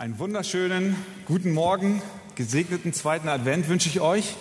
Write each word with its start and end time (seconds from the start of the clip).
Einen 0.00 0.18
wunderschönen 0.18 0.96
guten 1.26 1.52
Morgen, 1.52 2.00
gesegneten 2.34 2.94
zweiten 2.94 3.28
Advent 3.28 3.68
wünsche 3.68 3.90
ich 3.90 4.00
euch. 4.00 4.34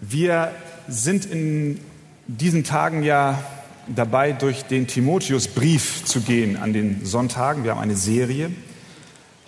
Wir 0.00 0.52
sind 0.88 1.24
in 1.24 1.80
diesen 2.26 2.64
Tagen 2.64 3.04
ja 3.04 3.44
dabei, 3.86 4.32
durch 4.32 4.64
den 4.64 4.88
Timotheusbrief 4.88 6.04
zu 6.04 6.22
gehen 6.22 6.56
an 6.56 6.72
den 6.72 7.06
Sonntagen. 7.06 7.62
Wir 7.62 7.70
haben 7.70 7.80
eine 7.80 7.94
Serie. 7.94 8.50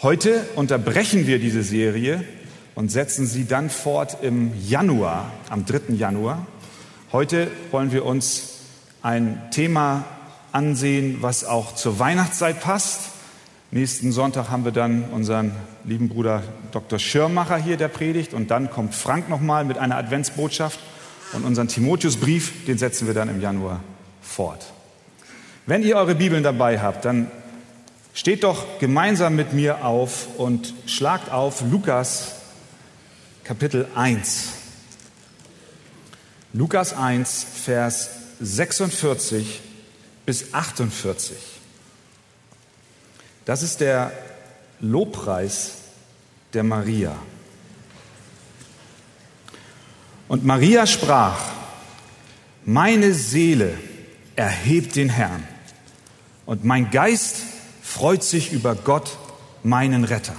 Heute 0.02 0.46
unterbrechen 0.54 1.26
wir 1.26 1.40
diese 1.40 1.64
Serie 1.64 2.22
und 2.76 2.92
setzen 2.92 3.26
sie 3.26 3.44
dann 3.44 3.70
fort 3.70 4.18
im 4.22 4.52
Januar, 4.68 5.32
am 5.48 5.66
3. 5.66 5.94
Januar. 5.94 6.46
Heute 7.10 7.50
wollen 7.72 7.90
wir 7.90 8.04
uns 8.04 8.60
ein 9.02 9.50
Thema 9.50 10.04
ansehen, 10.52 11.22
was 11.22 11.44
auch 11.44 11.74
zur 11.74 11.98
Weihnachtszeit 11.98 12.60
passt. 12.60 13.11
Nächsten 13.74 14.12
Sonntag 14.12 14.50
haben 14.50 14.66
wir 14.66 14.72
dann 14.72 15.04
unseren 15.12 15.52
lieben 15.84 16.10
Bruder 16.10 16.42
Dr. 16.72 16.98
Schirmacher 16.98 17.56
hier, 17.56 17.78
der 17.78 17.88
predigt. 17.88 18.34
Und 18.34 18.50
dann 18.50 18.70
kommt 18.70 18.94
Frank 18.94 19.30
nochmal 19.30 19.64
mit 19.64 19.78
einer 19.78 19.96
Adventsbotschaft. 19.96 20.78
Und 21.32 21.46
unseren 21.46 21.68
Timotheusbrief, 21.68 22.66
den 22.66 22.76
setzen 22.76 23.06
wir 23.06 23.14
dann 23.14 23.30
im 23.30 23.40
Januar 23.40 23.80
fort. 24.20 24.74
Wenn 25.64 25.82
ihr 25.82 25.96
eure 25.96 26.14
Bibeln 26.14 26.42
dabei 26.42 26.80
habt, 26.80 27.06
dann 27.06 27.30
steht 28.12 28.44
doch 28.44 28.78
gemeinsam 28.78 29.36
mit 29.36 29.54
mir 29.54 29.86
auf 29.86 30.28
und 30.36 30.74
schlagt 30.84 31.32
auf 31.32 31.62
Lukas 31.62 32.34
Kapitel 33.42 33.88
1. 33.94 34.48
Lukas 36.52 36.92
1, 36.92 37.46
Vers 37.64 38.10
46 38.38 39.62
bis 40.26 40.52
48. 40.52 41.51
Das 43.44 43.62
ist 43.62 43.80
der 43.80 44.12
Lobpreis 44.80 45.72
der 46.52 46.62
Maria. 46.62 47.16
Und 50.28 50.44
Maria 50.44 50.86
sprach, 50.86 51.40
meine 52.64 53.12
Seele 53.12 53.76
erhebt 54.36 54.96
den 54.96 55.08
Herrn 55.08 55.46
und 56.46 56.64
mein 56.64 56.90
Geist 56.90 57.36
freut 57.82 58.22
sich 58.22 58.52
über 58.52 58.74
Gott, 58.74 59.18
meinen 59.62 60.04
Retter, 60.04 60.36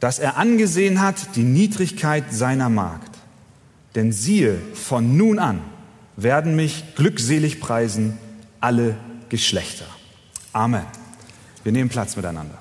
dass 0.00 0.18
er 0.18 0.36
angesehen 0.36 1.00
hat 1.00 1.34
die 1.36 1.44
Niedrigkeit 1.44 2.24
seiner 2.30 2.68
Magd. 2.68 3.10
Denn 3.94 4.12
siehe, 4.12 4.58
von 4.74 5.16
nun 5.16 5.38
an 5.38 5.60
werden 6.16 6.56
mich 6.56 6.94
glückselig 6.94 7.60
preisen 7.60 8.18
alle 8.60 8.96
Geschlechter. 9.28 9.86
Amen. 10.52 10.86
Wir 11.64 11.72
nehmen 11.72 11.90
Platz 11.90 12.16
miteinander. 12.16 12.58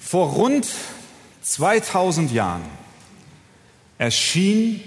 Vor 0.00 0.30
rund 0.30 0.66
2000 1.42 2.32
Jahren 2.32 2.62
erschien 3.98 4.80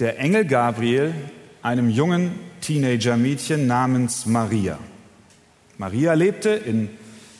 der 0.00 0.18
Engel 0.18 0.44
Gabriel 0.44 1.14
einem 1.62 1.88
jungen 1.88 2.38
Teenager-Mädchen 2.60 3.66
namens 3.66 4.26
Maria. 4.26 4.78
Maria 5.78 6.14
lebte 6.14 6.50
in 6.50 6.90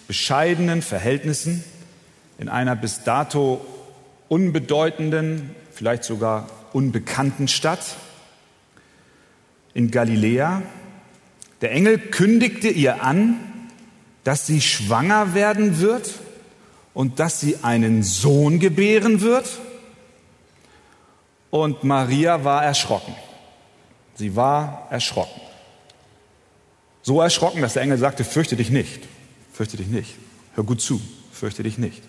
bescheidenen 0.07 0.83
Verhältnissen 0.83 1.65
in 2.39 2.49
einer 2.49 2.77
bis 2.77 3.03
dato 3.05 3.65
unbedeutenden, 4.29 5.55
vielleicht 5.73 6.05
sogar 6.05 6.49
unbekannten 6.73 7.49
Stadt 7.49 7.97
in 9.73 9.91
Galiläa. 9.91 10.63
Der 11.65 11.73
Engel 11.73 11.97
kündigte 11.97 12.69
ihr 12.69 13.03
an, 13.03 13.41
dass 14.23 14.47
sie 14.47 14.61
schwanger 14.61 15.33
werden 15.33 15.81
wird 15.81 16.11
und 16.93 17.21
dass 17.21 17.41
sie 17.41 17.57
einen 17.63 18.03
Sohn 18.03 18.61
gebären 18.61 19.23
wird. 19.23 19.49
Und 21.49 21.83
Maria 21.83 22.45
war 22.45 22.63
erschrocken. 22.63 23.15
Sie 24.15 24.37
war 24.37 24.89
erschrocken. 24.91 25.41
So 27.01 27.23
erschrocken, 27.23 27.63
dass 27.63 27.73
der 27.73 27.83
Engel 27.83 27.97
sagte, 27.97 28.25
fürchte 28.25 28.57
dich 28.57 28.69
nicht, 28.69 29.01
fürchte 29.51 29.79
dich 29.79 29.87
nicht. 29.87 30.17
Hör 30.57 30.65
gut 30.65 30.83
zu, 30.83 31.01
fürchte 31.33 31.63
dich 31.63 31.79
nicht. 31.79 32.03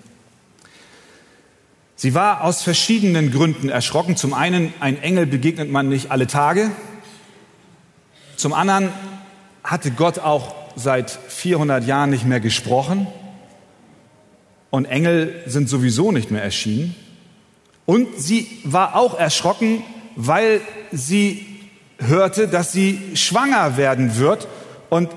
Sie 1.95 2.13
war 2.13 2.43
aus 2.43 2.61
verschiedenen 2.61 3.31
Gründen 3.31 3.69
erschrocken. 3.69 4.17
Zum 4.17 4.33
einen, 4.33 4.73
ein 4.81 5.01
Engel 5.01 5.25
begegnet 5.25 5.71
man 5.71 5.87
nicht 5.87 6.11
alle 6.11 6.27
Tage. 6.27 6.71
Zum 8.35 8.51
anderen 8.51 8.91
hatte 9.65 9.91
Gott 9.91 10.19
auch 10.19 10.55
seit 10.75 11.09
400 11.09 11.85
Jahren 11.85 12.11
nicht 12.11 12.25
mehr 12.25 12.39
gesprochen. 12.39 13.07
Und 14.69 14.85
Engel 14.85 15.43
sind 15.47 15.69
sowieso 15.69 16.11
nicht 16.11 16.31
mehr 16.31 16.43
erschienen. 16.43 16.95
Und 17.85 18.07
sie 18.17 18.47
war 18.63 18.95
auch 18.95 19.17
erschrocken, 19.17 19.83
weil 20.15 20.61
sie 20.91 21.45
hörte, 21.97 22.47
dass 22.47 22.71
sie 22.71 23.01
schwanger 23.15 23.75
werden 23.77 24.17
wird. 24.17 24.47
Und 24.89 25.09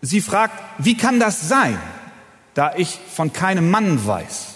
sie 0.00 0.20
fragt, 0.20 0.54
wie 0.78 0.96
kann 0.96 1.20
das 1.20 1.48
sein, 1.48 1.78
da 2.54 2.74
ich 2.76 2.98
von 3.14 3.32
keinem 3.32 3.70
Mann 3.70 4.06
weiß? 4.06 4.54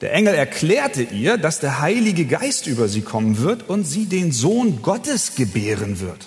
Der 0.00 0.12
Engel 0.14 0.34
erklärte 0.34 1.02
ihr, 1.02 1.36
dass 1.36 1.60
der 1.60 1.80
Heilige 1.80 2.24
Geist 2.24 2.66
über 2.66 2.88
sie 2.88 3.02
kommen 3.02 3.38
wird 3.38 3.68
und 3.68 3.84
sie 3.84 4.06
den 4.06 4.32
Sohn 4.32 4.80
Gottes 4.82 5.34
gebären 5.34 6.00
wird. 6.00 6.26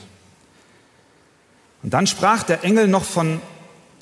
Und 1.84 1.94
dann 1.94 2.08
sprach 2.08 2.44
der 2.44 2.64
Engel 2.64 2.88
noch 2.88 3.04
von 3.04 3.42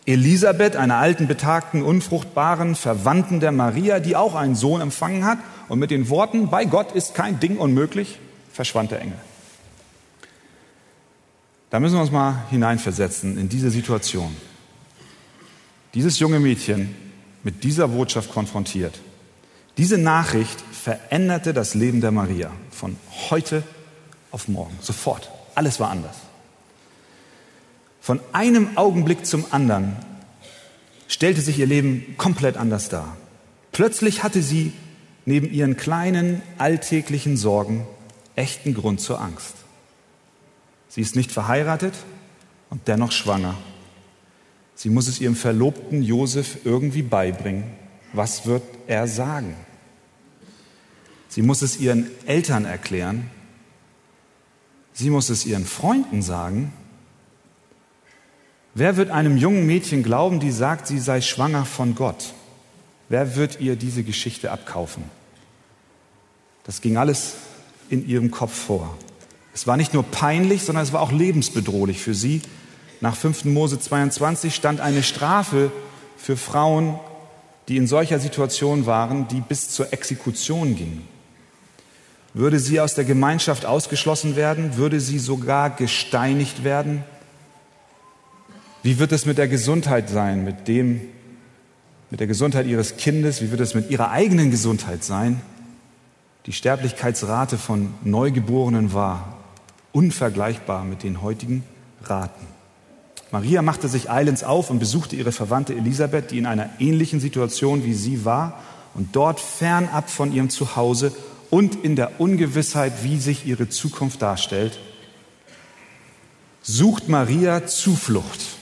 Elisabeth, 0.05 0.75
einer 0.75 0.97
alten, 0.97 1.27
betagten, 1.27 1.83
unfruchtbaren 1.83 2.75
Verwandten 2.75 3.39
der 3.39 3.51
Maria, 3.51 3.99
die 3.99 4.15
auch 4.15 4.35
einen 4.35 4.55
Sohn 4.55 4.81
empfangen 4.81 5.25
hat. 5.25 5.39
Und 5.67 5.79
mit 5.79 5.91
den 5.91 6.09
Worten, 6.09 6.49
bei 6.49 6.65
Gott 6.65 6.91
ist 6.91 7.13
kein 7.15 7.39
Ding 7.39 7.57
unmöglich, 7.57 8.19
verschwand 8.51 8.91
der 8.91 9.01
Engel. 9.01 9.17
Da 11.69 11.79
müssen 11.79 11.95
wir 11.95 12.01
uns 12.01 12.11
mal 12.11 12.43
hineinversetzen 12.49 13.37
in 13.37 13.47
diese 13.47 13.69
Situation. 13.69 14.35
Dieses 15.93 16.19
junge 16.19 16.39
Mädchen 16.39 16.95
mit 17.43 17.63
dieser 17.63 17.87
Botschaft 17.87 18.31
konfrontiert. 18.31 18.99
Diese 19.77 19.97
Nachricht 19.97 20.59
veränderte 20.71 21.53
das 21.53 21.73
Leben 21.73 22.01
der 22.01 22.11
Maria 22.11 22.51
von 22.71 22.97
heute 23.29 23.63
auf 24.31 24.47
morgen, 24.47 24.77
sofort. 24.81 25.31
Alles 25.55 25.79
war 25.79 25.89
anders. 25.89 26.17
Von 28.11 28.19
einem 28.33 28.75
Augenblick 28.75 29.25
zum 29.25 29.45
anderen 29.51 29.95
stellte 31.07 31.39
sich 31.39 31.59
ihr 31.59 31.65
Leben 31.65 32.15
komplett 32.17 32.57
anders 32.57 32.89
dar. 32.89 33.15
Plötzlich 33.71 34.21
hatte 34.21 34.41
sie 34.41 34.73
neben 35.23 35.49
ihren 35.49 35.77
kleinen 35.77 36.41
alltäglichen 36.57 37.37
Sorgen 37.37 37.87
echten 38.35 38.73
Grund 38.73 38.99
zur 38.99 39.21
Angst. 39.21 39.53
Sie 40.89 40.99
ist 40.99 41.15
nicht 41.15 41.31
verheiratet 41.31 41.93
und 42.69 42.89
dennoch 42.89 43.13
schwanger. 43.13 43.55
Sie 44.75 44.89
muss 44.89 45.07
es 45.07 45.21
ihrem 45.21 45.37
Verlobten 45.37 46.03
Josef 46.03 46.65
irgendwie 46.65 47.03
beibringen. 47.03 47.63
Was 48.11 48.45
wird 48.45 48.63
er 48.87 49.07
sagen? 49.07 49.55
Sie 51.29 51.43
muss 51.43 51.61
es 51.61 51.79
ihren 51.79 52.11
Eltern 52.25 52.65
erklären. 52.65 53.29
Sie 54.91 55.09
muss 55.09 55.29
es 55.29 55.45
ihren 55.45 55.63
Freunden 55.63 56.21
sagen. 56.21 56.73
Wer 58.73 58.95
wird 58.95 59.11
einem 59.11 59.37
jungen 59.37 59.65
Mädchen 59.65 60.01
glauben, 60.01 60.39
die 60.39 60.51
sagt, 60.51 60.87
sie 60.87 60.99
sei 60.99 61.21
schwanger 61.21 61.65
von 61.65 61.95
Gott? 61.95 62.33
Wer 63.09 63.35
wird 63.35 63.59
ihr 63.59 63.75
diese 63.75 64.03
Geschichte 64.03 64.51
abkaufen? 64.51 65.03
Das 66.63 66.79
ging 66.79 66.95
alles 66.95 67.33
in 67.89 68.07
ihrem 68.07 68.31
Kopf 68.31 68.53
vor. 68.53 68.97
Es 69.53 69.67
war 69.67 69.75
nicht 69.75 69.93
nur 69.93 70.03
peinlich, 70.03 70.63
sondern 70.63 70.85
es 70.85 70.93
war 70.93 71.01
auch 71.01 71.11
lebensbedrohlich 71.11 71.99
für 71.99 72.13
sie. 72.13 72.41
Nach 73.01 73.15
5. 73.15 73.45
Mose 73.45 73.79
22 73.79 74.55
stand 74.55 74.79
eine 74.79 75.03
Strafe 75.03 75.71
für 76.15 76.37
Frauen, 76.37 76.97
die 77.67 77.75
in 77.75 77.87
solcher 77.87 78.19
Situation 78.19 78.85
waren, 78.85 79.27
die 79.27 79.41
bis 79.41 79.69
zur 79.69 79.91
Exekution 79.91 80.75
gingen. 80.75 81.07
Würde 82.33 82.59
sie 82.59 82.79
aus 82.79 82.95
der 82.95 83.03
Gemeinschaft 83.03 83.65
ausgeschlossen 83.65 84.37
werden? 84.37 84.77
Würde 84.77 85.01
sie 85.01 85.19
sogar 85.19 85.69
gesteinigt 85.69 86.63
werden? 86.63 87.03
Wie 88.83 88.97
wird 88.97 89.11
es 89.11 89.25
mit 89.25 89.37
der 89.37 89.47
Gesundheit 89.47 90.09
sein, 90.09 90.43
mit 90.43 90.67
dem, 90.67 91.01
mit 92.09 92.19
der 92.19 92.27
Gesundheit 92.27 92.65
ihres 92.65 92.97
Kindes? 92.97 93.41
Wie 93.41 93.51
wird 93.51 93.61
es 93.61 93.75
mit 93.75 93.91
ihrer 93.91 94.09
eigenen 94.09 94.49
Gesundheit 94.49 95.03
sein? 95.03 95.41
Die 96.47 96.53
Sterblichkeitsrate 96.53 97.59
von 97.59 97.93
Neugeborenen 98.03 98.93
war 98.93 99.37
unvergleichbar 99.91 100.83
mit 100.83 101.03
den 101.03 101.21
heutigen 101.21 101.63
Raten. 102.03 102.47
Maria 103.31 103.61
machte 103.61 103.87
sich 103.87 104.09
eilends 104.09 104.43
auf 104.43 104.71
und 104.71 104.79
besuchte 104.79 105.15
ihre 105.15 105.31
Verwandte 105.31 105.75
Elisabeth, 105.75 106.31
die 106.31 106.39
in 106.39 106.47
einer 106.47 106.69
ähnlichen 106.79 107.19
Situation 107.19 107.85
wie 107.85 107.93
sie 107.93 108.25
war 108.25 108.59
und 108.95 109.15
dort 109.15 109.39
fernab 109.39 110.09
von 110.09 110.33
ihrem 110.33 110.49
Zuhause 110.49 111.13
und 111.51 111.75
in 111.83 111.95
der 111.95 112.19
Ungewissheit, 112.19 113.03
wie 113.03 113.17
sich 113.17 113.45
ihre 113.45 113.69
Zukunft 113.69 114.21
darstellt, 114.23 114.79
sucht 116.63 117.09
Maria 117.09 117.67
Zuflucht 117.67 118.60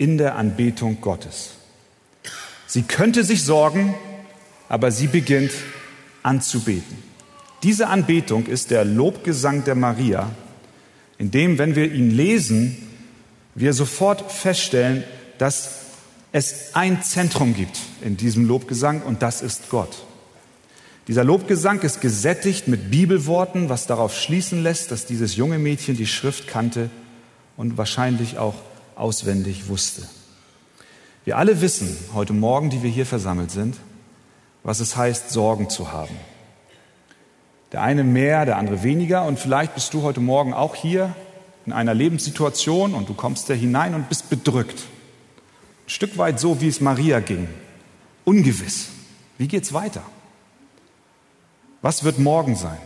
in 0.00 0.16
der 0.16 0.36
Anbetung 0.36 1.02
Gottes. 1.02 1.50
Sie 2.66 2.82
könnte 2.82 3.22
sich 3.22 3.44
sorgen, 3.44 3.94
aber 4.70 4.90
sie 4.92 5.08
beginnt 5.08 5.52
anzubeten. 6.22 6.96
Diese 7.62 7.88
Anbetung 7.88 8.46
ist 8.46 8.70
der 8.70 8.86
Lobgesang 8.86 9.62
der 9.64 9.74
Maria, 9.74 10.30
in 11.18 11.30
dem, 11.30 11.58
wenn 11.58 11.76
wir 11.76 11.92
ihn 11.92 12.10
lesen, 12.10 12.78
wir 13.54 13.74
sofort 13.74 14.32
feststellen, 14.32 15.04
dass 15.36 15.80
es 16.32 16.74
ein 16.74 17.02
Zentrum 17.02 17.54
gibt 17.54 17.78
in 18.00 18.16
diesem 18.16 18.48
Lobgesang 18.48 19.02
und 19.02 19.20
das 19.20 19.42
ist 19.42 19.68
Gott. 19.68 20.04
Dieser 21.08 21.24
Lobgesang 21.24 21.80
ist 21.82 22.00
gesättigt 22.00 22.68
mit 22.68 22.90
Bibelworten, 22.90 23.68
was 23.68 23.86
darauf 23.86 24.16
schließen 24.16 24.62
lässt, 24.62 24.92
dass 24.92 25.04
dieses 25.04 25.36
junge 25.36 25.58
Mädchen 25.58 25.94
die 25.94 26.06
Schrift 26.06 26.48
kannte 26.48 26.88
und 27.58 27.76
wahrscheinlich 27.76 28.38
auch 28.38 28.54
auswendig 29.00 29.68
wusste. 29.68 30.06
Wir 31.24 31.38
alle 31.38 31.60
wissen 31.60 31.96
heute 32.14 32.32
Morgen, 32.32 32.70
die 32.70 32.82
wir 32.82 32.90
hier 32.90 33.06
versammelt 33.06 33.50
sind, 33.50 33.76
was 34.62 34.80
es 34.80 34.96
heißt, 34.96 35.30
Sorgen 35.30 35.70
zu 35.70 35.92
haben. 35.92 36.16
Der 37.72 37.82
eine 37.82 38.04
mehr, 38.04 38.44
der 38.46 38.56
andere 38.56 38.82
weniger. 38.82 39.24
Und 39.24 39.38
vielleicht 39.38 39.74
bist 39.74 39.94
du 39.94 40.02
heute 40.02 40.20
Morgen 40.20 40.54
auch 40.54 40.74
hier 40.74 41.14
in 41.66 41.72
einer 41.72 41.94
Lebenssituation 41.94 42.94
und 42.94 43.08
du 43.08 43.14
kommst 43.14 43.48
da 43.48 43.54
hinein 43.54 43.94
und 43.94 44.08
bist 44.08 44.28
bedrückt. 44.28 44.80
Ein 45.86 45.90
Stück 45.90 46.18
weit 46.18 46.40
so, 46.40 46.60
wie 46.60 46.68
es 46.68 46.80
Maria 46.80 47.20
ging. 47.20 47.48
Ungewiss. 48.24 48.88
Wie 49.38 49.48
geht's 49.48 49.72
weiter? 49.72 50.02
Was 51.82 52.04
wird 52.04 52.18
morgen 52.18 52.56
sein? 52.56 52.78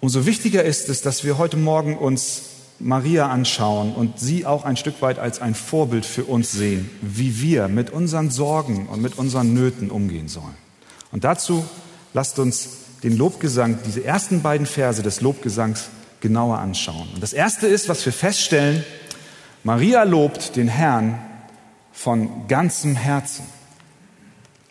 Umso 0.00 0.24
wichtiger 0.24 0.62
ist 0.62 0.88
es, 0.88 1.02
dass 1.02 1.24
wir 1.24 1.36
heute 1.36 1.58
Morgen 1.58 1.98
uns 1.98 2.59
Maria 2.80 3.28
anschauen 3.28 3.94
und 3.94 4.18
sie 4.18 4.46
auch 4.46 4.64
ein 4.64 4.76
Stück 4.76 5.02
weit 5.02 5.18
als 5.18 5.40
ein 5.40 5.54
Vorbild 5.54 6.06
für 6.06 6.24
uns 6.24 6.50
sehen, 6.50 6.90
wie 7.02 7.40
wir 7.40 7.68
mit 7.68 7.90
unseren 7.90 8.30
Sorgen 8.30 8.88
und 8.88 9.02
mit 9.02 9.18
unseren 9.18 9.52
Nöten 9.52 9.90
umgehen 9.90 10.28
sollen. 10.28 10.56
Und 11.12 11.24
dazu 11.24 11.64
lasst 12.14 12.38
uns 12.38 12.68
den 13.02 13.16
Lobgesang, 13.16 13.78
diese 13.86 14.04
ersten 14.04 14.42
beiden 14.42 14.66
Verse 14.66 15.02
des 15.02 15.20
Lobgesangs 15.20 15.88
genauer 16.20 16.58
anschauen. 16.58 17.08
Und 17.14 17.22
das 17.22 17.32
erste 17.32 17.66
ist, 17.66 17.88
was 17.88 18.04
wir 18.04 18.12
feststellen, 18.12 18.84
Maria 19.62 20.02
lobt 20.04 20.56
den 20.56 20.68
Herrn 20.68 21.18
von 21.92 22.46
ganzem 22.48 22.96
Herzen. 22.96 23.44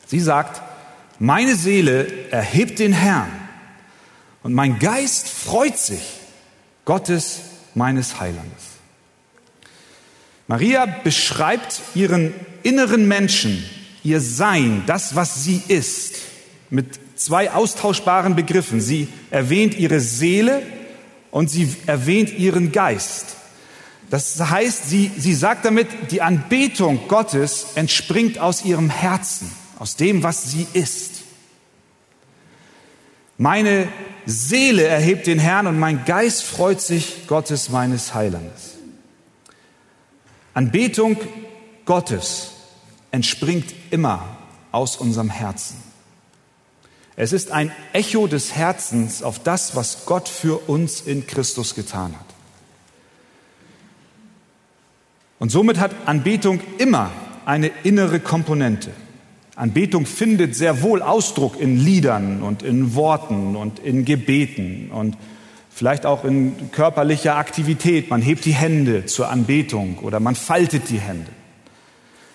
Sie 0.07 0.19
sagt, 0.19 0.61
meine 1.19 1.55
Seele 1.55 2.31
erhebt 2.31 2.79
den 2.79 2.93
Herrn 2.93 3.29
und 4.41 4.53
mein 4.53 4.79
Geist 4.79 5.27
freut 5.27 5.77
sich 5.77 6.19
Gottes 6.85 7.41
meines 7.79 8.19
Heilandes. 8.19 8.63
Maria 10.47 10.85
beschreibt 10.85 11.81
ihren 11.95 12.33
inneren 12.61 13.07
Menschen, 13.07 13.63
ihr 14.03 14.19
Sein, 14.19 14.83
das, 14.85 15.15
was 15.15 15.43
sie 15.43 15.61
ist, 15.67 16.15
mit 16.69 16.99
zwei 17.15 17.51
austauschbaren 17.51 18.35
Begriffen. 18.35 18.81
Sie 18.81 19.07
erwähnt 19.31 19.77
ihre 19.77 20.01
Seele 20.01 20.61
und 21.31 21.49
sie 21.49 21.73
erwähnt 21.85 22.37
ihren 22.37 22.71
Geist. 22.71 23.37
Das 24.09 24.39
heißt, 24.39 24.89
sie, 24.89 25.11
sie 25.17 25.35
sagt 25.35 25.65
damit, 25.65 25.87
die 26.11 26.21
Anbetung 26.21 27.07
Gottes 27.07 27.67
entspringt 27.75 28.39
aus 28.39 28.65
ihrem 28.65 28.89
Herzen, 28.89 29.51
aus 29.77 29.95
dem, 29.95 30.23
was 30.23 30.51
sie 30.51 30.67
ist. 30.73 31.08
Meine 33.39 33.87
Seele 34.25 34.83
erhebt 34.83 35.25
den 35.25 35.39
Herrn 35.39 35.65
und 35.65 35.79
mein 35.79 36.03
Geist 36.03 36.43
freut 36.43 36.81
sich 36.81 37.25
Gottes 37.25 37.69
meines 37.69 38.13
Heilandes. 38.13 38.75
Anbetung 40.53 41.15
Gottes 41.85 42.51
entspringt 43.11 43.73
immer 43.91 44.25
aus 44.73 44.97
unserem 44.97 45.29
Herzen. 45.29 45.81
Es 47.15 47.31
ist 47.31 47.49
ein 47.51 47.71
Echo 47.93 48.27
des 48.27 48.55
Herzens 48.55 49.23
auf 49.23 49.39
das, 49.39 49.73
was 49.73 50.05
Gott 50.05 50.27
für 50.27 50.69
uns 50.69 50.99
in 50.99 51.25
Christus 51.25 51.75
getan 51.75 52.13
hat. 52.19 52.25
Und 55.39 55.49
somit 55.49 55.79
hat 55.79 55.95
Anbetung 56.05 56.59
immer 56.77 57.09
eine 57.45 57.71
innere 57.83 58.19
Komponente. 58.19 58.91
Anbetung 59.59 60.05
findet 60.05 60.55
sehr 60.55 60.81
wohl 60.81 61.01
Ausdruck 61.01 61.59
in 61.59 61.77
Liedern 61.77 62.41
und 62.41 62.63
in 62.63 62.95
Worten 62.95 63.57
und 63.57 63.79
in 63.79 64.05
Gebeten 64.05 64.89
und 64.89 65.17
vielleicht 65.69 66.05
auch 66.05 66.23
in 66.23 66.71
körperlicher 66.71 67.35
Aktivität. 67.35 68.09
Man 68.09 68.21
hebt 68.21 68.45
die 68.45 68.53
Hände 68.53 69.05
zur 69.05 69.29
Anbetung 69.29 69.97
oder 69.99 70.21
man 70.21 70.35
faltet 70.35 70.89
die 70.89 70.99
Hände. 70.99 71.29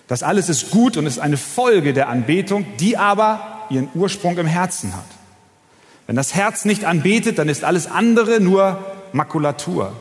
Das 0.07 0.23
alles 0.23 0.51
ist 0.51 0.71
gut 0.71 0.99
und 0.99 1.07
ist 1.07 1.19
eine 1.19 1.39
Folge 1.39 1.95
der 1.95 2.11
Anbetung, 2.11 2.67
die 2.79 2.99
aber 2.99 3.63
ihren 3.71 3.89
Ursprung 3.95 4.37
im 4.37 4.47
Herzen 4.47 4.95
hat. 4.95 5.07
Wenn 6.07 6.17
das 6.17 6.35
Herz 6.35 6.67
nicht 6.67 6.85
anbetet, 6.85 7.39
dann 7.39 7.49
ist 7.49 7.65
alles 7.65 7.87
andere 7.87 8.39
nur 8.39 8.85
Makulatur. 9.13 9.95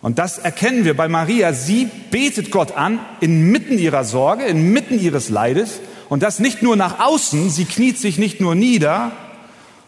Und 0.00 0.18
das 0.18 0.38
erkennen 0.38 0.84
wir 0.84 0.96
bei 0.96 1.06
Maria. 1.06 1.52
Sie 1.52 1.88
betet 2.10 2.50
Gott 2.50 2.72
an 2.76 2.98
inmitten 3.20 3.78
ihrer 3.78 4.02
Sorge, 4.02 4.44
inmitten 4.44 4.98
ihres 4.98 5.28
Leides 5.28 5.78
und 6.12 6.22
das 6.22 6.40
nicht 6.40 6.60
nur 6.60 6.76
nach 6.76 6.98
außen, 6.98 7.48
sie 7.48 7.64
kniet 7.64 7.96
sich 7.96 8.18
nicht 8.18 8.38
nur 8.38 8.54
nieder 8.54 9.12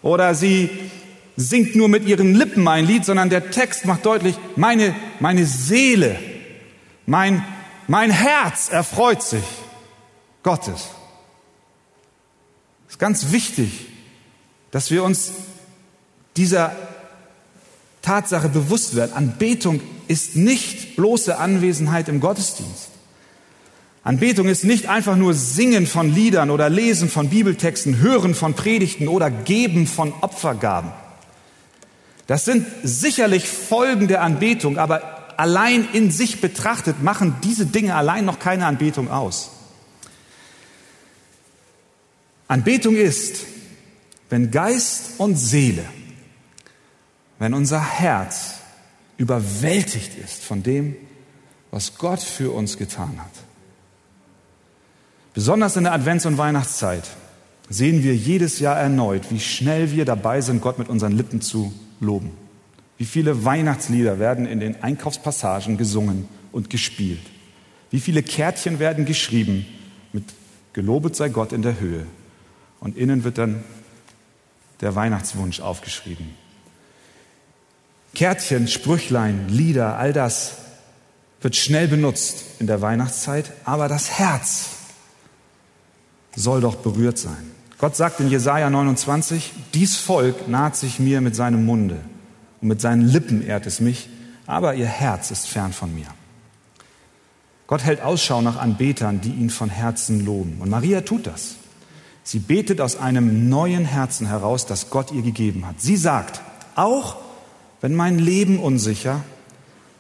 oder 0.01 0.35
sie 0.35 0.71
singt 1.37 1.77
nur 1.77 1.91
mit 1.91 2.07
ihren 2.07 2.35
Lippen 2.35 2.67
ein 2.67 2.87
Lied, 2.87 3.05
sondern 3.05 3.29
der 3.29 3.51
Text 3.51 3.85
macht 3.85 4.07
deutlich, 4.07 4.35
meine, 4.57 4.95
meine 5.21 5.45
Seele, 5.45 6.19
mein, 7.05 7.45
mein 7.89 8.11
Herz 8.11 8.71
erfreut 8.71 9.23
sich 9.23 9.45
Gottes. 10.43 10.87
Es 12.87 12.95
ist 12.95 12.99
ganz 12.99 13.31
wichtig, 13.31 13.85
dass 14.71 14.91
wir 14.91 15.05
uns 15.05 15.31
dieser 16.39 16.75
Tatsache 18.01 18.49
bewusst 18.49 18.97
werden. 18.97 19.13
Anbetung 19.13 19.83
ist 20.09 20.37
nicht 20.37 20.97
bloße 20.97 21.37
Anwesenheit 21.37 22.09
im 22.09 22.21
Gottesdienst. 22.21 22.94
Anbetung 24.05 24.49
ist 24.49 24.65
nicht 24.65 24.87
einfach 24.87 25.17
nur 25.17 25.33
Singen 25.33 25.87
von 25.87 26.15
Liedern 26.15 26.51
oder 26.51 26.69
Lesen 26.69 27.09
von 27.09 27.31
Bibeltexten, 27.31 27.99
Hören 27.99 28.35
von 28.35 28.53
Predigten 28.53 29.09
oder 29.09 29.31
Geben 29.31 29.87
von 29.87 30.13
Opfergaben. 30.21 30.93
Das 32.27 32.45
sind 32.45 32.67
sicherlich 32.83 33.49
Folgen 33.49 34.07
der 34.07 34.23
Anbetung, 34.23 34.77
aber 34.77 35.39
allein 35.39 35.89
in 35.95 36.11
sich 36.11 36.43
betrachtet 36.43 37.03
machen 37.03 37.37
diese 37.43 37.65
Dinge 37.65 37.95
allein 37.95 38.27
noch 38.27 38.39
keine 38.39 38.67
Anbetung 38.67 39.11
aus. 39.11 39.51
Anbetung 42.47 42.97
ist, 42.97 43.47
wenn 44.29 44.51
Geist 44.51 45.13
und 45.19 45.37
Seele, 45.37 45.85
wenn 47.39 47.55
unser 47.55 47.83
Herz 47.83 48.55
überwältigt 49.17 50.13
ist 50.23 50.45
von 50.45 50.63
dem, 50.63 50.95
was 51.71 51.97
Gott 51.97 52.21
für 52.21 52.53
uns 52.53 52.77
getan 52.77 53.19
hat. 53.19 53.44
Besonders 55.35 55.77
in 55.77 55.85
der 55.85 55.93
Advents- 55.93 56.27
und 56.27 56.39
Weihnachtszeit 56.39 57.05
sehen 57.69 58.05
wir 58.05 58.15
jedes 58.15 58.61
Jahr 58.61 58.79
erneut, 58.79 59.31
wie 59.31 59.41
schnell 59.41 59.91
wir 59.91 60.05
dabei 60.05 60.41
sind, 60.41 60.63
Gott 60.63 60.79
mit 60.79 60.89
unseren 60.89 61.13
Lippen 61.13 61.41
zu 61.41 61.75
loben. 61.99 62.31
Wie 62.99 63.05
viele 63.05 63.45
Weihnachtslieder 63.45 64.21
werden 64.21 64.47
in 64.47 64.61
den 64.61 64.83
Einkaufspassagen 64.83 65.77
gesungen 65.77 66.29
und 66.53 66.71
gespielt. 66.71 67.23
Wie 67.91 67.99
viele 67.99 68.23
Kärtchen 68.23 68.79
werden 68.79 69.05
geschrieben 69.05 69.67
mit 70.13 70.25
Gelobet 70.73 71.17
sei 71.17 71.29
Gott 71.29 71.53
in 71.53 71.63
der 71.63 71.81
Höhe. 71.81 72.07
Und 72.79 72.97
innen 72.97 73.25
wird 73.25 73.39
dann 73.39 73.65
der 74.81 74.95
Weihnachtswunsch 74.95 75.61
aufgeschrieben. 75.61 76.31
Kärtchen, 78.15 78.69
Sprüchlein, 78.69 79.49
Lieder, 79.49 79.97
all 79.97 80.13
das 80.13 80.59
wird 81.41 81.57
schnell 81.57 81.89
benutzt 81.89 82.45
in 82.61 82.69
der 82.69 82.81
Weihnachtszeit, 82.81 83.53
aber 83.65 83.89
das 83.89 84.11
Herz 84.19 84.84
soll 86.37 86.61
doch 86.61 86.77
berührt 86.77 87.19
sein. 87.19 87.51
Gott 87.79 87.97
sagt 87.97 88.21
in 88.21 88.31
Jesaja 88.31 88.71
29, 88.71 89.53
dies 89.75 89.97
Volk 89.97 90.49
naht 90.49 90.77
sich 90.77 90.99
mir 90.99 91.21
mit 91.21 91.37
seinem 91.37 91.65
Munde 91.67 92.01
und 92.61 92.69
mit 92.69 92.81
seinen 92.81 93.03
Lippen 93.03 93.47
ehrt 93.47 93.67
es 93.67 93.81
mich, 93.81 94.09
aber 94.47 94.75
ihr 94.75 94.87
Herz 94.87 95.31
ist 95.31 95.47
fern 95.47 95.73
von 95.73 95.95
mir. 95.95 96.07
Gott 97.67 97.85
hält 97.85 98.03
Ausschau 98.03 98.43
nach 98.43 98.57
Anbetern, 98.57 99.21
die 99.21 99.33
ihn 99.33 99.51
von 99.51 99.71
Herzen 99.71 100.25
loben. 100.25 100.59
Und 100.61 100.71
Maria 100.71 101.01
tut 101.01 101.27
das. 101.27 101.57
Sie 102.23 102.39
betet 102.39 102.81
aus 102.81 102.97
einem 102.97 103.49
neuen 103.49 103.85
Herzen 103.85 104.27
heraus, 104.27 104.67
das 104.67 104.91
Gott 104.91 105.13
ihr 105.13 105.23
gegeben 105.23 105.67
hat. 105.67 105.81
Sie 105.81 105.97
sagt, 105.97 106.41
auch 106.75 107.17
wenn 107.81 107.95
mein 107.95 108.19
Leben 108.19 108.59
unsicher, 108.59 109.23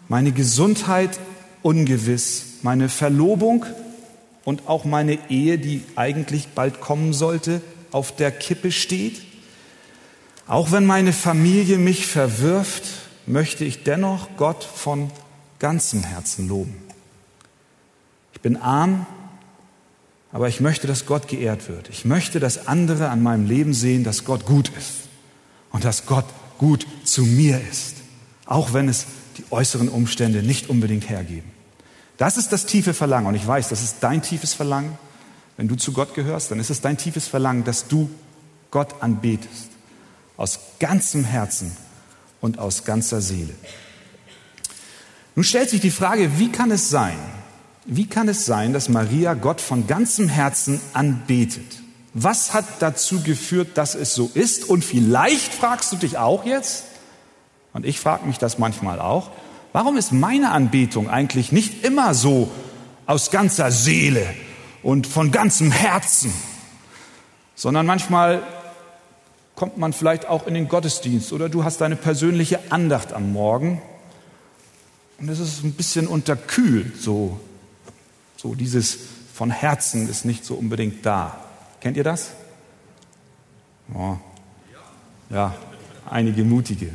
meine 0.08 0.32
Gesundheit 0.32 1.18
ungewiss, 1.62 2.44
meine 2.62 2.88
Verlobung 2.88 3.66
und 4.44 4.68
auch 4.68 4.84
meine 4.84 5.18
Ehe, 5.30 5.58
die 5.58 5.82
eigentlich 5.96 6.48
bald 6.48 6.80
kommen 6.80 7.12
sollte, 7.12 7.60
auf 7.90 8.14
der 8.14 8.30
Kippe 8.30 8.72
steht. 8.72 9.22
Auch 10.46 10.72
wenn 10.72 10.84
meine 10.84 11.12
Familie 11.12 11.78
mich 11.78 12.06
verwirft, 12.06 12.84
möchte 13.26 13.64
ich 13.64 13.84
dennoch 13.84 14.28
Gott 14.36 14.62
von 14.64 15.10
ganzem 15.58 16.02
Herzen 16.04 16.48
loben. 16.48 16.76
Ich 18.34 18.40
bin 18.40 18.56
arm, 18.56 19.06
aber 20.32 20.48
ich 20.48 20.60
möchte, 20.60 20.86
dass 20.86 21.06
Gott 21.06 21.28
geehrt 21.28 21.68
wird. 21.68 21.88
Ich 21.88 22.04
möchte, 22.04 22.40
dass 22.40 22.66
andere 22.66 23.08
an 23.08 23.22
meinem 23.22 23.46
Leben 23.46 23.72
sehen, 23.72 24.04
dass 24.04 24.24
Gott 24.24 24.44
gut 24.44 24.70
ist 24.76 25.08
und 25.70 25.84
dass 25.84 26.04
Gott 26.04 26.26
gut 26.58 26.86
zu 27.04 27.22
mir 27.22 27.60
ist, 27.70 27.96
auch 28.44 28.74
wenn 28.74 28.88
es 28.88 29.06
die 29.38 29.44
äußeren 29.50 29.88
Umstände 29.88 30.42
nicht 30.42 30.68
unbedingt 30.68 31.08
hergeben. 31.08 31.53
Das 32.16 32.36
ist 32.36 32.52
das 32.52 32.66
tiefe 32.66 32.94
Verlangen 32.94 33.26
und 33.26 33.34
ich 33.34 33.46
weiß, 33.46 33.68
das 33.68 33.82
ist 33.82 33.96
dein 34.00 34.22
tiefes 34.22 34.54
Verlangen. 34.54 34.98
Wenn 35.56 35.68
du 35.68 35.76
zu 35.76 35.92
Gott 35.92 36.14
gehörst, 36.14 36.50
dann 36.50 36.60
ist 36.60 36.70
es 36.70 36.80
dein 36.80 36.96
tiefes 36.96 37.28
Verlangen, 37.28 37.64
dass 37.64 37.88
du 37.88 38.10
Gott 38.70 38.94
anbetest 39.00 39.70
aus 40.36 40.58
ganzem 40.80 41.24
Herzen 41.24 41.76
und 42.40 42.58
aus 42.58 42.84
ganzer 42.84 43.20
Seele. 43.20 43.54
Nun 45.36 45.44
stellt 45.44 45.70
sich 45.70 45.80
die 45.80 45.90
Frage, 45.90 46.38
wie 46.38 46.50
kann 46.50 46.70
es 46.70 46.90
sein, 46.90 47.18
wie 47.86 48.06
kann 48.06 48.28
es 48.28 48.46
sein, 48.46 48.72
dass 48.72 48.88
Maria 48.88 49.34
Gott 49.34 49.60
von 49.60 49.86
ganzem 49.86 50.28
Herzen 50.28 50.80
anbetet? 50.92 51.80
Was 52.14 52.54
hat 52.54 52.64
dazu 52.78 53.22
geführt, 53.22 53.76
dass 53.76 53.94
es 53.94 54.14
so 54.14 54.30
ist? 54.32 54.68
Und 54.68 54.84
vielleicht 54.84 55.52
fragst 55.52 55.92
du 55.92 55.96
dich 55.96 56.16
auch 56.16 56.44
jetzt, 56.44 56.84
und 57.72 57.84
ich 57.84 57.98
frage 57.98 58.26
mich 58.26 58.38
das 58.38 58.58
manchmal 58.58 59.00
auch, 59.00 59.32
warum 59.74 59.96
ist 59.96 60.12
meine 60.12 60.52
Anbetung 60.52 61.10
eigentlich 61.10 61.50
nicht 61.50 61.84
immer 61.84 62.14
so 62.14 62.50
aus 63.06 63.30
ganzer 63.32 63.72
Seele 63.72 64.24
und 64.82 65.06
von 65.06 65.32
ganzem 65.32 65.72
Herzen, 65.72 66.32
sondern 67.56 67.84
manchmal 67.84 68.42
kommt 69.56 69.76
man 69.76 69.92
vielleicht 69.92 70.26
auch 70.26 70.46
in 70.46 70.54
den 70.54 70.68
Gottesdienst 70.68 71.32
oder 71.32 71.48
du 71.48 71.64
hast 71.64 71.80
deine 71.80 71.96
persönliche 71.96 72.60
Andacht 72.70 73.12
am 73.12 73.32
Morgen 73.32 73.82
und 75.18 75.28
es 75.28 75.40
ist 75.40 75.64
ein 75.64 75.72
bisschen 75.72 76.06
unterkühlt, 76.06 77.02
so, 77.02 77.40
so 78.36 78.54
dieses 78.54 78.96
von 79.34 79.50
Herzen 79.50 80.08
ist 80.08 80.24
nicht 80.24 80.44
so 80.44 80.54
unbedingt 80.54 81.04
da. 81.04 81.36
Kennt 81.80 81.96
ihr 81.96 82.04
das? 82.04 82.30
Oh. 83.92 84.16
Ja, 85.30 85.54
einige 86.08 86.44
mutige. 86.44 86.90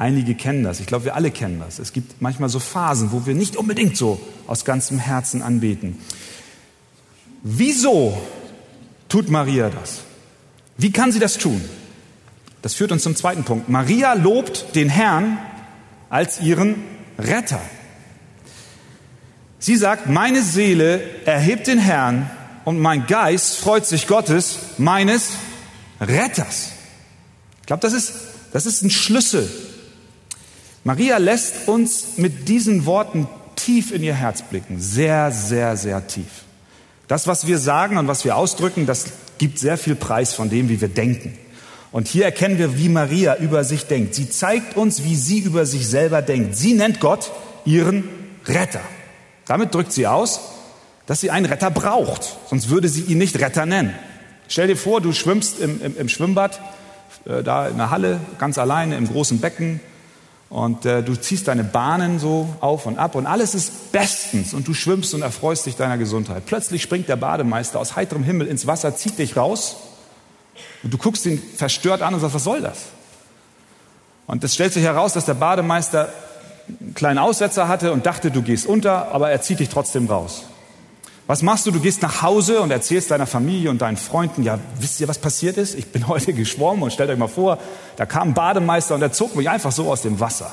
Einige 0.00 0.34
kennen 0.34 0.64
das. 0.64 0.80
Ich 0.80 0.86
glaube, 0.86 1.04
wir 1.04 1.14
alle 1.14 1.30
kennen 1.30 1.60
das. 1.60 1.78
Es 1.78 1.92
gibt 1.92 2.22
manchmal 2.22 2.48
so 2.48 2.58
Phasen, 2.58 3.12
wo 3.12 3.26
wir 3.26 3.34
nicht 3.34 3.54
unbedingt 3.54 3.98
so 3.98 4.18
aus 4.46 4.64
ganzem 4.64 4.98
Herzen 4.98 5.42
anbeten. 5.42 5.98
Wieso 7.42 8.18
tut 9.10 9.28
Maria 9.28 9.68
das? 9.68 9.98
Wie 10.78 10.90
kann 10.90 11.12
sie 11.12 11.18
das 11.18 11.36
tun? 11.36 11.60
Das 12.62 12.72
führt 12.72 12.92
uns 12.92 13.02
zum 13.02 13.14
zweiten 13.14 13.44
Punkt. 13.44 13.68
Maria 13.68 14.14
lobt 14.14 14.74
den 14.74 14.88
Herrn 14.88 15.36
als 16.08 16.40
ihren 16.40 16.76
Retter. 17.18 17.60
Sie 19.58 19.76
sagt, 19.76 20.08
meine 20.08 20.42
Seele 20.42 21.02
erhebt 21.26 21.66
den 21.66 21.78
Herrn 21.78 22.30
und 22.64 22.78
mein 22.78 23.06
Geist 23.06 23.58
freut 23.58 23.84
sich 23.84 24.06
Gottes, 24.06 24.60
meines 24.78 25.32
Retters. 26.00 26.70
Ich 27.60 27.66
glaube, 27.66 27.82
das 27.82 27.92
ist, 27.92 28.14
das 28.54 28.64
ist 28.64 28.82
ein 28.82 28.88
Schlüssel. 28.88 29.46
Maria 30.84 31.18
lässt 31.18 31.68
uns 31.68 32.16
mit 32.16 32.48
diesen 32.48 32.86
Worten 32.86 33.28
tief 33.56 33.92
in 33.92 34.02
ihr 34.02 34.14
Herz 34.14 34.42
blicken. 34.42 34.80
Sehr, 34.80 35.30
sehr, 35.30 35.76
sehr 35.76 36.06
tief. 36.06 36.44
Das, 37.08 37.26
was 37.26 37.46
wir 37.46 37.58
sagen 37.58 37.98
und 37.98 38.08
was 38.08 38.24
wir 38.24 38.36
ausdrücken, 38.36 38.86
das 38.86 39.06
gibt 39.38 39.58
sehr 39.58 39.76
viel 39.76 39.94
Preis 39.94 40.32
von 40.32 40.48
dem, 40.48 40.68
wie 40.68 40.80
wir 40.80 40.88
denken. 40.88 41.36
Und 41.92 42.06
hier 42.06 42.24
erkennen 42.24 42.58
wir, 42.58 42.78
wie 42.78 42.88
Maria 42.88 43.36
über 43.36 43.64
sich 43.64 43.86
denkt. 43.86 44.14
Sie 44.14 44.30
zeigt 44.30 44.76
uns, 44.76 45.02
wie 45.02 45.16
sie 45.16 45.40
über 45.40 45.66
sich 45.66 45.88
selber 45.88 46.22
denkt. 46.22 46.56
Sie 46.56 46.74
nennt 46.74 47.00
Gott 47.00 47.30
ihren 47.64 48.08
Retter. 48.46 48.80
Damit 49.46 49.74
drückt 49.74 49.92
sie 49.92 50.06
aus, 50.06 50.40
dass 51.06 51.20
sie 51.20 51.30
einen 51.30 51.46
Retter 51.46 51.70
braucht. 51.70 52.36
Sonst 52.48 52.70
würde 52.70 52.88
sie 52.88 53.02
ihn 53.02 53.18
nicht 53.18 53.40
Retter 53.40 53.66
nennen. 53.66 53.92
Stell 54.46 54.68
dir 54.68 54.76
vor, 54.76 55.00
du 55.00 55.12
schwimmst 55.12 55.58
im, 55.58 55.82
im, 55.82 55.96
im 55.96 56.08
Schwimmbad, 56.08 56.60
äh, 57.24 57.42
da 57.42 57.68
in 57.68 57.76
der 57.76 57.90
Halle, 57.90 58.20
ganz 58.38 58.56
alleine 58.58 58.96
im 58.96 59.08
großen 59.08 59.40
Becken. 59.40 59.80
Und 60.50 60.84
äh, 60.84 61.04
du 61.04 61.14
ziehst 61.14 61.46
deine 61.46 61.62
Bahnen 61.62 62.18
so 62.18 62.48
auf 62.60 62.86
und 62.86 62.98
ab 62.98 63.14
und 63.14 63.26
alles 63.26 63.54
ist 63.54 63.92
bestens 63.92 64.52
und 64.52 64.66
du 64.66 64.74
schwimmst 64.74 65.14
und 65.14 65.22
erfreust 65.22 65.64
dich 65.64 65.76
deiner 65.76 65.96
Gesundheit. 65.96 66.42
Plötzlich 66.44 66.82
springt 66.82 67.08
der 67.08 67.14
Bademeister 67.14 67.78
aus 67.78 67.94
heiterem 67.94 68.24
Himmel 68.24 68.48
ins 68.48 68.66
Wasser, 68.66 68.96
zieht 68.96 69.16
dich 69.18 69.36
raus 69.36 69.76
und 70.82 70.92
du 70.92 70.98
guckst 70.98 71.24
ihn 71.26 71.40
verstört 71.56 72.02
an 72.02 72.14
und 72.14 72.20
sagst, 72.20 72.34
was 72.34 72.44
soll 72.44 72.60
das? 72.62 72.86
Und 74.26 74.42
es 74.42 74.54
stellt 74.54 74.72
sich 74.72 74.82
heraus, 74.82 75.12
dass 75.12 75.24
der 75.24 75.34
Bademeister 75.34 76.12
einen 76.68 76.94
kleinen 76.94 77.18
Aussetzer 77.18 77.68
hatte 77.68 77.92
und 77.92 78.06
dachte, 78.06 78.32
du 78.32 78.42
gehst 78.42 78.66
unter, 78.66 79.12
aber 79.12 79.30
er 79.30 79.40
zieht 79.42 79.60
dich 79.60 79.68
trotzdem 79.68 80.08
raus. 80.08 80.46
Was 81.30 81.42
machst 81.42 81.64
du? 81.64 81.70
Du 81.70 81.78
gehst 81.78 82.02
nach 82.02 82.22
Hause 82.22 82.60
und 82.60 82.72
erzählst 82.72 83.12
deiner 83.12 83.24
Familie 83.24 83.70
und 83.70 83.80
deinen 83.82 83.96
Freunden, 83.96 84.42
ja, 84.42 84.58
wisst 84.80 85.00
ihr, 85.00 85.06
was 85.06 85.18
passiert 85.18 85.58
ist? 85.58 85.76
Ich 85.76 85.92
bin 85.92 86.08
heute 86.08 86.32
geschwommen 86.32 86.82
und 86.82 86.92
stellt 86.92 87.08
euch 87.08 87.18
mal 87.18 87.28
vor, 87.28 87.58
da 87.94 88.04
kam 88.04 88.30
ein 88.30 88.34
Bademeister 88.34 88.96
und 88.96 89.02
er 89.02 89.12
zog 89.12 89.36
mich 89.36 89.48
einfach 89.48 89.70
so 89.70 89.92
aus 89.92 90.02
dem 90.02 90.18
Wasser. 90.18 90.50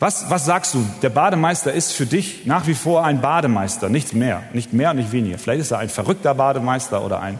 Was, 0.00 0.30
was 0.30 0.46
sagst 0.46 0.74
du? 0.74 0.84
Der 1.00 1.10
Bademeister 1.10 1.72
ist 1.72 1.92
für 1.92 2.06
dich 2.06 2.44
nach 2.44 2.66
wie 2.66 2.74
vor 2.74 3.04
ein 3.04 3.20
Bademeister, 3.20 3.88
nichts 3.88 4.14
mehr, 4.14 4.42
nicht 4.52 4.72
mehr 4.72 4.90
und 4.90 4.96
nicht 4.96 5.12
weniger. 5.12 5.38
Vielleicht 5.38 5.60
ist 5.60 5.70
er 5.70 5.78
ein 5.78 5.90
verrückter 5.90 6.34
Bademeister 6.34 7.04
oder 7.04 7.20
ein, 7.20 7.38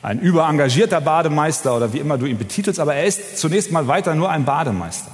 ein 0.00 0.20
überengagierter 0.20 1.00
Bademeister 1.00 1.76
oder 1.76 1.92
wie 1.92 1.98
immer 1.98 2.18
du 2.18 2.26
ihn 2.26 2.38
betitelst, 2.38 2.78
aber 2.78 2.94
er 2.94 3.04
ist 3.04 3.36
zunächst 3.36 3.72
mal 3.72 3.88
weiter 3.88 4.14
nur 4.14 4.30
ein 4.30 4.44
Bademeister. 4.44 5.10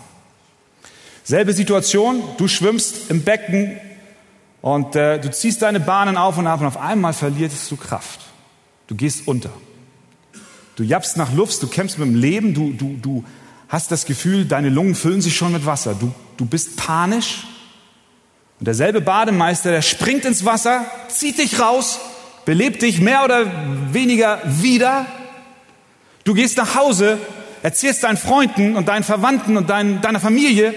Selbe 1.22 1.54
Situation, 1.54 2.22
du 2.36 2.48
schwimmst 2.48 3.10
im 3.10 3.22
Becken, 3.22 3.80
und 4.64 4.97
äh, 4.97 5.21
du 5.21 5.30
ziehst 5.30 5.61
deine 5.61 5.78
Bahnen 5.78 6.16
auf 6.16 6.38
und 6.38 6.47
ab 6.47 6.59
und 6.62 6.66
auf 6.66 6.78
einmal 6.78 7.12
verlierst 7.12 7.71
du 7.71 7.76
Kraft. 7.76 8.21
Du 8.87 8.94
gehst 8.94 9.28
unter. 9.28 9.50
Du 10.76 10.83
jappst 10.83 11.18
nach 11.18 11.35
Luft, 11.35 11.62
du 11.62 11.66
kämpfst 11.66 11.99
mit 11.99 12.09
dem 12.09 12.14
Leben, 12.14 12.54
du, 12.54 12.73
du, 12.73 12.97
du 12.97 13.25
hast 13.68 13.90
das 13.90 14.06
Gefühl, 14.06 14.47
deine 14.47 14.71
Lungen 14.71 14.94
füllen 14.94 15.21
sich 15.21 15.37
schon 15.37 15.52
mit 15.52 15.66
Wasser. 15.66 15.94
Du, 15.94 16.14
du 16.38 16.47
bist 16.47 16.78
panisch. 16.78 17.47
Und 18.59 18.66
derselbe 18.66 19.02
Bademeister, 19.02 19.71
der 19.71 19.83
springt 19.83 20.25
ins 20.25 20.47
Wasser, 20.47 20.87
zieht 21.09 21.37
dich 21.37 21.61
raus, 21.61 22.00
belebt 22.47 22.80
dich 22.80 23.02
mehr 23.02 23.23
oder 23.23 23.44
weniger 23.92 24.40
wieder. 24.47 25.04
Du 26.25 26.33
gehst 26.33 26.56
nach 26.56 26.75
Hause, 26.75 27.18
erzählst 27.62 28.02
deinen 28.02 28.16
Freunden 28.16 28.76
und 28.76 28.88
deinen 28.88 29.04
Verwandten 29.04 29.59
und 29.59 29.68
dein, 29.68 30.00
deiner 30.00 30.21
Familie 30.21 30.75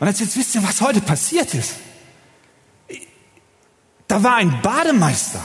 und 0.00 0.08
erzählst, 0.08 0.36
wisst 0.36 0.56
ihr, 0.56 0.64
was 0.64 0.80
heute 0.80 1.00
passiert 1.00 1.54
ist? 1.54 1.74
Da 4.08 4.22
war 4.22 4.36
ein 4.36 4.60
Bademeister. 4.62 5.44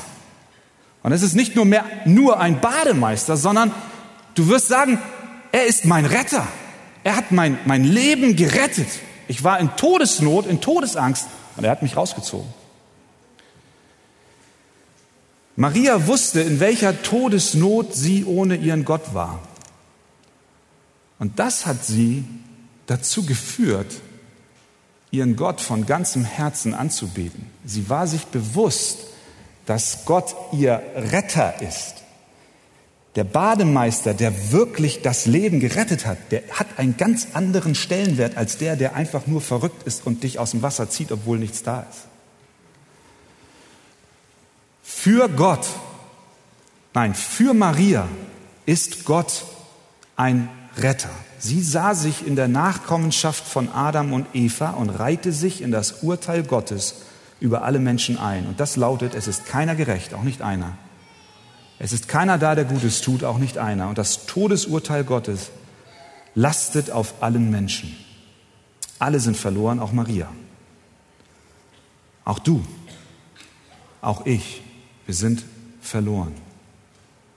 Und 1.03 1.11
es 1.11 1.21
ist 1.21 1.35
nicht 1.35 1.55
nur 1.55 1.65
mehr 1.65 1.85
nur 2.05 2.39
ein 2.39 2.61
Bademeister, 2.61 3.35
sondern 3.35 3.71
du 4.35 4.47
wirst 4.47 4.69
sagen, 4.69 4.99
er 5.51 5.65
ist 5.65 5.85
mein 5.85 6.05
Retter. 6.05 6.47
Er 7.03 7.17
hat 7.17 7.31
mein, 7.31 7.59
mein 7.65 7.83
Leben 7.83 8.35
gerettet. 8.35 8.87
Ich 9.27 9.43
war 9.43 9.59
in 9.59 9.75
Todesnot, 9.75 10.47
in 10.47 10.61
Todesangst 10.61 11.27
und 11.57 11.65
er 11.65 11.71
hat 11.71 11.83
mich 11.83 11.97
rausgezogen. 11.97 12.47
Maria 15.55 16.07
wusste, 16.07 16.41
in 16.41 16.59
welcher 16.59 17.03
Todesnot 17.03 17.93
sie 17.93 18.25
ohne 18.25 18.55
ihren 18.55 18.85
Gott 18.85 19.13
war. 19.13 19.39
Und 21.19 21.37
das 21.37 21.65
hat 21.65 21.85
sie 21.85 22.23
dazu 22.87 23.25
geführt, 23.25 23.93
ihren 25.13 25.35
Gott 25.35 25.61
von 25.61 25.85
ganzem 25.85 26.25
Herzen 26.25 26.73
anzubeten. 26.73 27.45
Sie 27.63 27.87
war 27.87 28.07
sich 28.07 28.25
bewusst, 28.25 28.97
dass 29.67 30.05
Gott 30.05 30.35
ihr 30.51 30.81
Retter 30.95 31.61
ist. 31.61 31.97
Der 33.15 33.23
Bademeister, 33.23 34.15
der 34.15 34.51
wirklich 34.51 35.03
das 35.03 35.27
Leben 35.27 35.59
gerettet 35.59 36.07
hat, 36.07 36.17
der 36.31 36.41
hat 36.49 36.65
einen 36.77 36.97
ganz 36.97 37.27
anderen 37.33 37.75
Stellenwert 37.75 38.37
als 38.37 38.57
der, 38.57 38.75
der 38.75 38.95
einfach 38.95 39.27
nur 39.27 39.39
verrückt 39.39 39.83
ist 39.83 40.07
und 40.07 40.23
dich 40.23 40.39
aus 40.39 40.49
dem 40.51 40.63
Wasser 40.63 40.89
zieht, 40.89 41.11
obwohl 41.11 41.37
nichts 41.37 41.61
da 41.61 41.81
ist. 41.81 42.07
Für 44.81 45.29
Gott, 45.29 45.67
nein, 46.95 47.13
für 47.13 47.53
Maria 47.53 48.07
ist 48.65 49.05
Gott 49.05 49.45
ein 50.15 50.49
Retter. 50.77 51.09
Sie 51.37 51.61
sah 51.61 51.93
sich 51.93 52.25
in 52.25 52.35
der 52.35 52.47
Nachkommenschaft 52.47 53.45
von 53.45 53.69
Adam 53.69 54.13
und 54.13 54.27
Eva 54.33 54.71
und 54.71 54.89
reihte 54.89 55.31
sich 55.31 55.61
in 55.61 55.71
das 55.71 56.03
Urteil 56.03 56.43
Gottes 56.43 56.95
über 57.39 57.63
alle 57.63 57.79
Menschen 57.79 58.17
ein. 58.17 58.47
Und 58.47 58.59
das 58.59 58.75
lautet, 58.75 59.15
es 59.15 59.27
ist 59.27 59.45
keiner 59.45 59.75
gerecht, 59.75 60.13
auch 60.13 60.23
nicht 60.23 60.41
einer. 60.41 60.77
Es 61.79 61.91
ist 61.91 62.07
keiner 62.07 62.37
da, 62.37 62.55
der 62.55 62.63
Gutes 62.63 63.01
tut, 63.01 63.23
auch 63.23 63.37
nicht 63.37 63.57
einer. 63.57 63.89
Und 63.89 63.97
das 63.97 64.25
Todesurteil 64.25 65.03
Gottes 65.03 65.51
lastet 66.35 66.91
auf 66.91 67.15
allen 67.21 67.51
Menschen. 67.51 67.95
Alle 68.99 69.19
sind 69.19 69.35
verloren, 69.35 69.79
auch 69.79 69.91
Maria. 69.91 70.29
Auch 72.25 72.39
du, 72.39 72.63
auch 74.01 74.25
ich, 74.25 74.61
wir 75.05 75.13
sind 75.13 75.43
verloren. 75.81 76.33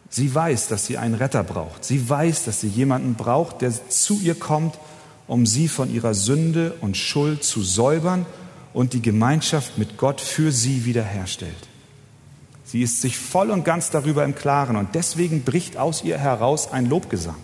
Sie 0.09 0.35
weiß, 0.35 0.69
dass 0.69 0.87
sie 0.87 0.99
einen 0.99 1.15
Retter 1.15 1.43
braucht. 1.43 1.85
Sie 1.85 2.09
weiß, 2.09 2.45
dass 2.45 2.61
sie 2.61 2.69
jemanden 2.69 3.15
braucht, 3.15 3.63
der 3.63 3.73
zu 3.89 4.21
ihr 4.21 4.35
kommt, 4.35 4.79
um 5.27 5.47
sie 5.47 5.69
von 5.69 5.93
ihrer 5.93 6.15
Sünde 6.15 6.75
und 6.81 6.97
Schuld 6.97 7.43
zu 7.45 7.63
säubern 7.63 8.27
und 8.73 8.93
die 8.93 9.03
Gemeinschaft 9.03 9.79
mit 9.79 9.97
Gott 9.97 10.21
für 10.21 10.53
sie 10.53 10.85
wiederherstellt. 10.85 11.69
Sie 12.65 12.83
ist 12.83 13.01
sich 13.01 13.17
voll 13.17 13.51
und 13.51 13.65
ganz 13.65 13.91
darüber 13.91 14.25
im 14.25 14.35
Klaren 14.35 14.77
und 14.77 14.95
deswegen 14.95 15.43
bricht 15.43 15.77
aus 15.77 16.03
ihr 16.05 16.19
heraus 16.19 16.73
ein 16.73 16.87
Lobgesang. 16.87 17.37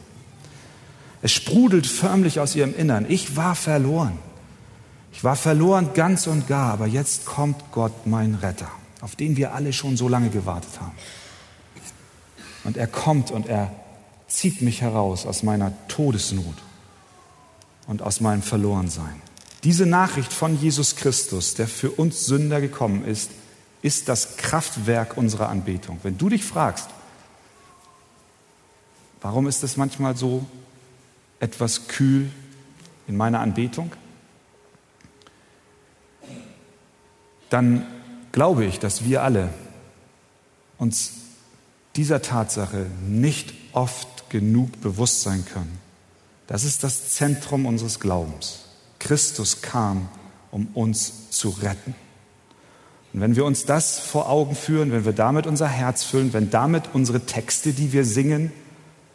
Es 1.22 1.32
sprudelt 1.32 1.86
förmlich 1.86 2.40
aus 2.40 2.56
ihrem 2.56 2.74
Innern. 2.76 3.06
Ich 3.08 3.36
war 3.36 3.54
verloren. 3.54 4.18
Ich 5.12 5.22
war 5.22 5.36
verloren 5.36 5.90
ganz 5.94 6.26
und 6.26 6.48
gar, 6.48 6.72
aber 6.72 6.86
jetzt 6.86 7.26
kommt 7.26 7.56
Gott, 7.70 8.06
mein 8.06 8.34
Retter, 8.34 8.68
auf 9.00 9.14
den 9.14 9.36
wir 9.36 9.54
alle 9.54 9.72
schon 9.72 9.96
so 9.96 10.08
lange 10.08 10.30
gewartet 10.30 10.80
haben. 10.80 10.92
Und 12.72 12.78
er 12.78 12.86
kommt 12.86 13.30
und 13.30 13.48
er 13.48 13.70
zieht 14.28 14.62
mich 14.62 14.80
heraus 14.80 15.26
aus 15.26 15.42
meiner 15.42 15.74
Todesnot 15.88 16.54
und 17.86 18.00
aus 18.00 18.22
meinem 18.22 18.40
Verlorensein. 18.40 19.20
Diese 19.62 19.84
Nachricht 19.84 20.32
von 20.32 20.58
Jesus 20.58 20.96
Christus, 20.96 21.52
der 21.52 21.68
für 21.68 21.90
uns 21.90 22.24
Sünder 22.24 22.62
gekommen 22.62 23.04
ist, 23.04 23.30
ist 23.82 24.08
das 24.08 24.38
Kraftwerk 24.38 25.18
unserer 25.18 25.50
Anbetung. 25.50 25.98
Wenn 26.02 26.16
du 26.16 26.30
dich 26.30 26.46
fragst, 26.46 26.88
warum 29.20 29.46
ist 29.46 29.62
es 29.62 29.76
manchmal 29.76 30.16
so 30.16 30.46
etwas 31.40 31.88
kühl 31.88 32.30
in 33.06 33.18
meiner 33.18 33.40
Anbetung, 33.40 33.92
dann 37.50 37.86
glaube 38.32 38.64
ich, 38.64 38.78
dass 38.78 39.04
wir 39.04 39.22
alle 39.22 39.50
uns 40.78 41.21
dieser 41.96 42.22
Tatsache 42.22 42.86
nicht 43.06 43.54
oft 43.72 44.30
genug 44.30 44.80
bewusst 44.80 45.22
sein 45.22 45.44
können. 45.44 45.78
Das 46.46 46.64
ist 46.64 46.84
das 46.84 47.10
Zentrum 47.10 47.66
unseres 47.66 48.00
Glaubens. 48.00 48.64
Christus 48.98 49.62
kam, 49.62 50.08
um 50.50 50.68
uns 50.74 51.30
zu 51.30 51.50
retten. 51.50 51.94
Und 53.12 53.20
wenn 53.20 53.36
wir 53.36 53.44
uns 53.44 53.66
das 53.66 53.98
vor 53.98 54.28
Augen 54.28 54.54
führen, 54.54 54.92
wenn 54.92 55.04
wir 55.04 55.12
damit 55.12 55.46
unser 55.46 55.68
Herz 55.68 56.02
füllen, 56.02 56.32
wenn 56.32 56.50
damit 56.50 56.90
unsere 56.94 57.20
Texte, 57.20 57.72
die 57.72 57.92
wir 57.92 58.04
singen, 58.04 58.52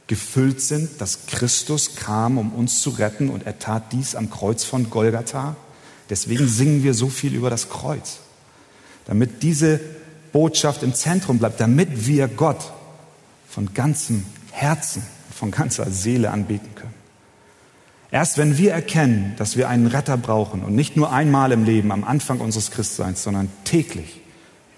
gefüllt 0.05 0.61
sind, 0.61 1.01
dass 1.01 1.25
Christus 1.25 1.95
kam, 1.95 2.37
um 2.37 2.53
uns 2.53 2.81
zu 2.81 2.91
retten 2.91 3.29
und 3.29 3.45
er 3.45 3.59
tat 3.59 3.91
dies 3.91 4.15
am 4.15 4.29
Kreuz 4.29 4.63
von 4.63 4.89
Golgatha, 4.89 5.55
deswegen 6.09 6.47
singen 6.47 6.83
wir 6.83 6.93
so 6.93 7.09
viel 7.09 7.33
über 7.33 7.49
das 7.49 7.69
Kreuz, 7.69 8.19
damit 9.05 9.43
diese 9.43 9.79
Botschaft 10.37 10.83
im 10.83 10.93
Zentrum 10.93 11.39
bleibt, 11.39 11.59
damit 11.59 12.05
wir 12.05 12.27
Gott 12.27 12.71
von 13.49 13.73
ganzem 13.73 14.23
Herzen, 14.51 15.01
von 15.33 15.49
ganzer 15.49 15.89
Seele 15.89 16.29
anbeten 16.29 16.75
können. 16.75 16.93
Erst 18.11 18.37
wenn 18.37 18.55
wir 18.55 18.71
erkennen, 18.71 19.33
dass 19.39 19.57
wir 19.57 19.67
einen 19.67 19.87
Retter 19.87 20.15
brauchen 20.15 20.63
und 20.63 20.75
nicht 20.75 20.95
nur 20.95 21.11
einmal 21.11 21.51
im 21.51 21.65
Leben 21.65 21.91
am 21.91 22.03
Anfang 22.03 22.39
unseres 22.39 22.69
Christseins, 22.69 23.23
sondern 23.23 23.49
täglich, 23.63 24.21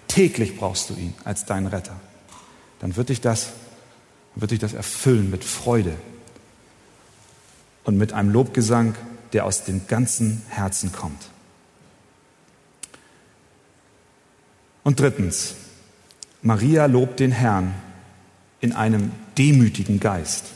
täglich 0.08 0.56
brauchst 0.56 0.88
du 0.88 0.94
ihn 0.94 1.12
als 1.24 1.44
deinen 1.44 1.66
Retter, 1.66 2.00
dann 2.78 2.96
wird 2.96 3.10
dich 3.10 3.20
das, 3.20 3.50
wird 4.36 4.52
dich 4.52 4.60
das 4.60 4.72
erfüllen 4.72 5.30
mit 5.30 5.44
Freude 5.44 5.92
und 7.84 7.98
mit 7.98 8.14
einem 8.14 8.30
Lobgesang, 8.30 8.94
der 9.34 9.44
aus 9.44 9.64
dem 9.64 9.86
ganzen 9.88 10.40
Herzen 10.48 10.90
kommt. 10.90 11.29
Und 14.82 15.00
drittens, 15.00 15.54
Maria 16.42 16.86
lobt 16.86 17.20
den 17.20 17.32
Herrn 17.32 17.74
in 18.60 18.72
einem 18.72 19.12
demütigen 19.36 20.00
Geist. 20.00 20.46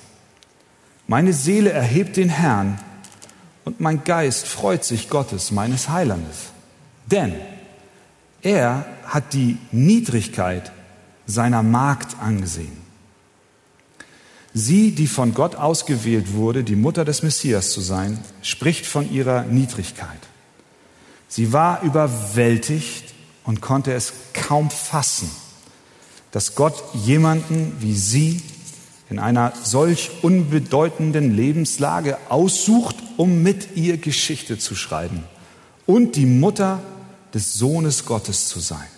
Meine 1.06 1.32
Seele 1.32 1.70
erhebt 1.70 2.16
den 2.16 2.30
Herrn 2.30 2.80
und 3.64 3.80
mein 3.80 4.04
Geist 4.04 4.46
freut 4.46 4.84
sich 4.84 5.10
Gottes, 5.10 5.50
meines 5.50 5.88
Heilandes. 5.88 6.52
Denn 7.06 7.34
er 8.42 8.86
hat 9.04 9.32
die 9.32 9.58
Niedrigkeit 9.72 10.72
seiner 11.26 11.62
Magd 11.62 12.16
angesehen. 12.20 12.84
Sie, 14.52 14.92
die 14.92 15.08
von 15.08 15.34
Gott 15.34 15.56
ausgewählt 15.56 16.32
wurde, 16.34 16.62
die 16.62 16.76
Mutter 16.76 17.04
des 17.04 17.22
Messias 17.22 17.70
zu 17.72 17.80
sein, 17.80 18.18
spricht 18.40 18.86
von 18.86 19.10
ihrer 19.10 19.42
Niedrigkeit. 19.42 20.20
Sie 21.28 21.52
war 21.52 21.82
überwältigt 21.82 23.03
und 23.44 23.60
konnte 23.60 23.92
es 23.92 24.12
kaum 24.32 24.70
fassen, 24.70 25.30
dass 26.32 26.54
Gott 26.54 26.82
jemanden 26.94 27.76
wie 27.80 27.94
sie 27.94 28.42
in 29.10 29.18
einer 29.18 29.52
solch 29.62 30.10
unbedeutenden 30.22 31.36
Lebenslage 31.36 32.18
aussucht, 32.30 32.96
um 33.16 33.42
mit 33.42 33.76
ihr 33.76 33.98
Geschichte 33.98 34.58
zu 34.58 34.74
schreiben 34.74 35.24
und 35.86 36.16
die 36.16 36.26
Mutter 36.26 36.80
des 37.32 37.54
Sohnes 37.54 38.06
Gottes 38.06 38.48
zu 38.48 38.60
sein. 38.60 38.88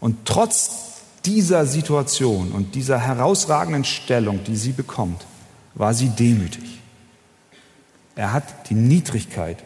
Und 0.00 0.24
trotz 0.24 0.70
dieser 1.24 1.66
Situation 1.66 2.52
und 2.52 2.74
dieser 2.74 2.98
herausragenden 2.98 3.84
Stellung, 3.84 4.42
die 4.44 4.56
sie 4.56 4.72
bekommt, 4.72 5.24
war 5.74 5.94
sie 5.94 6.08
demütig. 6.08 6.80
Er 8.16 8.32
hat 8.32 8.70
die 8.70 8.74
Niedrigkeit 8.74 9.62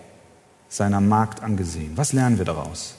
seiner 0.68 1.00
Magd 1.00 1.42
angesehen. 1.42 1.92
Was 1.96 2.12
lernen 2.12 2.38
wir 2.38 2.44
daraus? 2.44 2.95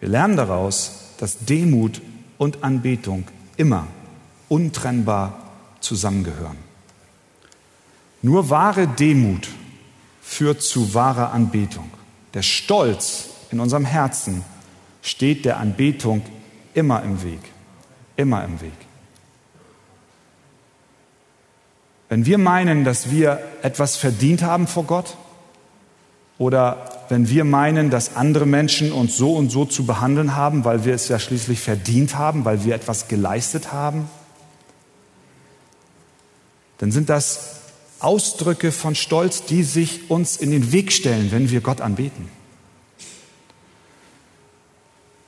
Wir 0.00 0.08
lernen 0.08 0.36
daraus, 0.36 1.14
dass 1.18 1.38
Demut 1.38 2.02
und 2.38 2.62
Anbetung 2.62 3.24
immer 3.56 3.86
untrennbar 4.48 5.42
zusammengehören. 5.80 6.58
Nur 8.22 8.50
wahre 8.50 8.88
Demut 8.88 9.48
führt 10.22 10.62
zu 10.62 10.94
wahrer 10.94 11.32
Anbetung. 11.32 11.90
Der 12.34 12.42
Stolz 12.42 13.28
in 13.50 13.60
unserem 13.60 13.84
Herzen 13.84 14.44
steht 15.02 15.44
der 15.44 15.58
Anbetung 15.58 16.22
immer 16.74 17.02
im 17.02 17.22
Weg, 17.22 17.40
immer 18.16 18.44
im 18.44 18.60
Weg. 18.60 18.72
Wenn 22.08 22.26
wir 22.26 22.38
meinen, 22.38 22.84
dass 22.84 23.10
wir 23.10 23.40
etwas 23.62 23.96
verdient 23.96 24.42
haben 24.42 24.66
vor 24.66 24.84
Gott 24.84 25.16
oder 26.38 27.04
wenn 27.08 27.28
wir 27.28 27.44
meinen, 27.44 27.90
dass 27.90 28.16
andere 28.16 28.46
Menschen 28.46 28.92
uns 28.92 29.16
so 29.16 29.34
und 29.34 29.50
so 29.50 29.64
zu 29.64 29.86
behandeln 29.86 30.36
haben, 30.36 30.64
weil 30.64 30.84
wir 30.84 30.94
es 30.94 31.08
ja 31.08 31.18
schließlich 31.18 31.60
verdient 31.60 32.16
haben, 32.16 32.44
weil 32.44 32.64
wir 32.64 32.74
etwas 32.74 33.08
geleistet 33.08 33.72
haben, 33.72 34.08
dann 36.78 36.92
sind 36.92 37.08
das 37.08 37.56
Ausdrücke 38.00 38.72
von 38.72 38.94
Stolz, 38.94 39.44
die 39.44 39.62
sich 39.62 40.10
uns 40.10 40.36
in 40.36 40.50
den 40.50 40.72
Weg 40.72 40.92
stellen, 40.92 41.30
wenn 41.32 41.50
wir 41.50 41.60
Gott 41.60 41.80
anbeten. 41.80 42.28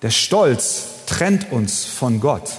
Der 0.02 0.10
Stolz 0.10 0.84
trennt 1.06 1.50
uns 1.50 1.84
von 1.84 2.20
Gott, 2.20 2.50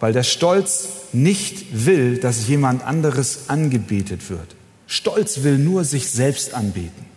weil 0.00 0.12
der 0.12 0.22
Stolz 0.22 0.88
nicht 1.12 1.84
will, 1.86 2.18
dass 2.18 2.46
jemand 2.46 2.84
anderes 2.84 3.48
angebetet 3.48 4.30
wird. 4.30 4.54
Stolz 4.86 5.42
will 5.42 5.58
nur 5.58 5.84
sich 5.84 6.08
selbst 6.10 6.54
anbeten. 6.54 7.15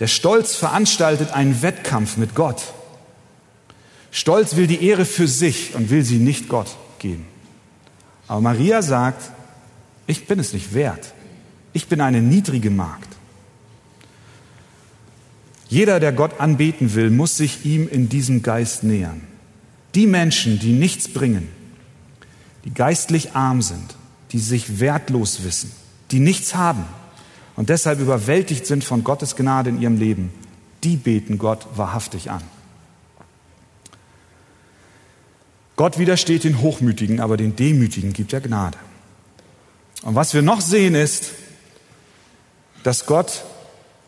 Der 0.00 0.08
Stolz 0.08 0.56
veranstaltet 0.56 1.32
einen 1.32 1.62
Wettkampf 1.62 2.16
mit 2.16 2.34
Gott. 2.34 2.62
Stolz 4.10 4.56
will 4.56 4.66
die 4.66 4.84
Ehre 4.84 5.04
für 5.04 5.28
sich 5.28 5.74
und 5.74 5.90
will 5.90 6.04
sie 6.04 6.18
nicht 6.18 6.48
Gott 6.48 6.76
geben. 6.98 7.26
Aber 8.26 8.40
Maria 8.40 8.82
sagt, 8.82 9.30
ich 10.06 10.26
bin 10.26 10.38
es 10.38 10.52
nicht 10.52 10.74
wert. 10.74 11.12
Ich 11.72 11.88
bin 11.88 12.00
eine 12.00 12.22
niedrige 12.22 12.70
Magd. 12.70 13.08
Jeder, 15.68 15.98
der 15.98 16.12
Gott 16.12 16.40
anbeten 16.40 16.94
will, 16.94 17.10
muss 17.10 17.36
sich 17.36 17.64
ihm 17.64 17.88
in 17.88 18.08
diesem 18.08 18.42
Geist 18.42 18.84
nähern. 18.84 19.22
Die 19.94 20.06
Menschen, 20.06 20.58
die 20.58 20.72
nichts 20.72 21.08
bringen, 21.08 21.48
die 22.64 22.72
geistlich 22.72 23.34
arm 23.34 23.62
sind, 23.62 23.96
die 24.32 24.38
sich 24.38 24.80
wertlos 24.80 25.44
wissen, 25.44 25.72
die 26.10 26.20
nichts 26.20 26.54
haben 26.54 26.84
und 27.56 27.68
deshalb 27.68 28.00
überwältigt 28.00 28.66
sind 28.66 28.84
von 28.84 29.04
Gottes 29.04 29.36
Gnade 29.36 29.70
in 29.70 29.80
ihrem 29.80 29.98
Leben, 29.98 30.32
die 30.82 30.96
beten 30.96 31.38
Gott 31.38 31.66
wahrhaftig 31.76 32.30
an. 32.30 32.42
Gott 35.76 35.98
widersteht 35.98 36.44
den 36.44 36.60
Hochmütigen, 36.60 37.20
aber 37.20 37.36
den 37.36 37.56
Demütigen 37.56 38.12
gibt 38.12 38.32
er 38.32 38.40
Gnade. 38.40 38.78
Und 40.02 40.14
was 40.14 40.34
wir 40.34 40.42
noch 40.42 40.60
sehen 40.60 40.94
ist, 40.94 41.32
dass 42.84 43.06
Gott 43.06 43.44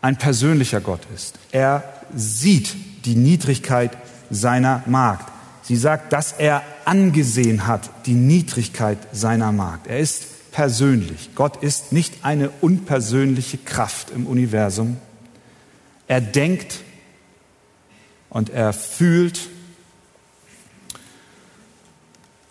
ein 0.03 0.17
persönlicher 0.17 0.81
Gott 0.81 1.01
ist. 1.15 1.35
Er 1.51 1.83
sieht 2.15 2.77
die 3.05 3.17
Niedrigkeit 3.17 3.97
seiner 4.31 4.83
Magd. 4.87 5.33
Sie 5.63 5.77
sagt, 5.77 6.13
dass 6.13 6.33
er 6.33 6.63
angesehen 6.85 7.67
hat 7.67 7.91
die 8.07 8.15
Niedrigkeit 8.15 8.99
seiner 9.13 9.51
Magd. 9.51 9.89
Er 9.89 9.99
ist 9.99 10.27
persönlich. 10.57 11.35
Gott 11.35 11.63
ist 11.63 11.93
nicht 11.93 12.25
eine 12.25 12.49
unpersönliche 12.63 13.59
Kraft 13.59 14.09
im 14.11 14.27
Universum. 14.27 14.97
Er 16.09 16.23
denkt 16.23 16.81
und 18.31 18.49
er 18.49 18.73
fühlt. 18.73 19.51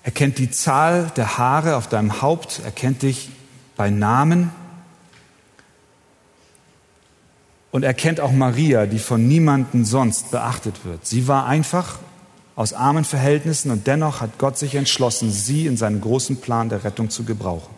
Er 0.04 0.12
kennt 0.12 0.38
die 0.38 0.52
Zahl 0.52 1.12
der 1.16 1.40
Haare 1.40 1.78
auf 1.78 1.90
deinem 1.90 2.22
Haupt, 2.22 2.62
er 2.64 2.70
kennt 2.70 3.02
dich 3.02 3.32
bei 3.76 3.90
Namen. 3.90 4.52
Und 7.72 7.82
er 7.82 7.96
kennt 7.96 8.20
auch 8.20 8.32
Maria, 8.32 8.86
die 8.86 9.00
von 9.00 9.28
niemandem 9.28 9.84
sonst 9.84 10.30
beachtet 10.30 10.86
wird. 10.86 11.08
Sie 11.08 11.28
war 11.28 11.48
einfach 11.48 11.98
aus 12.56 12.74
armen 12.74 13.04
Verhältnissen 13.04 13.72
und 13.72 13.88
dennoch 13.88 14.22
hat 14.22 14.38
Gott 14.38 14.60
sich 14.60 14.76
entschlossen, 14.76 15.32
sie 15.32 15.66
in 15.66 15.76
seinen 15.76 16.02
großen 16.02 16.38
Plan 16.40 16.70
der 16.70 16.84
Rettung 16.84 17.10
zu 17.10 17.24
gebrauchen. 17.24 17.75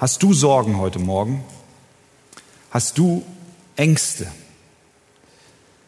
Hast 0.00 0.22
du 0.22 0.32
Sorgen 0.32 0.78
heute 0.78 0.98
Morgen? 0.98 1.44
Hast 2.70 2.96
du 2.96 3.22
Ängste? 3.76 4.26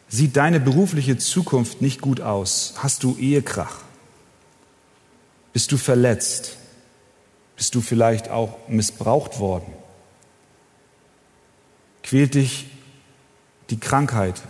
Sieht 0.07 0.37
deine 0.37 0.61
berufliche 0.61 1.17
Zukunft 1.17 1.81
nicht 1.81 2.03
gut 2.03 2.21
aus? 2.21 2.75
Hast 2.77 3.05
du 3.05 3.17
Ehekrach? 3.17 3.79
Bist 5.55 5.73
du 5.73 5.79
verletzt? 5.79 6.59
Bist 7.57 7.75
du 7.75 7.81
vielleicht 7.81 8.29
auch 8.29 8.59
missbraucht 8.69 9.41
worden? 9.41 9.73
Quält 12.03 12.35
dich 12.35 12.67
die 13.71 13.81
Krankheit 13.81 14.43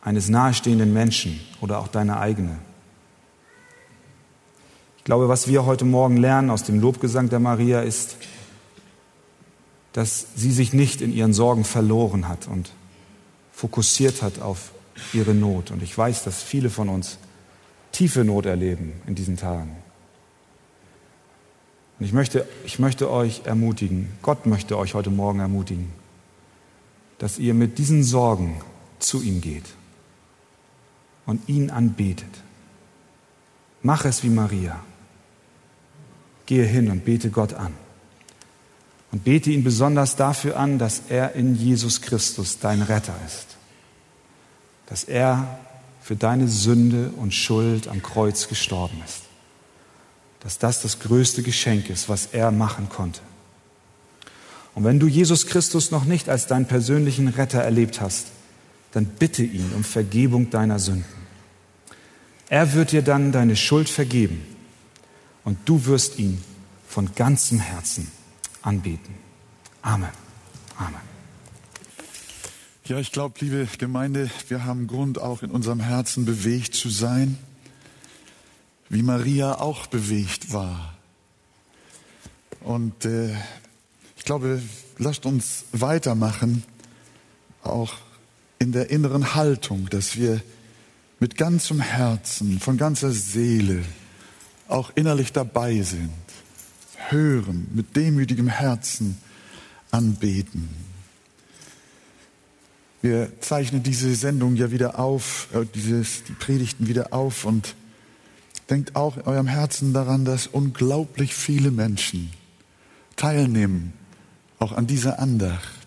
eines 0.00 0.30
nahestehenden 0.30 0.94
Menschen 0.94 1.38
oder 1.60 1.78
auch 1.80 1.88
deine 1.88 2.20
eigene? 2.20 2.58
Ich 4.96 5.04
glaube, 5.04 5.28
was 5.28 5.46
wir 5.46 5.66
heute 5.66 5.84
Morgen 5.84 6.16
lernen 6.16 6.48
aus 6.48 6.62
dem 6.62 6.80
Lobgesang 6.80 7.28
der 7.28 7.38
Maria 7.38 7.82
ist, 7.82 8.16
dass 9.98 10.28
sie 10.36 10.52
sich 10.52 10.72
nicht 10.72 11.00
in 11.00 11.12
ihren 11.12 11.32
Sorgen 11.32 11.64
verloren 11.64 12.28
hat 12.28 12.46
und 12.46 12.70
fokussiert 13.50 14.22
hat 14.22 14.40
auf 14.40 14.70
ihre 15.12 15.34
Not. 15.34 15.72
Und 15.72 15.82
ich 15.82 15.98
weiß, 15.98 16.22
dass 16.22 16.40
viele 16.40 16.70
von 16.70 16.88
uns 16.88 17.18
tiefe 17.90 18.22
Not 18.22 18.46
erleben 18.46 18.92
in 19.08 19.16
diesen 19.16 19.36
Tagen. 19.36 19.74
Und 21.98 22.06
ich 22.06 22.12
möchte, 22.12 22.46
ich 22.64 22.78
möchte 22.78 23.10
euch 23.10 23.42
ermutigen, 23.44 24.08
Gott 24.22 24.46
möchte 24.46 24.78
euch 24.78 24.94
heute 24.94 25.10
Morgen 25.10 25.40
ermutigen, 25.40 25.90
dass 27.18 27.40
ihr 27.40 27.52
mit 27.52 27.78
diesen 27.78 28.04
Sorgen 28.04 28.60
zu 29.00 29.20
ihm 29.20 29.40
geht 29.40 29.66
und 31.26 31.48
ihn 31.48 31.70
anbetet. 31.70 32.44
Mach 33.82 34.04
es 34.04 34.22
wie 34.22 34.30
Maria. 34.30 34.78
Gehe 36.46 36.66
hin 36.66 36.88
und 36.88 37.04
bete 37.04 37.30
Gott 37.30 37.54
an. 37.54 37.74
Und 39.10 39.24
bete 39.24 39.50
ihn 39.50 39.64
besonders 39.64 40.16
dafür 40.16 40.58
an, 40.58 40.78
dass 40.78 41.02
er 41.08 41.34
in 41.34 41.54
Jesus 41.54 42.02
Christus 42.02 42.58
dein 42.58 42.82
Retter 42.82 43.14
ist. 43.26 43.56
Dass 44.86 45.04
er 45.04 45.58
für 46.02 46.16
deine 46.16 46.48
Sünde 46.48 47.10
und 47.16 47.32
Schuld 47.32 47.88
am 47.88 48.02
Kreuz 48.02 48.48
gestorben 48.48 49.02
ist. 49.04 49.22
Dass 50.40 50.58
das 50.58 50.82
das 50.82 51.00
größte 51.00 51.42
Geschenk 51.42 51.90
ist, 51.90 52.08
was 52.08 52.26
er 52.32 52.50
machen 52.50 52.88
konnte. 52.88 53.20
Und 54.74 54.84
wenn 54.84 55.00
du 55.00 55.06
Jesus 55.06 55.46
Christus 55.46 55.90
noch 55.90 56.04
nicht 56.04 56.28
als 56.28 56.46
deinen 56.46 56.66
persönlichen 56.66 57.28
Retter 57.28 57.60
erlebt 57.60 58.00
hast, 58.00 58.28
dann 58.92 59.06
bitte 59.06 59.42
ihn 59.42 59.72
um 59.74 59.84
Vergebung 59.84 60.50
deiner 60.50 60.78
Sünden. 60.78 61.04
Er 62.48 62.72
wird 62.74 62.92
dir 62.92 63.02
dann 63.02 63.32
deine 63.32 63.56
Schuld 63.56 63.88
vergeben 63.88 64.42
und 65.44 65.58
du 65.66 65.84
wirst 65.86 66.18
ihn 66.18 66.42
von 66.86 67.14
ganzem 67.14 67.58
Herzen 67.58 68.10
anbeten. 68.68 69.14
Amen. 69.80 70.10
Amen. 70.76 71.00
Ja, 72.84 72.98
ich 72.98 73.12
glaube, 73.12 73.36
liebe 73.40 73.66
Gemeinde, 73.78 74.30
wir 74.48 74.64
haben 74.64 74.86
Grund, 74.86 75.18
auch 75.18 75.42
in 75.42 75.50
unserem 75.50 75.80
Herzen 75.80 76.26
bewegt 76.26 76.74
zu 76.74 76.90
sein, 76.90 77.38
wie 78.90 79.02
Maria 79.02 79.58
auch 79.58 79.86
bewegt 79.86 80.52
war. 80.52 80.94
Und 82.60 83.06
äh, 83.06 83.34
ich 84.16 84.24
glaube, 84.24 84.60
lasst 84.98 85.24
uns 85.24 85.64
weitermachen, 85.72 86.62
auch 87.62 87.94
in 88.58 88.72
der 88.72 88.90
inneren 88.90 89.34
Haltung, 89.34 89.88
dass 89.88 90.16
wir 90.16 90.42
mit 91.20 91.38
ganzem 91.38 91.80
Herzen, 91.80 92.60
von 92.60 92.76
ganzer 92.76 93.12
Seele 93.12 93.82
auch 94.68 94.92
innerlich 94.94 95.32
dabei 95.32 95.80
sind 95.80 96.27
hören, 97.08 97.68
mit 97.72 97.96
demütigem 97.96 98.48
Herzen 98.48 99.16
anbeten. 99.90 100.68
Wir 103.00 103.40
zeichnen 103.40 103.82
diese 103.82 104.14
Sendung 104.14 104.56
ja 104.56 104.70
wieder 104.70 104.98
auf, 104.98 105.48
äh, 105.54 105.64
dieses, 105.74 106.24
die 106.24 106.32
Predigten 106.32 106.88
wieder 106.88 107.12
auf 107.12 107.44
und 107.44 107.76
denkt 108.70 108.96
auch 108.96 109.16
in 109.16 109.22
eurem 109.22 109.46
Herzen 109.46 109.92
daran, 109.92 110.24
dass 110.24 110.46
unglaublich 110.46 111.34
viele 111.34 111.70
Menschen 111.70 112.30
teilnehmen, 113.16 113.92
auch 114.58 114.72
an 114.72 114.86
dieser 114.86 115.20
Andacht, 115.20 115.78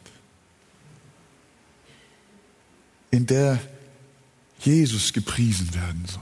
in 3.11 3.25
der 3.25 3.59
Jesus 4.59 5.11
gepriesen 5.11 5.73
werden 5.73 6.05
soll, 6.07 6.21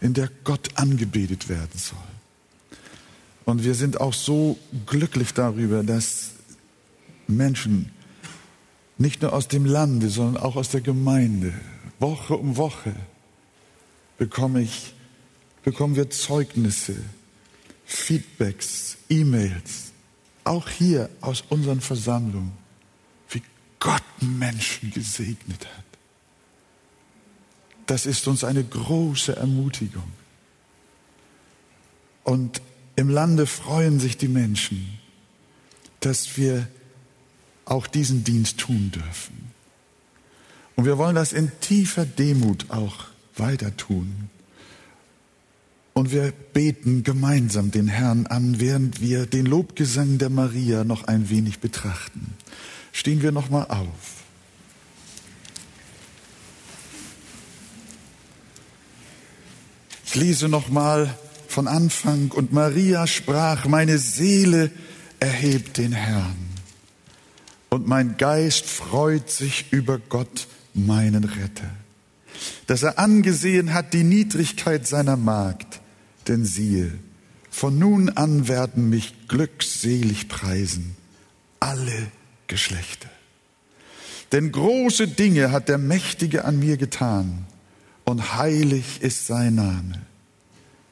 in 0.00 0.14
der 0.14 0.30
Gott 0.42 0.70
angebetet 0.76 1.48
werden 1.48 1.78
soll. 1.78 2.13
Und 3.44 3.64
wir 3.64 3.74
sind 3.74 4.00
auch 4.00 4.14
so 4.14 4.58
glücklich 4.86 5.34
darüber, 5.34 5.82
dass 5.82 6.30
Menschen 7.26 7.90
nicht 8.96 9.22
nur 9.22 9.32
aus 9.32 9.48
dem 9.48 9.64
Lande, 9.66 10.08
sondern 10.08 10.42
auch 10.42 10.56
aus 10.56 10.70
der 10.70 10.80
Gemeinde, 10.80 11.52
Woche 11.98 12.36
um 12.36 12.56
Woche 12.56 12.94
bekomme 14.18 14.62
ich, 14.62 14.94
bekommen 15.62 15.96
wir 15.96 16.10
Zeugnisse, 16.10 16.96
Feedbacks, 17.84 18.96
E-Mails, 19.08 19.92
auch 20.44 20.68
hier 20.68 21.08
aus 21.20 21.44
unseren 21.48 21.80
Versammlungen, 21.80 22.52
wie 23.30 23.42
Gott 23.80 24.02
Menschen 24.20 24.90
gesegnet 24.90 25.66
hat. 25.66 25.84
Das 27.86 28.06
ist 28.06 28.26
uns 28.28 28.44
eine 28.44 28.64
große 28.64 29.36
Ermutigung. 29.36 30.10
Und 32.22 32.62
im 32.96 33.08
Lande 33.08 33.46
freuen 33.46 34.00
sich 34.00 34.16
die 34.16 34.28
Menschen, 34.28 34.98
dass 36.00 36.36
wir 36.36 36.68
auch 37.64 37.86
diesen 37.86 38.24
Dienst 38.24 38.58
tun 38.58 38.90
dürfen. 38.94 39.52
Und 40.76 40.84
wir 40.84 40.98
wollen 40.98 41.14
das 41.14 41.32
in 41.32 41.50
tiefer 41.60 42.04
Demut 42.04 42.70
auch 42.70 43.06
weiter 43.36 43.76
tun. 43.76 44.28
Und 45.92 46.10
wir 46.10 46.32
beten 46.52 47.04
gemeinsam 47.04 47.70
den 47.70 47.86
Herrn 47.86 48.26
an, 48.26 48.58
während 48.58 49.00
wir 49.00 49.26
den 49.26 49.46
Lobgesang 49.46 50.18
der 50.18 50.30
Maria 50.30 50.82
noch 50.82 51.04
ein 51.04 51.30
wenig 51.30 51.60
betrachten. 51.60 52.34
Stehen 52.92 53.22
wir 53.22 53.30
noch 53.30 53.48
mal 53.48 53.64
auf. 53.64 54.24
Ich 60.04 60.14
lese 60.16 60.48
noch 60.48 60.68
mal 60.68 61.16
von 61.54 61.68
Anfang. 61.68 62.32
Und 62.32 62.52
Maria 62.52 63.06
sprach, 63.06 63.66
meine 63.66 63.98
Seele 63.98 64.72
erhebt 65.20 65.78
den 65.78 65.92
Herrn. 65.92 66.36
Und 67.70 67.86
mein 67.86 68.16
Geist 68.16 68.66
freut 68.66 69.30
sich 69.30 69.66
über 69.70 69.98
Gott, 69.98 70.48
meinen 70.74 71.22
Retter, 71.22 71.70
dass 72.66 72.82
er 72.82 72.98
angesehen 72.98 73.72
hat 73.72 73.94
die 73.94 74.02
Niedrigkeit 74.02 74.86
seiner 74.86 75.16
Magd. 75.16 75.80
Denn 76.26 76.44
siehe, 76.44 76.90
von 77.50 77.78
nun 77.78 78.08
an 78.10 78.48
werden 78.48 78.90
mich 78.90 79.28
glückselig 79.28 80.28
preisen 80.28 80.96
alle 81.60 82.08
Geschlechter. 82.48 83.08
Denn 84.32 84.50
große 84.50 85.06
Dinge 85.06 85.52
hat 85.52 85.68
der 85.68 85.78
Mächtige 85.78 86.44
an 86.44 86.58
mir 86.58 86.76
getan 86.76 87.46
und 88.04 88.36
heilig 88.36 89.00
ist 89.00 89.26
sein 89.28 89.54
Name. 89.54 90.02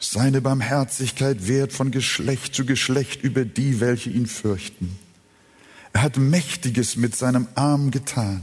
Seine 0.04 0.40
Barmherzigkeit 0.40 1.46
wehrt 1.46 1.72
von 1.72 1.92
Geschlecht 1.92 2.56
zu 2.56 2.66
Geschlecht 2.66 3.22
über 3.22 3.44
die, 3.44 3.78
welche 3.78 4.10
ihn 4.10 4.26
fürchten. 4.26 4.98
Er 5.92 6.02
hat 6.02 6.16
Mächtiges 6.16 6.96
mit 6.96 7.14
seinem 7.14 7.46
Arm 7.54 7.92
getan. 7.92 8.42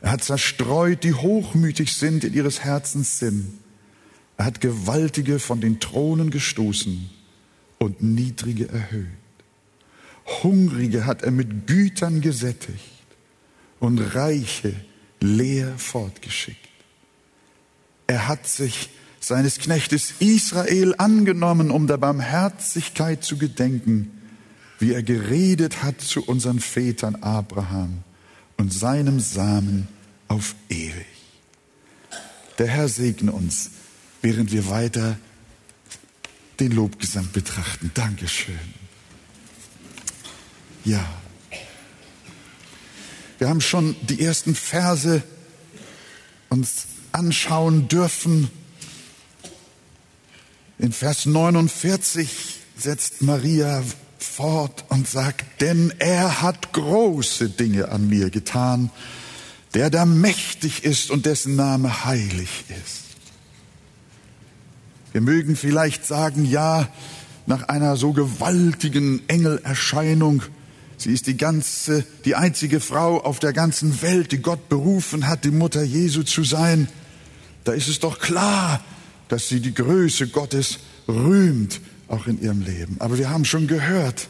Er 0.00 0.12
hat 0.12 0.24
zerstreut, 0.24 1.04
die 1.04 1.12
hochmütig 1.12 1.94
sind 1.94 2.24
in 2.24 2.32
ihres 2.32 2.64
Herzens 2.64 3.18
Sinn. 3.18 3.58
Er 4.38 4.46
hat 4.46 4.62
Gewaltige 4.62 5.38
von 5.38 5.60
den 5.60 5.80
Thronen 5.80 6.30
gestoßen 6.30 7.10
und 7.78 8.02
Niedrige 8.02 8.70
erhöht. 8.70 9.06
Hungrige 10.42 11.04
hat 11.04 11.24
er 11.24 11.30
mit 11.30 11.66
Gütern 11.66 12.22
gesättigt 12.22 13.04
und 13.80 13.98
Reiche 13.98 14.74
leer 15.20 15.76
fortgeschickt. 15.76 16.68
Er 18.06 18.28
hat 18.28 18.46
sich 18.46 18.88
seines 19.20 19.58
Knechtes 19.58 20.14
Israel 20.18 20.94
angenommen, 20.98 21.70
um 21.70 21.86
der 21.86 21.96
Barmherzigkeit 21.96 23.24
zu 23.24 23.36
gedenken, 23.36 24.10
wie 24.78 24.92
er 24.92 25.02
geredet 25.02 25.82
hat 25.82 26.00
zu 26.00 26.22
unseren 26.22 26.60
Vätern 26.60 27.16
Abraham 27.16 28.04
und 28.56 28.72
seinem 28.72 29.20
Samen 29.20 29.88
auf 30.28 30.54
ewig. 30.68 31.06
Der 32.58 32.68
Herr 32.68 32.88
segne 32.88 33.32
uns 33.32 33.70
während 34.22 34.52
wir 34.52 34.68
weiter 34.68 35.18
den 36.60 36.72
Lobgesang 36.72 37.28
betrachten. 37.32 37.90
Dankeschön. 37.94 38.58
Ja. 40.84 41.04
Wir 43.38 43.48
haben 43.48 43.60
schon 43.60 43.94
die 44.02 44.20
ersten 44.22 44.54
Verse 44.54 45.22
uns 46.48 46.86
anschauen 47.12 47.88
dürfen. 47.88 48.50
In 50.78 50.92
Vers 50.92 51.26
49 51.26 52.60
setzt 52.76 53.20
Maria 53.22 53.82
fort 54.18 54.84
und 54.88 55.08
sagt, 55.08 55.60
denn 55.60 55.92
er 55.98 56.40
hat 56.40 56.72
große 56.72 57.50
Dinge 57.50 57.88
an 57.88 58.08
mir 58.08 58.30
getan, 58.30 58.90
der 59.74 59.90
da 59.90 60.04
mächtig 60.04 60.84
ist 60.84 61.10
und 61.10 61.26
dessen 61.26 61.56
Name 61.56 62.04
heilig 62.04 62.64
ist. 62.68 63.04
Wir 65.12 65.20
mögen 65.20 65.56
vielleicht 65.56 66.06
sagen, 66.06 66.44
ja, 66.44 66.88
nach 67.46 67.68
einer 67.68 67.96
so 67.96 68.12
gewaltigen 68.12 69.22
Engelerscheinung, 69.26 70.42
sie 70.96 71.12
ist 71.12 71.26
die 71.26 71.36
ganze, 71.36 72.04
die 72.24 72.36
einzige 72.36 72.78
Frau 72.78 73.20
auf 73.20 73.40
der 73.40 73.52
ganzen 73.52 74.00
Welt, 74.00 74.30
die 74.30 74.38
Gott 74.38 74.68
berufen 74.68 75.26
hat, 75.26 75.44
die 75.44 75.50
Mutter 75.50 75.82
Jesu 75.82 76.22
zu 76.22 76.44
sein, 76.44 76.88
da 77.64 77.72
ist 77.72 77.88
es 77.88 77.98
doch 77.98 78.20
klar, 78.20 78.84
dass 79.28 79.48
sie 79.48 79.60
die 79.60 79.74
Größe 79.74 80.28
Gottes 80.28 80.78
rühmt, 81.06 81.80
auch 82.08 82.26
in 82.26 82.40
ihrem 82.40 82.62
Leben. 82.62 82.96
Aber 82.98 83.18
wir 83.18 83.30
haben 83.30 83.44
schon 83.44 83.66
gehört, 83.66 84.28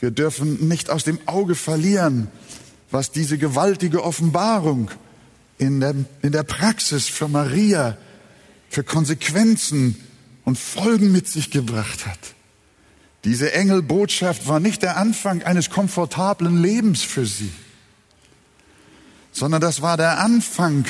wir 0.00 0.10
dürfen 0.10 0.68
nicht 0.68 0.90
aus 0.90 1.04
dem 1.04 1.18
Auge 1.26 1.54
verlieren, 1.54 2.28
was 2.90 3.12
diese 3.12 3.38
gewaltige 3.38 4.04
Offenbarung 4.04 4.90
in 5.58 5.80
der, 5.80 5.94
in 6.22 6.32
der 6.32 6.42
Praxis 6.42 7.06
für 7.06 7.28
Maria 7.28 7.96
für 8.68 8.84
Konsequenzen 8.84 9.96
und 10.44 10.58
Folgen 10.58 11.12
mit 11.12 11.28
sich 11.28 11.50
gebracht 11.50 12.06
hat. 12.06 12.18
Diese 13.24 13.52
Engelbotschaft 13.52 14.46
war 14.46 14.60
nicht 14.60 14.82
der 14.82 14.96
Anfang 14.96 15.42
eines 15.42 15.70
komfortablen 15.70 16.62
Lebens 16.62 17.02
für 17.02 17.26
sie, 17.26 17.50
sondern 19.32 19.60
das 19.60 19.82
war 19.82 19.96
der 19.96 20.20
Anfang 20.20 20.84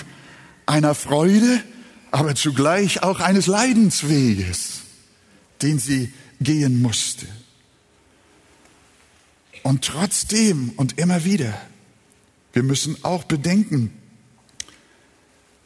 einer 0.66 0.94
Freude, 0.94 1.62
aber 2.10 2.34
zugleich 2.34 3.02
auch 3.02 3.20
eines 3.20 3.46
Leidensweges, 3.46 4.80
den 5.62 5.78
sie 5.78 6.12
gehen 6.40 6.80
musste. 6.82 7.26
Und 9.62 9.84
trotzdem 9.84 10.72
und 10.76 10.98
immer 10.98 11.24
wieder, 11.24 11.60
wir 12.52 12.62
müssen 12.62 12.96
auch 13.04 13.24
bedenken, 13.24 13.90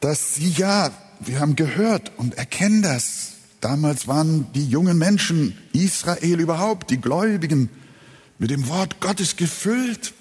dass 0.00 0.34
sie 0.34 0.48
ja, 0.50 0.90
wir 1.20 1.38
haben 1.38 1.54
gehört 1.54 2.12
und 2.16 2.34
erkennen 2.38 2.82
das, 2.82 3.32
damals 3.60 4.08
waren 4.08 4.50
die 4.54 4.66
jungen 4.66 4.96
Menschen, 4.96 5.56
Israel 5.72 6.40
überhaupt, 6.40 6.90
die 6.90 7.00
Gläubigen, 7.00 7.68
mit 8.38 8.50
dem 8.50 8.68
Wort 8.68 9.00
Gottes 9.00 9.36
gefüllt. 9.36 10.14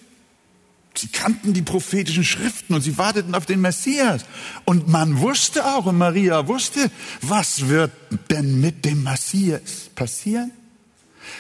Sie 0.96 1.08
kannten 1.08 1.54
die 1.54 1.62
prophetischen 1.62 2.24
Schriften 2.24 2.74
und 2.74 2.82
sie 2.82 2.98
warteten 2.98 3.36
auf 3.36 3.46
den 3.46 3.62
Messias. 3.62 4.26
Und 4.66 4.88
man 4.88 5.20
wusste 5.20 5.66
auch, 5.66 5.86
und 5.86 5.98
Maria 5.98 6.48
wusste, 6.48 6.92
was 7.22 7.70
wird 7.70 7.92
denn 8.30 8.60
mit 8.60 8.86
dem 8.86 9.04
Messias 9.04 9.90
passieren? 9.96 10.52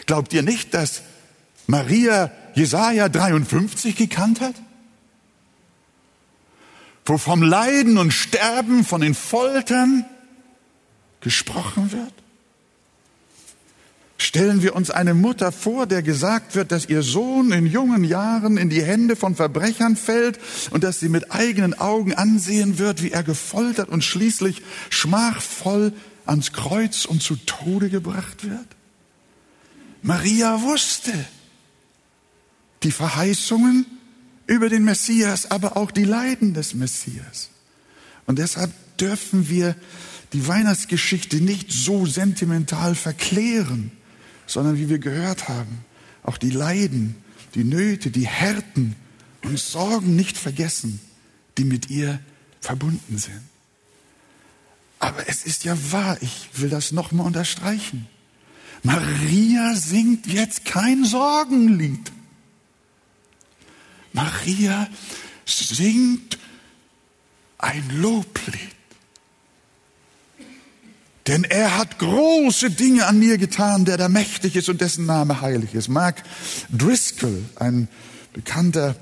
Glaubt 0.06 0.34
ihr 0.34 0.44
nicht, 0.44 0.74
dass 0.74 1.02
Maria 1.68 2.32
Jesaja 2.54 3.10
53 3.10 3.96
gekannt 3.96 4.40
hat? 4.40 4.56
Wo 7.06 7.18
vom 7.18 7.42
Leiden 7.42 7.98
und 7.98 8.12
Sterben, 8.12 8.86
von 8.86 9.02
den 9.02 9.16
Foltern 9.16 10.06
gesprochen 11.22 11.92
wird? 11.92 12.14
Stellen 14.22 14.62
wir 14.62 14.76
uns 14.76 14.92
eine 14.92 15.14
Mutter 15.14 15.54
vor, 15.54 15.88
der 15.88 16.04
gesagt 16.04 16.54
wird, 16.54 16.74
dass 16.74 16.90
ihr 16.90 17.04
Sohn 17.04 17.54
in 17.54 17.66
jungen 17.66 18.04
Jahren 18.04 18.58
in 18.58 18.70
die 18.70 18.84
Hände 18.84 19.16
von 19.16 19.34
Verbrechern 19.34 19.96
fällt 19.96 20.40
und 20.72 20.84
dass 20.84 21.00
sie 21.00 21.08
mit 21.08 21.32
eigenen 21.32 21.74
Augen 21.74 22.14
ansehen 22.14 22.80
wird, 22.80 23.02
wie 23.02 23.12
er 23.12 23.24
gefoltert 23.24 23.88
und 23.88 24.04
schließlich 24.04 24.62
schmachvoll 24.90 25.94
ans 26.26 26.52
Kreuz 26.52 27.06
und 27.06 27.24
zu 27.24 27.38
Tode 27.38 27.90
gebracht 27.90 28.44
wird? 28.44 28.68
Maria 30.02 30.62
wusste 30.64 31.14
die 32.84 32.92
Verheißungen 32.92 33.86
über 34.48 34.68
den 34.68 34.84
Messias, 34.84 35.50
aber 35.50 35.78
auch 35.78 35.92
die 35.92 36.04
Leiden 36.04 36.54
des 36.54 36.74
Messias. 36.74 37.52
Und 38.26 38.38
deshalb 38.38 38.72
dürfen 38.98 39.48
wir 39.48 39.76
die 40.34 40.46
Weihnachtsgeschichte 40.46 41.38
nicht 41.38 41.72
so 41.72 42.06
sentimental 42.06 42.96
verklären 42.96 43.94
sondern 44.50 44.78
wie 44.78 44.90
wir 44.90 44.98
gehört 44.98 45.48
haben, 45.48 45.86
auch 46.24 46.38
die 46.38 46.50
Leiden, 46.50 47.16
die 47.54 47.64
Nöte, 47.64 48.10
die 48.10 48.28
Härten 48.28 48.96
und 49.44 49.60
Sorgen 49.60 50.16
nicht 50.16 50.38
vergessen, 50.38 51.00
die 51.58 51.64
mit 51.64 51.90
ihr 51.90 52.20
verbunden 52.60 53.20
sind. 53.20 53.42
Aber 54.98 55.30
es 55.30 55.46
ist 55.46 55.64
ja 55.64 55.78
wahr, 55.92 56.18
ich 56.22 56.50
will 56.56 56.70
das 56.70 56.92
nochmal 56.92 57.28
unterstreichen. 57.28 58.08
Maria 58.82 59.76
singt 59.76 60.26
jetzt 60.26 60.66
kein 60.66 61.06
Sorgenlied. 61.06 62.12
Maria 64.14 64.90
singt 65.46 66.40
ein 67.60 67.88
Loblied. 68.02 68.79
Denn 71.30 71.44
er 71.44 71.78
hat 71.78 72.00
große 72.00 72.72
Dinge 72.72 73.06
an 73.06 73.20
mir 73.20 73.38
getan, 73.38 73.86
der 73.86 73.98
da 73.98 74.10
mächtig 74.10 74.56
ist 74.56 74.68
und 74.68 74.82
dessen 74.82 75.06
Name 75.06 75.42
heilig 75.42 75.76
ist. 75.76 75.88
Mark 75.88 76.24
Driscoll, 76.76 77.46
ein 77.56 77.88
bekannter 78.34 78.96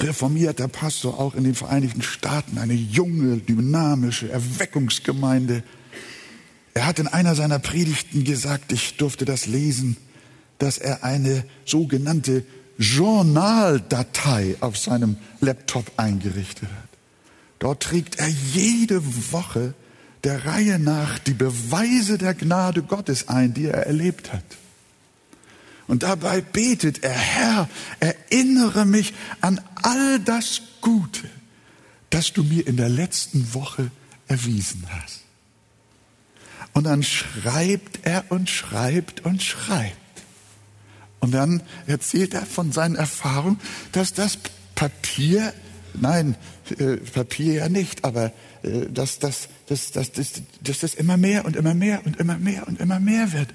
reformierter 0.00 0.66
Pastor 0.66 1.20
auch 1.20 1.36
in 1.36 1.44
den 1.44 1.54
Vereinigten 1.54 2.02
Staaten, 2.02 2.58
eine 2.58 2.74
junge, 2.74 3.36
dynamische 3.36 4.28
Erweckungsgemeinde. 4.28 5.62
Er 6.74 6.84
hat 6.84 6.98
in 6.98 7.06
einer 7.06 7.36
seiner 7.36 7.60
Predigten 7.60 8.24
gesagt, 8.24 8.72
ich 8.72 8.96
durfte 8.96 9.24
das 9.24 9.46
lesen, 9.46 9.96
dass 10.58 10.78
er 10.78 11.04
eine 11.04 11.44
sogenannte 11.64 12.44
Journaldatei 12.76 14.56
auf 14.58 14.76
seinem 14.76 15.16
Laptop 15.40 15.92
eingerichtet 15.96 16.68
hat. 16.68 16.88
Dort 17.60 17.84
trägt 17.84 18.18
er 18.18 18.26
jede 18.28 19.00
Woche 19.30 19.74
der 20.24 20.44
Reihe 20.44 20.78
nach 20.78 21.18
die 21.18 21.34
Beweise 21.34 22.18
der 22.18 22.34
Gnade 22.34 22.82
Gottes 22.82 23.28
ein, 23.28 23.54
die 23.54 23.66
er 23.66 23.86
erlebt 23.86 24.32
hat. 24.32 24.44
Und 25.88 26.04
dabei 26.04 26.40
betet 26.40 27.02
er, 27.02 27.12
Herr, 27.12 27.68
erinnere 28.00 28.84
mich 28.86 29.14
an 29.40 29.60
all 29.82 30.20
das 30.20 30.62
Gute, 30.80 31.28
das 32.10 32.32
du 32.32 32.44
mir 32.44 32.66
in 32.66 32.76
der 32.76 32.88
letzten 32.88 33.52
Woche 33.52 33.90
erwiesen 34.28 34.84
hast. 34.90 35.22
Und 36.72 36.84
dann 36.84 37.02
schreibt 37.02 38.06
er 38.06 38.24
und 38.30 38.48
schreibt 38.48 39.24
und 39.24 39.42
schreibt. 39.42 39.96
Und 41.20 41.32
dann 41.32 41.62
erzählt 41.86 42.34
er 42.34 42.46
von 42.46 42.72
seinen 42.72 42.96
Erfahrungen, 42.96 43.60
dass 43.92 44.14
das 44.14 44.38
Papier, 44.74 45.52
nein, 45.94 46.36
äh, 46.78 46.96
Papier 46.96 47.54
ja 47.54 47.68
nicht, 47.68 48.04
aber 48.04 48.32
dass, 48.62 49.18
dass, 49.18 49.48
dass, 49.66 49.90
dass, 49.90 50.12
dass, 50.12 50.32
dass 50.60 50.78
das 50.80 50.94
immer 50.94 51.16
mehr 51.16 51.44
und 51.44 51.56
immer 51.56 51.74
mehr 51.74 52.04
und 52.04 52.18
immer 52.18 52.38
mehr 52.38 52.66
und 52.68 52.80
immer 52.80 53.00
mehr 53.00 53.32
wird. 53.32 53.48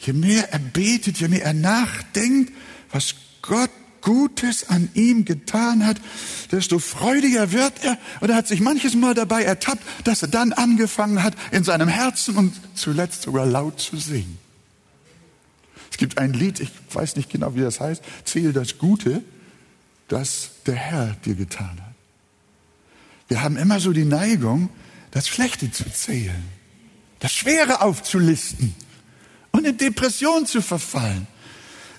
Je 0.00 0.12
mehr 0.12 0.52
er 0.52 0.58
betet, 0.58 1.18
je 1.18 1.28
mehr 1.28 1.44
er 1.44 1.54
nachdenkt, 1.54 2.52
was 2.90 3.14
Gott 3.42 3.70
Gutes 4.00 4.68
an 4.68 4.88
ihm 4.94 5.24
getan 5.24 5.86
hat, 5.86 6.00
desto 6.50 6.78
freudiger 6.78 7.52
wird 7.52 7.84
er. 7.84 7.98
Und 8.20 8.30
er 8.30 8.36
hat 8.36 8.48
sich 8.48 8.60
manches 8.60 8.94
Mal 8.94 9.14
dabei 9.14 9.42
ertappt, 9.42 9.82
dass 10.04 10.22
er 10.22 10.28
dann 10.28 10.52
angefangen 10.52 11.22
hat, 11.22 11.34
in 11.50 11.64
seinem 11.64 11.88
Herzen 11.88 12.36
und 12.36 12.54
zuletzt 12.74 13.22
sogar 13.22 13.46
laut 13.46 13.80
zu 13.80 13.96
singen. 13.96 14.38
Es 15.90 15.98
gibt 15.98 16.18
ein 16.18 16.32
Lied, 16.32 16.60
ich 16.60 16.70
weiß 16.92 17.16
nicht 17.16 17.30
genau, 17.30 17.54
wie 17.54 17.60
das 17.60 17.80
heißt, 17.80 18.02
zähl 18.24 18.52
das 18.52 18.78
Gute, 18.78 19.22
das 20.08 20.50
der 20.66 20.76
Herr 20.76 21.16
dir 21.24 21.34
getan 21.34 21.78
hat. 21.84 21.89
Wir 23.30 23.42
haben 23.42 23.56
immer 23.56 23.78
so 23.78 23.92
die 23.92 24.04
Neigung, 24.04 24.70
das 25.12 25.28
Schlechte 25.28 25.70
zu 25.70 25.88
zählen, 25.88 26.42
das 27.20 27.32
Schwere 27.32 27.80
aufzulisten 27.80 28.74
und 29.52 29.64
in 29.64 29.76
Depression 29.76 30.46
zu 30.46 30.60
verfallen. 30.60 31.28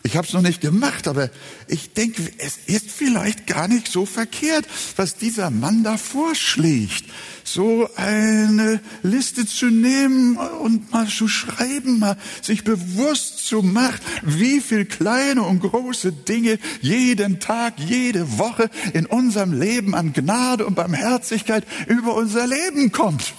Ich 0.03 0.17
habe 0.17 0.25
es 0.25 0.33
noch 0.33 0.41
nicht 0.41 0.61
gemacht, 0.61 1.07
aber 1.07 1.29
ich 1.67 1.93
denke, 1.93 2.23
es 2.39 2.57
ist 2.65 2.89
vielleicht 2.89 3.45
gar 3.45 3.67
nicht 3.67 3.87
so 3.87 4.07
verkehrt, 4.07 4.65
was 4.95 5.15
dieser 5.15 5.51
Mann 5.51 5.83
da 5.83 5.97
vorschlägt. 5.97 7.05
So 7.43 7.87
eine 7.95 8.81
Liste 9.03 9.45
zu 9.45 9.67
nehmen 9.67 10.37
und 10.37 10.91
mal 10.91 11.07
zu 11.07 11.27
schreiben, 11.27 11.99
mal 11.99 12.17
sich 12.41 12.63
bewusst 12.63 13.45
zu 13.45 13.61
machen, 13.61 13.99
wie 14.23 14.59
viel 14.59 14.85
kleine 14.85 15.43
und 15.43 15.59
große 15.59 16.11
Dinge 16.11 16.57
jeden 16.81 17.39
Tag, 17.39 17.75
jede 17.79 18.39
Woche 18.39 18.71
in 18.93 19.05
unserem 19.05 19.53
Leben 19.53 19.93
an 19.93 20.13
Gnade 20.13 20.65
und 20.65 20.73
Barmherzigkeit 20.73 21.63
über 21.87 22.15
unser 22.15 22.47
Leben 22.47 22.91
kommt. 22.91 23.33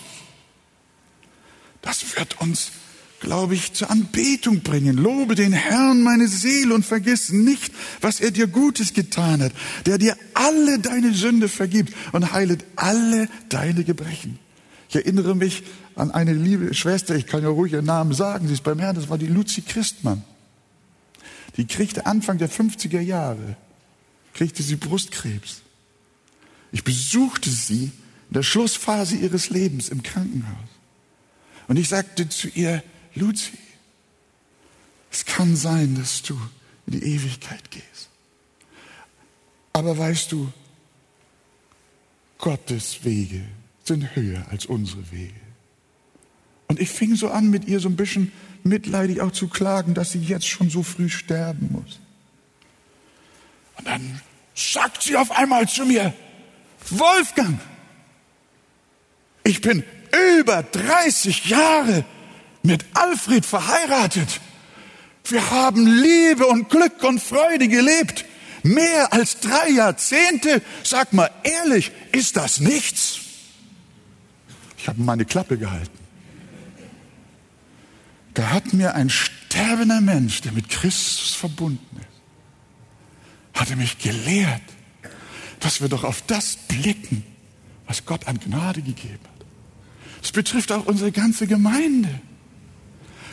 Das 1.80 2.16
wird 2.16 2.40
uns, 2.40 2.70
glaube 3.22 3.54
ich, 3.54 3.72
zur 3.72 3.88
Anbetung 3.90 4.60
bringen. 4.60 4.96
Lobe 4.96 5.36
den 5.36 5.52
Herrn, 5.52 6.02
meine 6.02 6.26
Seele, 6.26 6.74
und 6.74 6.84
vergiss 6.84 7.30
nicht, 7.30 7.72
was 8.00 8.20
er 8.20 8.32
dir 8.32 8.48
Gutes 8.48 8.94
getan 8.94 9.42
hat, 9.42 9.52
der 9.86 9.96
dir 9.96 10.16
alle 10.34 10.80
deine 10.80 11.14
Sünde 11.14 11.48
vergibt 11.48 11.94
und 12.10 12.32
heilet 12.32 12.64
alle 12.74 13.28
deine 13.48 13.84
Gebrechen. 13.84 14.38
Ich 14.88 14.96
erinnere 14.96 15.36
mich 15.36 15.62
an 15.94 16.10
eine 16.10 16.32
liebe 16.32 16.74
Schwester, 16.74 17.14
ich 17.14 17.26
kann 17.26 17.44
ja 17.44 17.48
ruhig 17.48 17.72
ihren 17.72 17.84
Namen 17.84 18.12
sagen, 18.12 18.48
sie 18.48 18.54
ist 18.54 18.64
beim 18.64 18.80
Herrn, 18.80 18.96
das 18.96 19.08
war 19.08 19.18
die 19.18 19.26
Luzi 19.28 19.62
Christmann. 19.62 20.24
Die 21.56 21.66
kriegte 21.66 22.06
Anfang 22.06 22.38
der 22.38 22.50
50er 22.50 23.00
Jahre, 23.00 23.56
kriegte 24.34 24.64
sie 24.64 24.76
Brustkrebs. 24.76 25.62
Ich 26.72 26.82
besuchte 26.82 27.50
sie 27.50 27.84
in 27.84 28.34
der 28.34 28.42
Schlussphase 28.42 29.14
ihres 29.14 29.50
Lebens 29.50 29.90
im 29.90 30.02
Krankenhaus. 30.02 30.68
Und 31.68 31.76
ich 31.76 31.88
sagte 31.88 32.28
zu 32.28 32.48
ihr, 32.48 32.82
Luzi, 33.14 33.58
es 35.10 35.24
kann 35.26 35.56
sein, 35.56 35.94
dass 35.96 36.22
du 36.22 36.40
in 36.86 37.00
die 37.00 37.04
Ewigkeit 37.14 37.70
gehst. 37.70 38.08
Aber 39.72 39.96
weißt 39.96 40.32
du, 40.32 40.52
Gottes 42.38 43.04
Wege 43.04 43.42
sind 43.84 44.16
höher 44.16 44.46
als 44.50 44.66
unsere 44.66 45.10
Wege. 45.12 45.40
Und 46.68 46.80
ich 46.80 46.88
fing 46.88 47.14
so 47.14 47.28
an, 47.28 47.50
mit 47.50 47.66
ihr 47.66 47.80
so 47.80 47.88
ein 47.88 47.96
bisschen 47.96 48.32
mitleidig 48.64 49.20
auch 49.20 49.32
zu 49.32 49.48
klagen, 49.48 49.94
dass 49.94 50.12
sie 50.12 50.20
jetzt 50.20 50.46
schon 50.46 50.70
so 50.70 50.82
früh 50.82 51.08
sterben 51.08 51.68
muss. 51.72 52.00
Und 53.76 53.86
dann 53.86 54.20
sagt 54.54 55.02
sie 55.02 55.16
auf 55.16 55.30
einmal 55.32 55.68
zu 55.68 55.84
mir, 55.84 56.14
Wolfgang, 56.90 57.60
ich 59.44 59.60
bin 59.60 59.84
über 60.38 60.62
30 60.62 61.46
Jahre 61.46 62.04
mit 62.62 62.84
Alfred 62.94 63.44
verheiratet. 63.44 64.40
Wir 65.24 65.50
haben 65.50 65.86
Liebe 65.86 66.46
und 66.46 66.68
Glück 66.68 67.02
und 67.02 67.20
Freude 67.20 67.68
gelebt. 67.68 68.24
Mehr 68.62 69.12
als 69.12 69.40
drei 69.40 69.70
Jahrzehnte. 69.70 70.62
Sag 70.84 71.12
mal 71.12 71.30
ehrlich, 71.42 71.92
ist 72.12 72.36
das 72.36 72.60
nichts? 72.60 73.20
Ich 74.78 74.88
habe 74.88 75.00
meine 75.00 75.24
Klappe 75.24 75.58
gehalten. 75.58 75.98
Da 78.34 78.50
hat 78.50 78.72
mir 78.72 78.94
ein 78.94 79.10
sterbender 79.10 80.00
Mensch, 80.00 80.40
der 80.40 80.52
mit 80.52 80.68
Christus 80.68 81.34
verbunden 81.34 81.96
ist, 82.00 83.60
hatte 83.60 83.76
mich 83.76 83.98
gelehrt, 83.98 84.62
dass 85.60 85.80
wir 85.80 85.88
doch 85.88 86.02
auf 86.02 86.22
das 86.26 86.56
blicken, 86.56 87.24
was 87.86 88.06
Gott 88.06 88.26
an 88.26 88.40
Gnade 88.40 88.80
gegeben 88.80 89.20
hat. 89.22 89.46
Das 90.22 90.32
betrifft 90.32 90.72
auch 90.72 90.86
unsere 90.86 91.12
ganze 91.12 91.46
Gemeinde. 91.46 92.08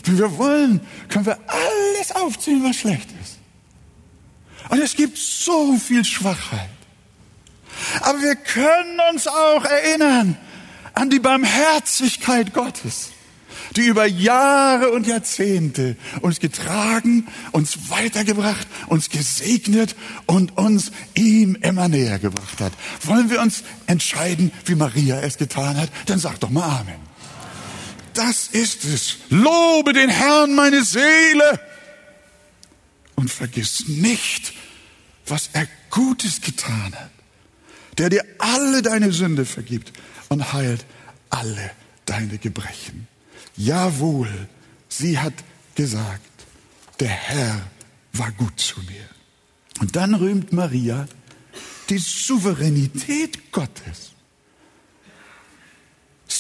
Wenn 0.04 0.18
wir 0.18 0.38
wollen, 0.38 0.82
können 1.10 1.26
wir 1.26 1.38
alles 1.48 2.12
aufzählen, 2.16 2.64
was 2.64 2.78
schlecht 2.78 3.10
ist. 3.22 3.38
Und 4.70 4.80
es 4.80 4.96
gibt 4.96 5.18
so 5.18 5.78
viel 5.78 6.06
Schwachheit. 6.06 6.70
Aber 8.02 8.22
wir 8.22 8.36
können 8.36 9.00
uns 9.12 9.28
auch 9.28 9.66
erinnern 9.66 10.38
an 10.94 11.10
die 11.10 11.20
Barmherzigkeit 11.20 12.54
Gottes 12.54 13.12
die 13.76 13.86
über 13.86 14.06
Jahre 14.06 14.92
und 14.92 15.08
Jahrzehnte 15.08 15.96
uns 16.22 16.40
getragen, 16.40 17.28
uns 17.52 17.90
weitergebracht, 17.90 18.68
uns 18.88 19.10
gesegnet 19.10 19.96
und 20.26 20.58
uns 20.58 20.92
ihm 21.16 21.56
immer 21.62 21.88
näher 21.88 22.20
gebracht 22.20 22.62
hat. 22.62 22.74
Wollen 23.04 23.30
wir 23.30 23.42
uns 23.42 23.64
entscheiden, 23.88 24.52
wie 24.66 24.76
Maria 24.76 25.20
es 25.22 25.38
getan 25.38 25.78
hat? 25.78 25.90
Dann 26.08 26.20
sag 26.20 26.40
doch 26.40 26.50
mal 26.50 26.80
Amen. 26.80 27.09
Das 28.14 28.48
ist 28.48 28.86
es. 28.86 29.18
Lobe 29.30 29.94
den 29.94 30.10
Herrn, 30.10 30.56
meine 30.56 30.84
Seele. 30.84 31.60
Und 33.16 33.30
vergiss 33.30 33.88
nicht, 33.88 34.54
was 35.26 35.50
er 35.54 35.68
Gutes 35.90 36.42
getan 36.42 36.94
hat. 36.96 37.12
Der 37.98 38.10
dir 38.10 38.26
alle 38.38 38.82
deine 38.82 39.12
Sünde 39.12 39.46
vergibt 39.46 39.92
und 40.30 40.54
heilt 40.54 40.86
alle 41.30 41.72
deine 42.06 42.38
Gebrechen. 42.38 43.08
Jawohl, 43.58 44.30
sie 44.88 45.20
hat 45.20 45.34
gesagt, 45.76 46.22
der 47.00 47.10
Herr 47.10 47.62
war 48.14 48.32
gut 48.32 48.60
zu 48.60 48.80
mir. 48.82 49.10
Und 49.80 49.96
dann 49.96 50.14
rühmt 50.14 50.54
Maria 50.54 51.08
die 51.90 51.98
Souveränität 51.98 53.52
Gottes. 53.52 54.12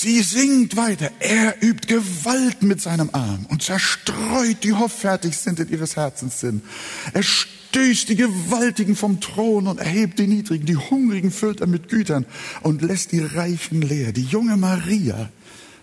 Sie 0.02 0.22
singt 0.22 0.78
weiter. 0.78 1.12
Er 1.20 1.62
übt 1.62 1.94
Gewalt 1.94 2.64
mit 2.64 2.80
seinem 2.80 3.10
Arm 3.12 3.46
und 3.50 3.62
zerstreut 3.62 4.64
die 4.64 4.72
Hoffärtigsten 4.72 5.58
in 5.58 5.68
ihres 5.68 5.98
Herzens 5.98 6.40
sind. 6.40 6.64
Er 7.12 7.22
stößt 7.22 8.08
die 8.08 8.16
Gewaltigen 8.16 8.96
vom 8.96 9.20
Thron 9.20 9.68
und 9.68 9.78
erhebt 9.78 10.18
die 10.18 10.28
Niedrigen. 10.28 10.66
Die 10.66 10.78
Hungrigen 10.78 11.32
füllt 11.32 11.60
er 11.60 11.68
mit 11.68 11.90
Gütern 11.90 12.26
und 12.62 12.82
lässt 12.82 13.12
die 13.12 13.20
Reichen 13.20 13.82
leer. 13.82 14.14
Die 14.14 14.24
junge 14.24 14.56
Maria 14.56 15.30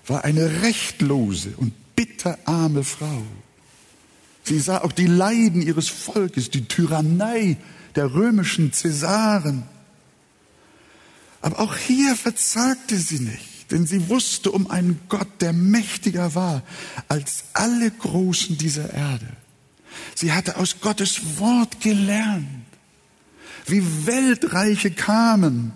war 0.06 0.24
eine 0.24 0.62
rechtlose 0.62 1.50
und 1.58 1.74
bitterarme 1.94 2.84
Frau. 2.84 3.22
Sie 4.44 4.60
sah 4.60 4.78
auch 4.78 4.92
die 4.92 5.08
Leiden 5.08 5.60
ihres 5.60 5.90
Volkes, 5.90 6.48
die 6.48 6.64
Tyrannei 6.64 7.58
der 7.96 8.14
römischen 8.14 8.72
Cäsaren. 8.72 9.64
Aber 11.42 11.60
auch 11.60 11.76
hier 11.76 12.16
verzagte 12.16 12.96
sie 12.96 13.18
nicht, 13.18 13.55
denn 13.70 13.86
sie 13.86 14.08
wusste 14.08 14.50
um 14.52 14.70
einen 14.70 15.00
Gott, 15.08 15.28
der 15.40 15.52
mächtiger 15.52 16.34
war 16.34 16.62
als 17.08 17.44
alle 17.52 17.90
Großen 17.90 18.56
dieser 18.58 18.92
Erde. 18.92 19.26
Sie 20.14 20.32
hatte 20.32 20.56
aus 20.56 20.80
Gottes 20.80 21.38
Wort 21.38 21.80
gelernt, 21.80 22.46
wie 23.66 24.06
Weltreiche 24.06 24.90
kamen 24.90 25.72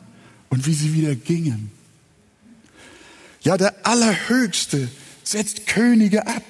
und 0.48 0.66
wie 0.66 0.74
sie 0.74 0.94
wieder 0.94 1.14
gingen. 1.14 1.70
Ja, 3.42 3.56
der 3.56 3.86
Allerhöchste 3.86 4.88
setzt 5.24 5.66
Könige 5.66 6.26
ab 6.26 6.42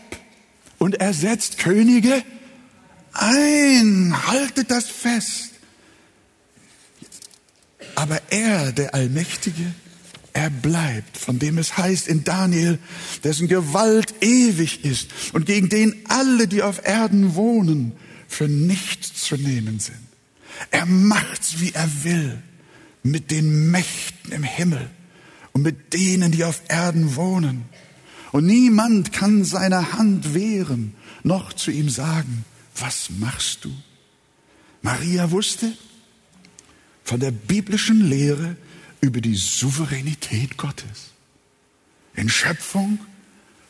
und 0.79 0.96
er 0.96 1.14
setzt 1.14 1.59
Könige 1.59 2.22
ein. 3.12 4.26
Haltet 4.26 4.70
das 4.70 4.87
fest. 4.88 5.50
Aber 7.94 8.20
er, 8.31 8.72
der 8.72 8.94
Allmächtige, 8.94 9.74
er 10.32 10.50
bleibt, 10.50 11.16
von 11.16 11.38
dem 11.38 11.58
es 11.58 11.76
heißt 11.76 12.08
in 12.08 12.24
Daniel, 12.24 12.78
dessen 13.24 13.48
Gewalt 13.48 14.14
ewig 14.20 14.84
ist 14.84 15.08
und 15.32 15.46
gegen 15.46 15.68
den 15.68 15.94
alle, 16.08 16.48
die 16.48 16.62
auf 16.62 16.86
Erden 16.86 17.34
wohnen, 17.34 17.92
für 18.28 18.48
nichts 18.48 19.24
zu 19.24 19.36
nehmen 19.36 19.80
sind. 19.80 19.98
Er 20.70 20.86
macht's, 20.86 21.60
wie 21.60 21.72
er 21.72 21.88
will, 22.04 22.42
mit 23.02 23.30
den 23.30 23.70
Mächten 23.70 24.32
im 24.32 24.42
Himmel 24.42 24.90
und 25.52 25.62
mit 25.62 25.92
denen, 25.94 26.32
die 26.32 26.44
auf 26.44 26.62
Erden 26.68 27.16
wohnen. 27.16 27.64
Und 28.32 28.46
niemand 28.46 29.12
kann 29.12 29.44
seine 29.44 29.92
Hand 29.92 30.34
wehren, 30.34 30.94
noch 31.22 31.52
zu 31.52 31.70
ihm 31.70 31.88
sagen, 31.88 32.44
was 32.76 33.10
machst 33.18 33.64
du? 33.64 33.72
Maria 34.82 35.30
wusste 35.30 35.72
von 37.04 37.20
der 37.20 37.32
biblischen 37.32 38.08
Lehre 38.08 38.56
über 39.00 39.20
die 39.20 39.34
Souveränität 39.34 40.56
Gottes 40.56 41.10
in 42.14 42.28
Schöpfung, 42.28 42.98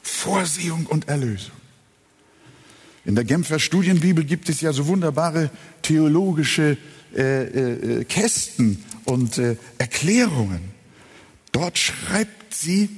Vorsehung 0.03 0.87
und 0.87 1.09
Erlösung. 1.09 1.57
In 3.05 3.15
der 3.15 3.25
Genfer 3.25 3.59
Studienbibel 3.59 4.25
gibt 4.25 4.49
es 4.49 4.61
ja 4.61 4.73
so 4.73 4.87
wunderbare 4.87 5.51
theologische 5.83 6.77
äh, 7.15 7.43
äh, 8.01 8.05
Kästen 8.05 8.85
und 9.05 9.39
äh, 9.39 9.57
Erklärungen. 9.79 10.61
Dort 11.53 11.79
schreibt 11.79 12.55
sie 12.55 12.89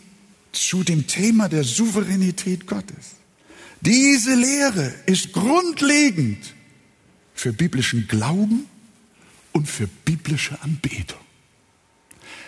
zu 0.52 0.82
dem 0.84 1.06
Thema 1.06 1.48
der 1.48 1.64
Souveränität 1.64 2.66
Gottes. 2.66 3.16
Diese 3.80 4.34
Lehre 4.34 4.92
ist 5.06 5.32
grundlegend 5.32 6.54
für 7.34 7.52
biblischen 7.52 8.06
Glauben 8.06 8.66
und 9.52 9.68
für 9.68 9.86
biblische 9.86 10.60
Anbetung. 10.62 11.18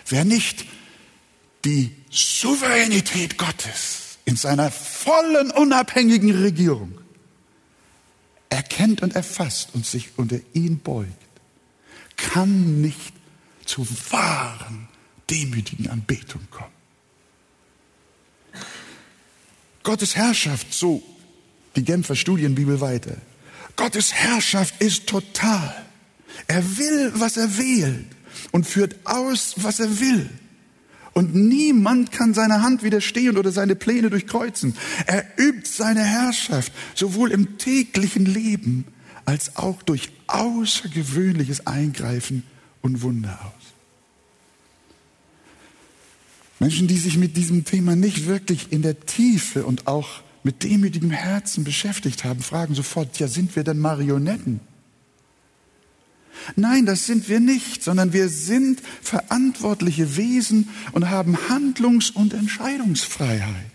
Wer 0.07 0.23
nicht 0.23 0.65
die 1.65 1.95
Souveränität 2.11 3.37
Gottes 3.37 4.19
in 4.25 4.35
seiner 4.35 4.71
vollen 4.71 5.51
unabhängigen 5.51 6.31
Regierung 6.31 6.99
erkennt 8.49 9.01
und 9.01 9.15
erfasst 9.15 9.69
und 9.73 9.85
sich 9.85 10.11
unter 10.17 10.39
ihn 10.53 10.79
beugt, 10.79 11.11
kann 12.15 12.81
nicht 12.81 13.13
zu 13.65 13.85
wahren 14.11 14.87
demütigen 15.29 15.89
Anbetung 15.89 16.47
kommen. 16.51 16.69
Gottes 19.83 20.15
Herrschaft, 20.15 20.73
so 20.73 21.03
die 21.75 21.83
Genfer 21.83 22.15
Studienbibel 22.15 22.79
weiter. 22.79 23.17
Gottes 23.75 24.13
Herrschaft 24.13 24.81
ist 24.81 25.07
total. 25.07 25.85
Er 26.47 26.77
will, 26.77 27.11
was 27.15 27.37
er 27.37 27.57
wählt 27.57 28.14
und 28.51 28.65
führt 28.65 28.95
aus, 29.05 29.55
was 29.57 29.79
er 29.79 29.99
will. 29.99 30.29
Und 31.13 31.33
niemand 31.33 32.11
kann 32.11 32.33
seiner 32.33 32.61
Hand 32.61 32.83
widerstehen 32.83 33.37
oder 33.37 33.51
seine 33.51 33.75
Pläne 33.75 34.09
durchkreuzen. 34.09 34.75
Er 35.05 35.25
übt 35.37 35.69
seine 35.69 36.03
Herrschaft 36.03 36.73
sowohl 36.93 37.31
im 37.31 37.57
täglichen 37.57 38.25
Leben 38.25 38.85
als 39.23 39.55
auch 39.55 39.81
durch 39.81 40.09
außergewöhnliches 40.27 41.67
Eingreifen 41.67 42.43
und 42.81 43.01
Wunder 43.01 43.39
aus. 43.41 43.65
Menschen, 46.59 46.87
die 46.87 46.97
sich 46.97 47.17
mit 47.17 47.37
diesem 47.37 47.63
Thema 47.65 47.95
nicht 47.95 48.27
wirklich 48.27 48.71
in 48.71 48.81
der 48.81 48.99
Tiefe 48.99 49.65
und 49.65 49.87
auch 49.87 50.21
mit 50.43 50.63
demütigem 50.63 51.11
Herzen 51.11 51.63
beschäftigt 51.63 52.23
haben, 52.23 52.41
fragen 52.41 52.75
sofort, 52.75 53.19
ja, 53.19 53.27
sind 53.27 53.55
wir 53.55 53.63
denn 53.63 53.79
Marionetten? 53.79 54.59
Nein, 56.55 56.85
das 56.85 57.05
sind 57.05 57.27
wir 57.29 57.39
nicht, 57.39 57.83
sondern 57.83 58.13
wir 58.13 58.29
sind 58.29 58.81
verantwortliche 59.01 60.17
Wesen 60.17 60.69
und 60.91 61.09
haben 61.09 61.37
Handlungs- 61.49 62.11
und 62.11 62.33
Entscheidungsfreiheit, 62.33 63.71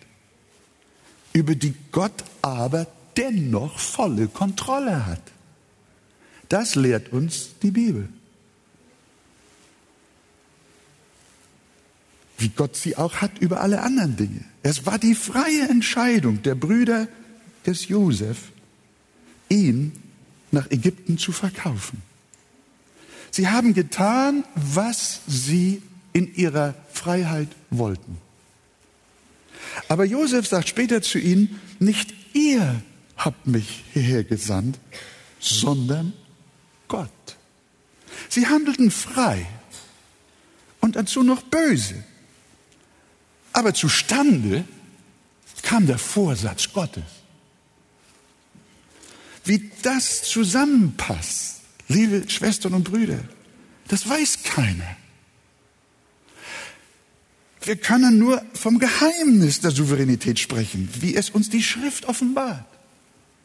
über 1.33 1.55
die 1.55 1.75
Gott 1.93 2.25
aber 2.43 2.87
dennoch 3.17 3.79
volle 3.79 4.29
Kontrolle 4.29 5.07
hat. 5.07 5.23
Das 6.49 6.75
lehrt 6.75 7.13
uns 7.13 7.51
die 7.63 7.71
Bibel. 7.71 8.09
Wie 12.39 12.49
Gott 12.49 12.75
sie 12.75 12.97
auch 12.97 13.17
hat 13.17 13.39
über 13.39 13.61
alle 13.61 13.83
anderen 13.83 14.17
Dinge. 14.17 14.45
Es 14.63 14.87
war 14.87 14.99
die 14.99 15.15
freie 15.15 15.69
Entscheidung 15.69 16.43
der 16.43 16.55
Brüder 16.55 17.07
des 17.67 17.89
Josef, 17.89 18.51
ihn 19.49 19.93
nach 20.51 20.71
Ägypten 20.71 21.19
zu 21.19 21.33
verkaufen. 21.33 22.03
Sie 23.31 23.49
haben 23.49 23.75
getan, 23.75 24.45
was 24.55 25.21
sie 25.27 25.83
in 26.13 26.35
ihrer 26.35 26.75
Freiheit 26.93 27.49
wollten. 27.71 28.19
Aber 29.89 30.05
Josef 30.05 30.47
sagt 30.47 30.69
später 30.69 31.03
zu 31.03 31.19
ihnen, 31.19 31.61
nicht 31.79 32.13
ihr 32.33 32.83
habt 33.17 33.47
mich 33.47 33.85
hierher 33.93 34.25
gesandt, 34.25 34.79
sondern 35.39 36.13
Gott. 36.89 37.11
Sie 38.29 38.47
handelten 38.47 38.91
frei 38.91 39.47
und 40.81 40.97
dazu 40.97 41.23
noch 41.23 41.43
böse. 41.43 42.03
Aber 43.53 43.75
zustande 43.75 44.65
kam 45.63 45.87
der 45.87 45.99
Vorsatz 45.99 46.73
Gottes. 46.73 47.05
Wie 49.45 49.71
das 49.83 50.23
zusammenpasst, 50.23 51.60
Liebe 51.91 52.31
Schwestern 52.31 52.75
und 52.75 52.85
Brüder, 52.85 53.19
das 53.89 54.09
weiß 54.09 54.45
keiner. 54.45 54.97
Wir 57.63 57.75
können 57.75 58.17
nur 58.17 58.41
vom 58.55 58.79
Geheimnis 58.79 59.61
der 59.61 59.73
Souveränität 59.73 60.39
sprechen, 60.39 60.89
wie 61.01 61.17
es 61.17 61.31
uns 61.31 61.51
die 61.51 61.65
Schrift 61.65 62.05
offenbart. 62.07 62.65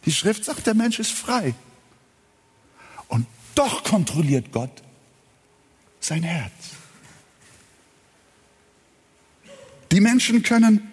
Die 0.05 0.11
Schrift 0.11 0.45
sagt, 0.45 0.67
der 0.67 0.75
Mensch 0.75 0.99
ist 0.99 1.11
frei. 1.11 1.55
Und 3.07 3.25
doch 3.55 3.83
kontrolliert 3.83 4.51
Gott 4.51 4.83
sein 5.99 6.21
Herz. 6.21 6.51
Die 9.91 10.01
Menschen 10.01 10.43
können 10.43 10.87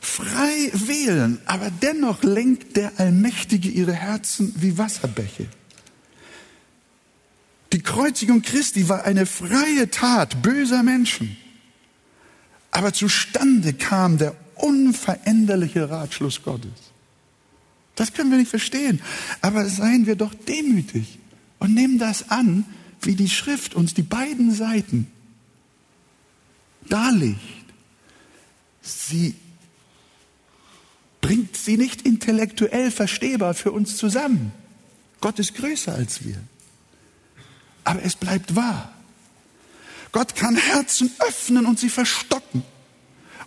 frei 0.00 0.72
wählen, 0.72 1.40
aber 1.46 1.70
dennoch 1.70 2.24
lenkt 2.24 2.76
der 2.76 2.98
Allmächtige 2.98 3.68
ihre 3.68 3.94
Herzen 3.94 4.52
wie 4.56 4.76
Wasserbäche. 4.76 5.46
Die 7.76 7.82
Kreuzigung 7.82 8.40
Christi 8.40 8.88
war 8.88 9.04
eine 9.04 9.26
freie 9.26 9.90
Tat 9.90 10.40
böser 10.40 10.82
Menschen. 10.82 11.36
Aber 12.70 12.94
zustande 12.94 13.74
kam 13.74 14.16
der 14.16 14.34
unveränderliche 14.54 15.90
Ratschluss 15.90 16.42
Gottes. 16.42 16.70
Das 17.94 18.14
können 18.14 18.30
wir 18.30 18.38
nicht 18.38 18.48
verstehen. 18.48 19.02
Aber 19.42 19.68
seien 19.68 20.06
wir 20.06 20.16
doch 20.16 20.32
demütig 20.32 21.18
und 21.58 21.74
nehmen 21.74 21.98
das 21.98 22.30
an, 22.30 22.64
wie 23.02 23.14
die 23.14 23.28
Schrift 23.28 23.74
uns 23.74 23.92
die 23.92 24.00
beiden 24.00 24.54
Seiten 24.54 25.08
darlegt. 26.88 27.36
Sie 28.80 29.34
bringt 31.20 31.58
sie 31.58 31.76
nicht 31.76 32.06
intellektuell 32.06 32.90
verstehbar 32.90 33.52
für 33.52 33.72
uns 33.72 33.98
zusammen. 33.98 34.52
Gott 35.20 35.38
ist 35.38 35.54
größer 35.56 35.94
als 35.94 36.24
wir 36.24 36.40
aber 37.86 38.02
es 38.02 38.16
bleibt 38.16 38.56
wahr. 38.56 38.92
Gott 40.12 40.34
kann 40.34 40.56
Herzen 40.56 41.10
öffnen 41.20 41.66
und 41.66 41.78
sie 41.78 41.88
verstocken. 41.88 42.62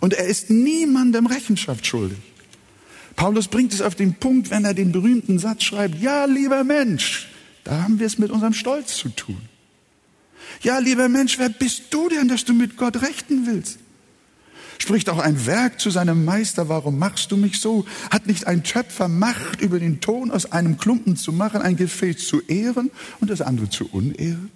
Und 0.00 0.14
er 0.14 0.26
ist 0.26 0.50
niemandem 0.50 1.26
Rechenschaft 1.26 1.86
schuldig. 1.86 2.18
Paulus 3.16 3.48
bringt 3.48 3.74
es 3.74 3.82
auf 3.82 3.94
den 3.94 4.14
Punkt, 4.14 4.50
wenn 4.50 4.64
er 4.64 4.72
den 4.72 4.92
berühmten 4.92 5.38
Satz 5.38 5.64
schreibt, 5.64 6.00
ja, 6.00 6.24
lieber 6.24 6.64
Mensch, 6.64 7.28
da 7.64 7.82
haben 7.82 7.98
wir 7.98 8.06
es 8.06 8.18
mit 8.18 8.30
unserem 8.30 8.54
Stolz 8.54 8.96
zu 8.96 9.10
tun. 9.10 9.40
Ja, 10.62 10.78
lieber 10.78 11.08
Mensch, 11.08 11.38
wer 11.38 11.50
bist 11.50 11.84
du 11.90 12.08
denn, 12.08 12.28
dass 12.28 12.44
du 12.44 12.54
mit 12.54 12.78
Gott 12.78 13.02
rechten 13.02 13.46
willst? 13.46 13.79
Spricht 14.80 15.10
auch 15.10 15.18
ein 15.18 15.44
Werk 15.44 15.78
zu 15.78 15.90
seinem 15.90 16.24
Meister, 16.24 16.70
warum 16.70 16.98
machst 16.98 17.30
du 17.30 17.36
mich 17.36 17.60
so? 17.60 17.84
Hat 18.10 18.26
nicht 18.26 18.46
ein 18.46 18.64
Töpfer 18.64 19.08
Macht, 19.08 19.60
über 19.60 19.78
den 19.78 20.00
Ton 20.00 20.30
aus 20.30 20.52
einem 20.52 20.78
Klumpen 20.78 21.16
zu 21.16 21.34
machen, 21.34 21.60
ein 21.60 21.76
Gefäß 21.76 22.26
zu 22.26 22.40
ehren 22.40 22.90
und 23.20 23.28
das 23.28 23.42
andere 23.42 23.68
zu 23.68 23.90
unehren? 23.92 24.50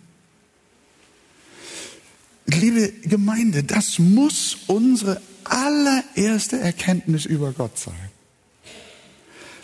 Liebe 2.47 2.91
Gemeinde, 3.03 3.65
das 3.65 3.99
muss 3.99 4.57
unsere 4.67 5.21
allererste 5.45 6.59
Erkenntnis 6.59 7.27
über 7.27 7.53
Gott 7.53 7.79
sein. 7.79 8.11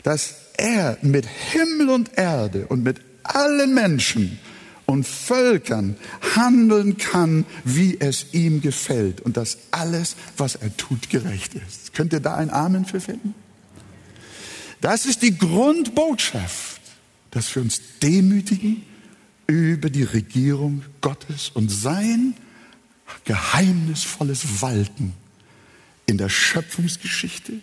Dass 0.02 0.34
er 0.58 0.98
mit 1.00 1.26
Himmel 1.26 1.88
und 1.88 2.18
Erde 2.18 2.66
und 2.66 2.82
mit 2.82 3.00
allen 3.22 3.72
Menschen 3.72 4.38
und 4.90 5.06
Völkern 5.06 5.96
handeln 6.34 6.96
kann, 6.96 7.46
wie 7.64 7.98
es 8.00 8.26
ihm 8.32 8.60
gefällt 8.60 9.20
und 9.20 9.36
dass 9.36 9.58
alles, 9.70 10.16
was 10.36 10.56
er 10.56 10.76
tut, 10.76 11.10
gerecht 11.10 11.54
ist. 11.54 11.94
Könnt 11.94 12.12
ihr 12.12 12.20
da 12.20 12.34
ein 12.34 12.50
Amen 12.50 12.84
für 12.84 13.00
finden? 13.00 13.34
Das 14.80 15.06
ist 15.06 15.22
die 15.22 15.36
Grundbotschaft, 15.36 16.80
dass 17.30 17.54
wir 17.54 17.62
uns 17.62 17.80
demütigen 18.02 18.82
über 19.46 19.90
die 19.90 20.04
Regierung 20.04 20.82
Gottes 21.00 21.50
und 21.54 21.70
sein 21.70 22.34
geheimnisvolles 23.24 24.62
Walten 24.62 25.12
in 26.06 26.18
der 26.18 26.28
Schöpfungsgeschichte, 26.28 27.54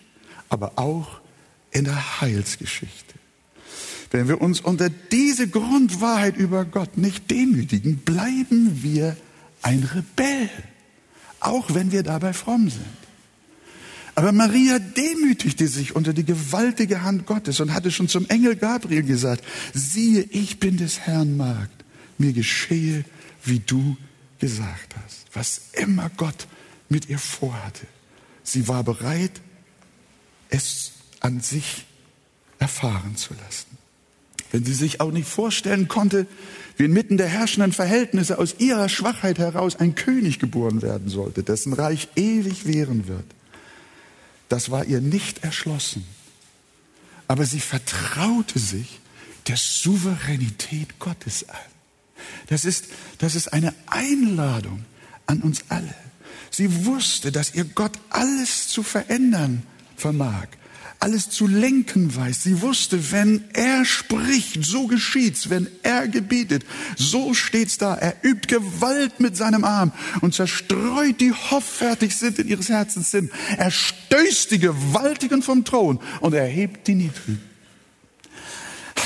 aber 0.48 0.78
auch 0.78 1.20
in 1.72 1.84
der 1.84 2.20
Heilsgeschichte. 2.20 3.07
Wenn 4.10 4.28
wir 4.28 4.40
uns 4.40 4.60
unter 4.60 4.88
diese 4.88 5.48
Grundwahrheit 5.48 6.36
über 6.36 6.64
Gott 6.64 6.96
nicht 6.96 7.30
demütigen, 7.30 7.98
bleiben 7.98 8.82
wir 8.82 9.16
ein 9.62 9.82
Rebell, 9.82 10.48
auch 11.40 11.74
wenn 11.74 11.92
wir 11.92 12.02
dabei 12.02 12.32
fromm 12.32 12.70
sind. 12.70 12.84
Aber 14.14 14.32
Maria 14.32 14.78
demütigte 14.78 15.68
sich 15.68 15.94
unter 15.94 16.12
die 16.12 16.24
gewaltige 16.24 17.02
Hand 17.02 17.26
Gottes 17.26 17.60
und 17.60 17.72
hatte 17.72 17.92
schon 17.92 18.08
zum 18.08 18.26
Engel 18.28 18.56
Gabriel 18.56 19.04
gesagt, 19.04 19.44
siehe, 19.74 20.22
ich 20.22 20.58
bin 20.58 20.76
des 20.76 21.00
Herrn 21.00 21.36
Magd, 21.36 21.84
mir 22.16 22.32
geschehe, 22.32 23.04
wie 23.44 23.60
du 23.60 23.96
gesagt 24.40 24.96
hast. 25.04 25.26
Was 25.34 25.60
immer 25.74 26.10
Gott 26.16 26.48
mit 26.88 27.08
ihr 27.08 27.18
vorhatte. 27.18 27.86
Sie 28.42 28.66
war 28.66 28.82
bereit, 28.82 29.40
es 30.48 30.92
an 31.20 31.40
sich 31.40 31.86
erfahren 32.58 33.16
zu 33.16 33.34
lassen 33.34 33.77
wenn 34.52 34.64
sie 34.64 34.74
sich 34.74 35.00
auch 35.00 35.10
nicht 35.10 35.28
vorstellen 35.28 35.88
konnte, 35.88 36.26
wie 36.76 36.84
inmitten 36.84 37.16
der 37.16 37.28
herrschenden 37.28 37.72
Verhältnisse 37.72 38.38
aus 38.38 38.56
ihrer 38.58 38.88
Schwachheit 38.88 39.38
heraus 39.38 39.76
ein 39.76 39.94
König 39.94 40.38
geboren 40.38 40.82
werden 40.82 41.08
sollte, 41.08 41.42
dessen 41.42 41.72
Reich 41.72 42.08
ewig 42.16 42.66
währen 42.66 43.08
wird. 43.08 43.24
Das 44.48 44.70
war 44.70 44.84
ihr 44.84 45.00
nicht 45.00 45.44
erschlossen. 45.44 46.04
Aber 47.26 47.44
sie 47.44 47.60
vertraute 47.60 48.58
sich 48.58 49.00
der 49.48 49.56
Souveränität 49.56 50.98
Gottes 50.98 51.48
an. 51.48 51.56
Das 52.48 52.64
ist, 52.64 52.86
das 53.18 53.34
ist 53.34 53.52
eine 53.52 53.74
Einladung 53.86 54.84
an 55.26 55.42
uns 55.42 55.64
alle. 55.68 55.94
Sie 56.50 56.86
wusste, 56.86 57.30
dass 57.30 57.54
ihr 57.54 57.64
Gott 57.64 57.98
alles 58.08 58.68
zu 58.68 58.82
verändern 58.82 59.62
vermag 59.96 60.48
alles 61.00 61.30
zu 61.30 61.46
lenken 61.46 62.14
weiß. 62.14 62.42
Sie 62.42 62.60
wusste, 62.60 63.12
wenn 63.12 63.44
er 63.52 63.84
spricht, 63.84 64.64
so 64.64 64.86
geschieht's. 64.88 65.48
Wenn 65.48 65.68
er 65.82 66.08
gebietet, 66.08 66.64
so 66.96 67.34
steht's 67.34 67.78
da. 67.78 67.94
Er 67.94 68.16
übt 68.22 68.48
Gewalt 68.48 69.20
mit 69.20 69.36
seinem 69.36 69.64
Arm 69.64 69.92
und 70.20 70.34
zerstreut 70.34 71.20
die 71.20 71.32
hoffärtig 71.32 72.16
sind 72.16 72.38
in 72.40 72.48
ihres 72.48 72.68
Herzens 72.68 73.10
Sinn. 73.12 73.30
Er 73.56 73.70
stößt 73.70 74.50
die 74.50 74.58
Gewaltigen 74.58 75.42
vom 75.42 75.64
Thron 75.64 76.00
und 76.20 76.34
erhebt 76.34 76.88
die 76.88 76.94
Niedrigen. 76.94 77.40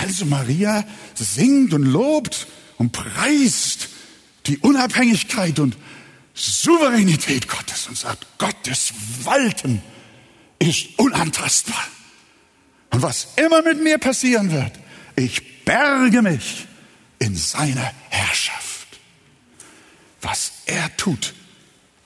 Also 0.01 0.24
Maria 0.24 0.84
singt 1.14 1.74
und 1.74 1.84
lobt 1.84 2.47
und 2.78 2.93
preist 2.93 3.88
die 4.47 4.59
Unabhängigkeit 4.59 5.61
und 5.61 5.76
Souveränität 6.34 7.47
Gottes 7.47 7.86
und 7.86 7.99
sagt, 7.99 8.26
Gottes 8.38 8.93
Walten 9.24 9.82
ist 10.68 10.98
unantastbar. 10.98 11.86
Und 12.90 13.02
was 13.02 13.28
immer 13.36 13.62
mit 13.62 13.82
mir 13.82 13.98
passieren 13.98 14.50
wird, 14.50 14.72
ich 15.16 15.64
berge 15.64 16.22
mich 16.22 16.66
in 17.18 17.36
seiner 17.36 17.92
Herrschaft. 18.10 18.88
Was 20.20 20.52
er 20.66 20.96
tut, 20.96 21.34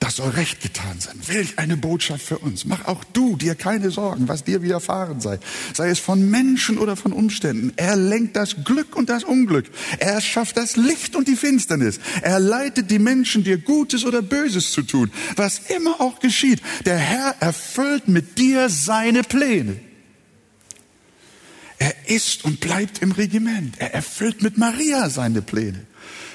das 0.07 0.15
soll 0.15 0.29
recht 0.29 0.61
getan 0.61 1.01
sein. 1.01 1.19
Welch 1.27 1.59
eine 1.59 1.75
Botschaft 1.75 2.25
für 2.25 2.37
uns. 2.37 2.63
Mach 2.63 2.85
auch 2.85 3.03
du 3.03 3.35
dir 3.35 3.55
keine 3.55 3.91
Sorgen, 3.91 4.29
was 4.29 4.45
dir 4.45 4.61
widerfahren 4.61 5.19
sei. 5.19 5.37
Sei 5.73 5.89
es 5.89 5.99
von 5.99 6.31
Menschen 6.31 6.77
oder 6.77 6.95
von 6.95 7.11
Umständen. 7.11 7.73
Er 7.75 7.97
lenkt 7.97 8.37
das 8.37 8.63
Glück 8.63 8.95
und 8.95 9.09
das 9.09 9.25
Unglück. 9.25 9.65
Er 9.99 10.21
schafft 10.21 10.55
das 10.55 10.77
Licht 10.77 11.17
und 11.17 11.27
die 11.27 11.35
Finsternis. 11.35 11.99
Er 12.21 12.39
leitet 12.39 12.89
die 12.89 12.99
Menschen, 12.99 13.43
dir 13.43 13.57
Gutes 13.57 14.05
oder 14.05 14.21
Böses 14.21 14.71
zu 14.71 14.81
tun. 14.81 15.11
Was 15.35 15.59
immer 15.75 15.99
auch 15.99 16.21
geschieht, 16.21 16.61
der 16.85 16.97
Herr 16.97 17.35
erfüllt 17.41 18.07
mit 18.07 18.37
dir 18.37 18.69
seine 18.69 19.23
Pläne. 19.23 19.77
Er 21.79 21.93
ist 22.07 22.45
und 22.45 22.61
bleibt 22.61 23.01
im 23.01 23.11
Regiment. 23.11 23.75
Er 23.79 23.93
erfüllt 23.93 24.41
mit 24.41 24.57
Maria 24.57 25.09
seine 25.09 25.41
Pläne. 25.41 25.85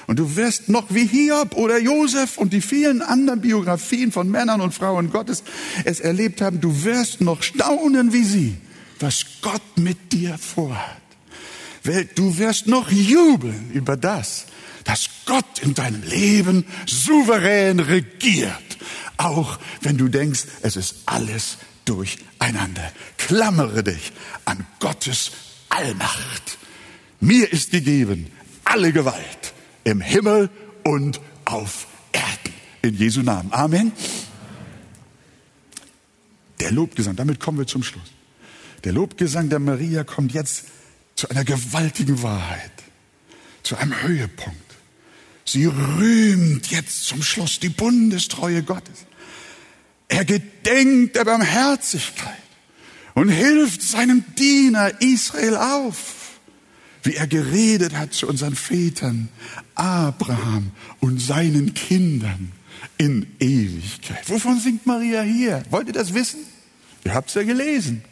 Und 0.07 0.19
du 0.19 0.35
wirst 0.35 0.69
noch 0.69 0.85
wie 0.89 1.05
Hiob 1.05 1.55
oder 1.55 1.79
Josef 1.79 2.37
und 2.37 2.53
die 2.53 2.61
vielen 2.61 3.01
anderen 3.01 3.41
Biografien 3.41 4.11
von 4.11 4.29
Männern 4.29 4.61
und 4.61 4.73
Frauen 4.73 5.11
Gottes 5.11 5.43
es 5.85 5.99
erlebt 5.99 6.41
haben, 6.41 6.59
du 6.59 6.83
wirst 6.83 7.21
noch 7.21 7.41
staunen 7.41 8.11
wie 8.11 8.23
sie, 8.23 8.57
was 8.99 9.25
Gott 9.41 9.61
mit 9.77 10.11
dir 10.11 10.37
vorhat. 10.37 11.01
Du 12.15 12.37
wirst 12.37 12.67
noch 12.67 12.91
jubeln 12.91 13.71
über 13.73 13.97
das, 13.97 14.45
dass 14.83 15.09
Gott 15.25 15.59
in 15.61 15.73
deinem 15.73 16.03
Leben 16.03 16.65
souverän 16.85 17.79
regiert. 17.79 18.51
Auch 19.17 19.59
wenn 19.81 19.97
du 19.97 20.07
denkst, 20.07 20.43
es 20.61 20.75
ist 20.75 20.95
alles 21.05 21.57
durcheinander. 21.85 22.91
Klammere 23.17 23.83
dich 23.83 24.11
an 24.45 24.65
Gottes 24.79 25.31
Allmacht. 25.69 26.57
Mir 27.19 27.51
ist 27.51 27.71
gegeben 27.71 28.27
alle 28.65 28.91
Gewalt 28.91 29.52
im 29.83 30.01
Himmel 30.01 30.49
und 30.83 31.19
auf 31.45 31.87
Erden. 32.11 32.53
In 32.81 32.95
Jesu 32.95 33.21
Namen. 33.21 33.51
Amen. 33.53 33.91
Der 36.59 36.71
Lobgesang, 36.71 37.15
damit 37.15 37.39
kommen 37.39 37.57
wir 37.57 37.67
zum 37.67 37.83
Schluss. 37.83 38.11
Der 38.83 38.93
Lobgesang 38.93 39.49
der 39.49 39.59
Maria 39.59 40.03
kommt 40.03 40.33
jetzt 40.33 40.65
zu 41.15 41.29
einer 41.29 41.43
gewaltigen 41.43 42.21
Wahrheit, 42.21 42.71
zu 43.63 43.77
einem 43.77 44.01
Höhepunkt. 44.01 44.59
Sie 45.45 45.65
rühmt 45.65 46.67
jetzt 46.67 47.05
zum 47.05 47.21
Schluss 47.21 47.59
die 47.59 47.69
Bundestreue 47.69 48.63
Gottes. 48.63 49.05
Er 50.07 50.25
gedenkt 50.25 51.15
der 51.15 51.25
Barmherzigkeit 51.25 52.37
und 53.13 53.29
hilft 53.29 53.81
seinem 53.81 54.23
Diener 54.35 55.01
Israel 55.01 55.57
auf 55.57 56.22
wie 57.03 57.15
er 57.15 57.27
geredet 57.27 57.95
hat 57.95 58.13
zu 58.13 58.27
unseren 58.27 58.55
Vätern, 58.55 59.29
Abraham 59.75 60.71
und 60.99 61.21
seinen 61.21 61.73
Kindern 61.73 62.51
in 62.97 63.27
Ewigkeit. 63.39 64.29
Wovon 64.29 64.59
singt 64.59 64.85
Maria 64.85 65.21
hier? 65.21 65.63
Wollt 65.69 65.87
ihr 65.87 65.93
das 65.93 66.13
wissen? 66.13 66.39
Ihr 67.03 67.13
habt 67.13 67.29
es 67.29 67.35
ja 67.35 67.43
gelesen. 67.43 68.03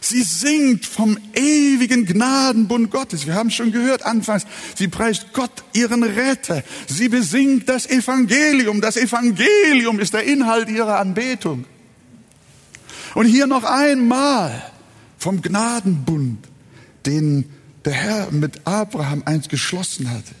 Sie 0.00 0.22
singt 0.22 0.86
vom 0.86 1.18
ewigen 1.34 2.06
Gnadenbund 2.06 2.90
Gottes. 2.90 3.26
Wir 3.26 3.34
haben 3.34 3.50
schon 3.50 3.70
gehört 3.70 4.02
anfangs, 4.04 4.46
sie 4.74 4.88
preist 4.88 5.34
Gott, 5.34 5.62
ihren 5.74 6.02
Retter. 6.02 6.62
Sie 6.86 7.10
besingt 7.10 7.68
das 7.68 7.86
Evangelium. 7.86 8.80
Das 8.80 8.96
Evangelium 8.96 10.00
ist 10.00 10.14
der 10.14 10.24
Inhalt 10.24 10.70
ihrer 10.70 10.98
Anbetung. 10.98 11.66
Und 13.14 13.26
hier 13.26 13.46
noch 13.46 13.64
einmal 13.64 14.62
vom 15.18 15.42
Gnadenbund 15.42 16.49
den 17.10 17.44
der 17.84 17.94
Herr 17.94 18.30
mit 18.30 18.66
Abraham 18.66 19.22
einst 19.24 19.48
geschlossen 19.48 20.10
hatte. 20.10 20.34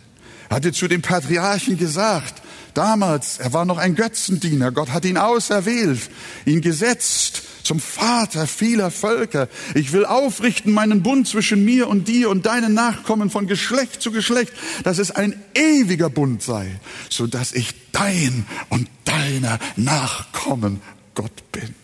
Er 0.48 0.56
hatte 0.56 0.72
zu 0.72 0.88
dem 0.88 1.02
Patriarchen 1.02 1.76
gesagt, 1.78 2.42
damals, 2.74 3.38
er 3.38 3.52
war 3.52 3.64
noch 3.64 3.78
ein 3.78 3.94
Götzendiener, 3.94 4.72
Gott 4.72 4.90
hat 4.90 5.04
ihn 5.04 5.16
auserwählt, 5.16 6.10
ihn 6.44 6.60
gesetzt 6.60 7.42
zum 7.62 7.80
Vater 7.80 8.46
vieler 8.46 8.90
Völker. 8.90 9.48
Ich 9.74 9.92
will 9.92 10.04
aufrichten 10.04 10.72
meinen 10.72 11.02
Bund 11.02 11.28
zwischen 11.28 11.64
mir 11.64 11.88
und 11.88 12.08
dir 12.08 12.30
und 12.30 12.46
deinen 12.46 12.74
Nachkommen 12.74 13.30
von 13.30 13.46
Geschlecht 13.46 14.02
zu 14.02 14.12
Geschlecht, 14.12 14.52
dass 14.84 14.98
es 14.98 15.10
ein 15.10 15.40
ewiger 15.54 16.10
Bund 16.10 16.42
sei, 16.42 16.80
so 17.08 17.26
dass 17.26 17.52
ich 17.52 17.74
dein 17.92 18.46
und 18.68 18.88
deiner 19.04 19.58
Nachkommen 19.76 20.80
Gott 21.14 21.52
bin. 21.52 21.74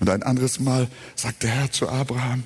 Und 0.00 0.10
ein 0.10 0.22
anderes 0.22 0.58
Mal 0.58 0.88
sagt 1.14 1.42
der 1.42 1.50
Herr 1.50 1.72
zu 1.72 1.88
Abraham, 1.88 2.44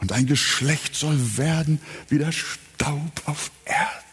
und 0.00 0.12
ein 0.12 0.26
Geschlecht 0.26 0.94
soll 0.94 1.18
werden 1.36 1.80
wie 2.08 2.18
der 2.18 2.32
Staub 2.32 3.22
auf 3.26 3.50
Erden. 3.64 4.06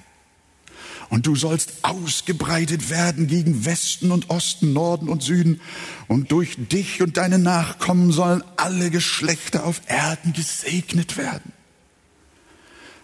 Und 1.10 1.28
du 1.28 1.36
sollst 1.36 1.74
ausgebreitet 1.84 2.90
werden 2.90 3.28
gegen 3.28 3.66
Westen 3.66 4.12
und 4.12 4.32
Osten, 4.32 4.74
Norden 4.74 5.10
und 5.10 5.22
Süden. 5.22 5.62
Und 6.08 6.32
durch 6.32 6.56
dich 6.58 7.04
und 7.04 7.18
deine 7.18 7.38
Nachkommen 7.38 8.12
sollen 8.12 8.44
alle 8.58 8.90
Geschlechter 8.90 9.64
auf 9.64 9.82
Erden 9.86 10.34
gesegnet 10.34 11.16
werden. 11.16 11.54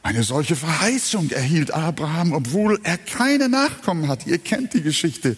Eine 0.01 0.23
solche 0.23 0.55
Verheißung 0.55 1.29
erhielt 1.29 1.71
Abraham, 1.71 2.33
obwohl 2.33 2.79
er 2.83 2.97
keine 2.97 3.47
Nachkommen 3.47 4.07
hatte. 4.07 4.27
Ihr 4.29 4.39
kennt 4.39 4.73
die 4.73 4.81
Geschichte. 4.81 5.37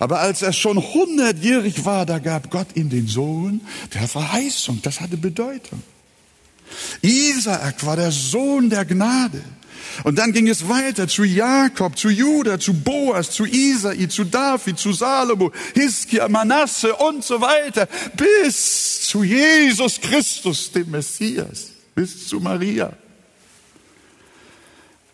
Aber 0.00 0.18
als 0.18 0.42
er 0.42 0.52
schon 0.52 0.78
hundertjährig 0.78 1.84
war, 1.84 2.06
da 2.06 2.18
gab 2.18 2.50
Gott 2.50 2.74
ihm 2.74 2.88
den 2.88 3.06
Sohn 3.06 3.60
der 3.94 4.08
Verheißung. 4.08 4.80
Das 4.82 5.00
hatte 5.00 5.16
Bedeutung. 5.16 5.82
Isaak 7.02 7.84
war 7.84 7.96
der 7.96 8.10
Sohn 8.10 8.70
der 8.70 8.84
Gnade. 8.84 9.42
Und 10.04 10.18
dann 10.18 10.32
ging 10.32 10.48
es 10.48 10.68
weiter 10.68 11.08
zu 11.08 11.24
Jakob, 11.24 11.98
zu 11.98 12.08
Judah, 12.08 12.58
zu 12.58 12.72
Boas, 12.72 13.30
zu 13.30 13.44
Isai, 13.44 14.06
zu 14.06 14.24
David, 14.24 14.78
zu 14.78 14.92
Salomo, 14.92 15.52
Hiskia, 15.74 16.28
Manasse 16.28 16.94
und 16.94 17.24
so 17.24 17.40
weiter, 17.40 17.88
bis 18.16 19.02
zu 19.02 19.22
Jesus 19.22 20.00
Christus, 20.00 20.72
dem 20.72 20.90
Messias, 20.90 21.70
bis 21.94 22.28
zu 22.28 22.40
Maria. 22.40 22.92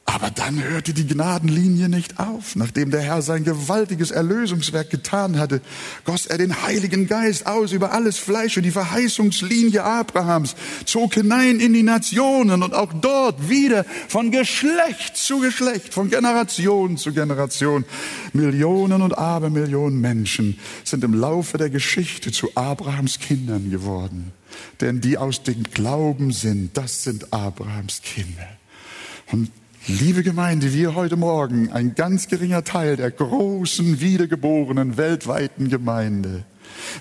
Aber 0.09 0.30
dann 0.30 0.62
hörte 0.62 0.94
die 0.94 1.07
Gnadenlinie 1.07 1.88
nicht 1.88 2.20
auf. 2.20 2.54
Nachdem 2.54 2.92
der 2.92 3.02
Herr 3.02 3.22
sein 3.22 3.42
gewaltiges 3.42 4.12
Erlösungswerk 4.12 4.88
getan 4.88 5.36
hatte, 5.36 5.61
goss 6.04 6.26
er 6.26 6.38
den 6.38 6.62
Heiligen 6.62 7.09
Geist 7.09 7.46
aus 7.46 7.72
über 7.72 7.90
alles 7.90 8.16
Fleisch 8.16 8.57
und 8.57 8.62
die 8.62 8.70
Verheißungslinie 8.70 9.82
Abrahams 9.82 10.54
zog 10.84 11.14
hinein 11.14 11.59
in 11.59 11.72
die 11.72 11.82
Nationen 11.82 12.62
und 12.62 12.72
auch 12.72 12.92
dort 12.92 13.50
wieder 13.50 13.84
von 14.09 14.30
Geschlecht 14.30 15.16
zu 15.16 15.40
Geschlecht, 15.40 15.92
von 15.92 16.09
Generation 16.09 16.96
zu 16.96 17.12
Generation. 17.12 17.84
Millionen 18.32 19.02
und 19.02 19.18
Abermillionen 19.18 20.00
Menschen 20.00 20.59
sind 20.84 21.02
im 21.02 21.14
Laufe 21.14 21.59
der 21.59 21.68
Geschichte 21.68 22.30
zu 22.30 22.48
Abrahams 22.54 23.18
Kindern 23.18 23.70
geworden. 23.72 24.32
Denn 24.80 25.00
die 25.00 25.18
aus 25.18 25.42
dem 25.42 25.64
Glauben 25.64 26.32
sind, 26.32 26.76
das 26.76 27.02
sind 27.02 27.32
Abrahams 27.32 28.02
Kinder. 28.02 28.48
Und 29.32 29.50
Liebe 29.89 30.24
Gemeinde, 30.24 30.74
wir 30.74 30.97
heute 30.97 31.16
Morgen, 31.16 31.70
ein 31.70 31.95
ganz 31.95 32.26
geringer 32.26 32.64
Teil 32.64 32.97
der 32.97 33.12
großen, 33.12 34.01
wiedergeborenen, 34.01 34.97
weltweiten 34.97 35.68
Gemeinde, 35.68 36.45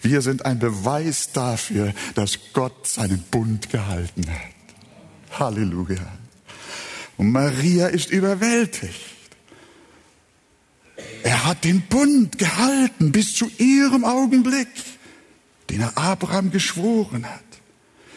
wir 0.03 0.21
sind 0.21 0.45
ein 0.45 0.59
Beweis 0.59 1.31
dafür, 1.31 1.95
dass 2.13 2.37
Gott 2.53 2.85
seinen 2.85 3.23
Bund 3.31 3.71
gehalten 3.71 4.25
hat. 4.29 5.39
Halleluja. 5.39 5.97
Und 7.17 7.31
Maria 7.31 7.87
ist 7.87 8.11
überwältigt. 8.11 9.01
Er 11.23 11.43
hat 11.43 11.63
den 11.63 11.81
Bund 11.81 12.37
gehalten 12.37 13.11
bis 13.11 13.33
zu 13.33 13.49
ihrem 13.57 14.05
Augenblick, 14.05 14.67
den 15.71 15.81
er 15.81 15.97
Abraham 15.97 16.51
geschworen 16.51 17.25
hat. 17.25 17.41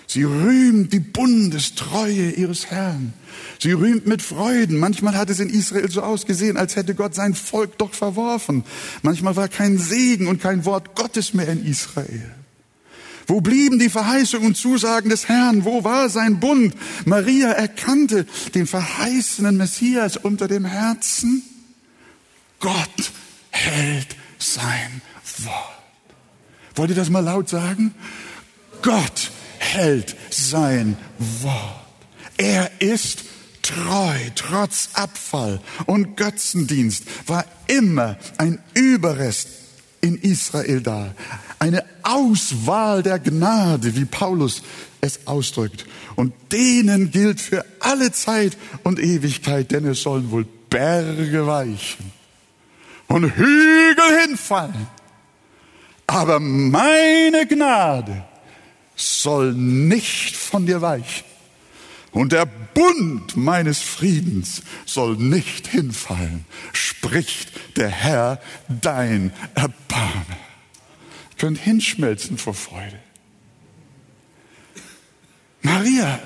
Sie 0.07 0.25
rühmt 0.25 0.93
die 0.93 1.01
Bundestreue 1.01 2.33
ihres 2.33 2.67
Herrn. 2.67 3.15
Sie 3.61 3.73
rühmt 3.73 4.07
mit 4.07 4.23
Freuden. 4.23 4.79
Manchmal 4.79 5.17
hat 5.17 5.31
es 5.31 5.41
in 5.41 5.51
Israel 5.51 5.91
so 5.91 6.03
ausgesehen, 6.03 6.57
als 6.57 6.77
hätte 6.77 6.95
Gott 6.95 7.15
sein 7.15 7.35
Volk 7.35 7.79
doch 7.79 7.95
verworfen. 7.95 8.65
Manchmal 9.03 9.37
war 9.37 9.49
kein 9.49 9.79
Segen 9.79 10.27
und 10.27 10.41
kein 10.41 10.65
Wort 10.65 10.95
Gottes 10.95 11.35
mehr 11.35 11.49
in 11.49 11.65
Israel. 11.65 12.35
Wo 13.27 13.43
blieben 13.43 13.79
die 13.79 13.91
Verheißungen 13.91 14.49
und 14.49 14.57
Zusagen 14.57 15.11
des 15.11 15.29
Herrn? 15.29 15.67
Wo 15.67 15.85
war 15.85 16.09
sein 16.09 16.41
Bund? 16.41 16.75
Maria 17.05 17.51
erkannte 17.51 18.25
den 18.55 18.67
verheißenen 18.67 19.57
Messias 19.57 20.17
unter 20.17 20.49
dem 20.49 20.65
Herzen. 20.65 21.43
Gott 22.59 23.13
hält 23.51 24.17
sein 24.39 25.03
Wort. 25.45 25.79
Wollt 26.75 26.91
ihr 26.91 26.97
das 26.97 27.11
mal 27.11 27.21
laut 27.21 27.51
sagen? 27.51 27.95
Gott 28.81 29.31
hält 29.59 30.17
sein 30.31 30.97
Wort. 31.43 31.88
Er 32.39 32.71
ist 32.79 33.25
treu, 33.63 34.17
trotz 34.35 34.91
Abfall 34.95 35.61
und 35.87 36.17
Götzendienst, 36.17 37.05
war 37.27 37.45
immer 37.67 38.17
ein 38.39 38.61
Überrest 38.75 39.49
in 40.01 40.17
Israel 40.17 40.81
da. 40.81 41.15
Eine 41.59 41.85
Auswahl 42.03 43.03
der 43.03 43.19
Gnade, 43.19 43.95
wie 43.97 44.05
Paulus 44.05 44.63
es 45.01 45.27
ausdrückt. 45.27 45.85
Und 46.17 46.33
denen 46.53 47.11
gilt 47.11 47.41
für 47.41 47.65
alle 47.81 48.13
Zeit 48.13 48.57
und 48.85 48.99
Ewigkeit, 48.99 49.71
denn 49.71 49.85
es 49.87 50.03
sollen 50.03 50.31
wohl 50.31 50.47
Berge 50.71 51.47
weichen 51.47 52.13
und 53.09 53.25
Hügel 53.25 54.21
hinfallen. 54.27 54.87
Aber 56.07 56.41
meine 56.41 57.47
Gnade 57.47 58.25
soll 58.97 59.53
nicht 59.53 60.37
von 60.37 60.65
dir 60.65 60.81
weichen. 60.81 61.28
Und 62.19 62.33
der 62.33 62.47
Bund 62.47 63.37
meines 63.37 63.81
Friedens 63.81 64.63
soll 64.85 65.15
nicht 65.15 65.69
hinfallen, 65.69 66.47
spricht 66.73 67.77
der 67.77 67.89
Herr 67.89 68.41
dein 68.69 69.33
Erbarmen. 69.55 70.27
Ihr 71.31 71.37
könnt 71.37 71.59
hinschmelzen 71.59 72.37
vor 72.37 72.55
Freude. 72.55 72.99
Maria, 75.63 76.19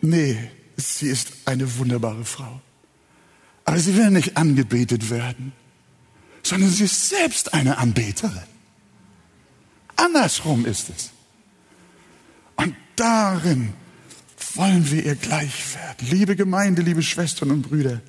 nee, 0.00 0.38
sie 0.78 1.08
ist 1.08 1.34
eine 1.44 1.76
wunderbare 1.76 2.24
Frau. 2.24 2.62
Aber 3.66 3.78
sie 3.78 3.94
will 3.94 4.08
nicht 4.08 4.38
angebetet 4.38 5.10
werden, 5.10 5.52
sondern 6.42 6.70
sie 6.70 6.84
ist 6.84 7.10
selbst 7.10 7.52
eine 7.52 7.76
Anbeterin. 7.76 8.48
Andersrum 9.96 10.64
ist 10.64 10.88
es. 10.88 11.10
Und 12.56 12.74
darin 12.96 13.74
wollen 14.54 14.90
wir 14.90 15.04
ihr 15.04 15.14
gleich 15.14 15.74
werden. 15.74 16.06
Liebe 16.10 16.36
Gemeinde, 16.36 16.82
liebe 16.82 17.02
Schwestern 17.02 17.50
und 17.50 17.62
Brüder, 17.62 18.00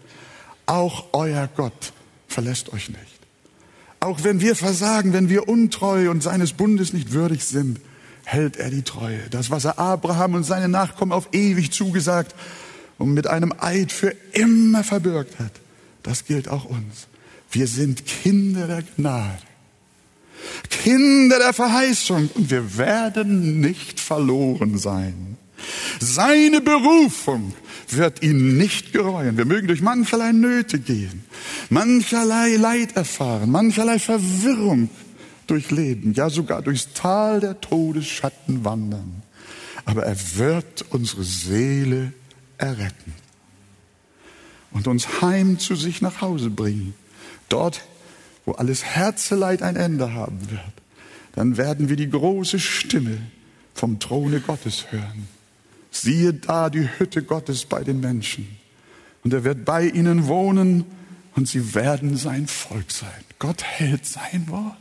auch 0.66 1.06
euer 1.14 1.50
Gott 1.56 1.94
verlässt 2.28 2.72
euch 2.74 2.90
nicht. 2.90 3.20
Auch 4.00 4.24
wenn 4.24 4.40
wir 4.40 4.56
versagen, 4.56 5.14
wenn 5.14 5.30
wir 5.30 5.50
untreu 5.50 6.10
und 6.10 6.24
seines 6.24 6.54
Bundes 6.54 6.94
nicht 6.94 7.12
würdig 7.12 7.44
sind, 7.44 7.80
hält 8.24 8.58
er 8.58 8.70
die 8.70 8.84
Treue. 8.84 9.20
Das, 9.30 9.50
was 9.50 9.66
er 9.66 9.80
Abraham 9.80 10.36
und 10.36 10.44
seine 10.44 10.70
Nachkommen 10.70 11.12
auf 11.12 11.30
ewig 11.34 11.72
zugesagt 11.72 12.36
und 12.98 13.14
mit 13.14 13.28
einem 13.28 13.54
Eid 13.60 13.92
für 13.92 14.16
immer 14.34 14.84
verbürgt 14.84 15.40
hat, 15.40 15.52
das 16.04 16.26
gilt 16.26 16.48
auch 16.48 16.66
uns. 16.66 17.08
Wir 17.52 17.68
sind 17.68 18.06
Kinder 18.06 18.68
der 18.68 18.84
Gnade, 18.84 19.40
Kinder 20.70 21.40
der 21.40 21.54
Verheißung 21.54 22.30
und 22.36 22.52
wir 22.52 22.78
werden 22.78 23.60
nicht 23.60 24.00
verloren 24.00 24.78
sein. 24.78 25.38
Seine 25.99 26.62
Berufung 26.62 27.53
wird 27.89 28.22
ihn 28.22 28.57
nicht 28.57 28.93
gereuen. 28.93 29.38
Wir 29.38 29.45
mögen 29.45 29.68
durch 29.68 29.82
mancherlei 29.82 30.32
Nöte 30.32 30.80
gehen, 30.80 31.24
mancherlei 31.70 32.55
Leid 32.55 32.95
erfahren, 32.95 33.51
mancherlei 33.51 33.99
Verwirrung 33.99 34.89
durchleben, 35.47 36.14
ja 36.14 36.30
sogar 36.30 36.62
durchs 36.62 36.93
Tal 36.93 37.39
der 37.39 37.60
Todesschatten 37.60 38.64
wandern. 38.64 39.24
Aber 39.86 40.03
er 40.03 40.18
wird 40.36 40.86
unsere 40.89 41.24
Seele 41.24 42.14
erretten 42.57 43.14
und 44.72 44.88
uns 44.88 45.22
heim 45.22 45.57
zu 45.57 45.76
sich 45.76 46.01
nach 46.01 46.22
Hause 46.22 46.49
bringen. 46.49 46.93
Dort, 47.47 47.82
wo 48.45 48.51
alles 48.51 48.84
Herzeleid 48.84 49.64
ein 49.64 49.76
Ende 49.76 50.14
haben 50.14 50.39
wird, 50.51 50.62
dann 51.34 51.57
werden 51.57 51.89
wir 51.89 51.95
die 51.95 52.10
große 52.10 52.60
Stimme 52.60 53.18
vom 53.74 53.99
Throne 53.99 54.41
Gottes 54.41 54.91
hören. 54.91 55.28
Siehe 55.92 56.34
da 56.34 56.70
die 56.70 56.88
Hütte 56.98 57.24
Gottes 57.24 57.66
bei 57.66 57.84
den 57.84 58.00
Menschen. 58.00 58.58
Und 59.24 59.34
er 59.34 59.44
wird 59.44 59.66
bei 59.66 59.86
ihnen 59.86 60.28
wohnen 60.28 60.86
und 61.36 61.48
sie 61.48 61.74
werden 61.76 62.16
sein 62.18 62.48
Volk 62.48 62.92
sein. 62.92 63.24
Gott 63.38 63.64
hält 63.64 64.06
sein 64.06 64.48
Wort. 64.48 64.78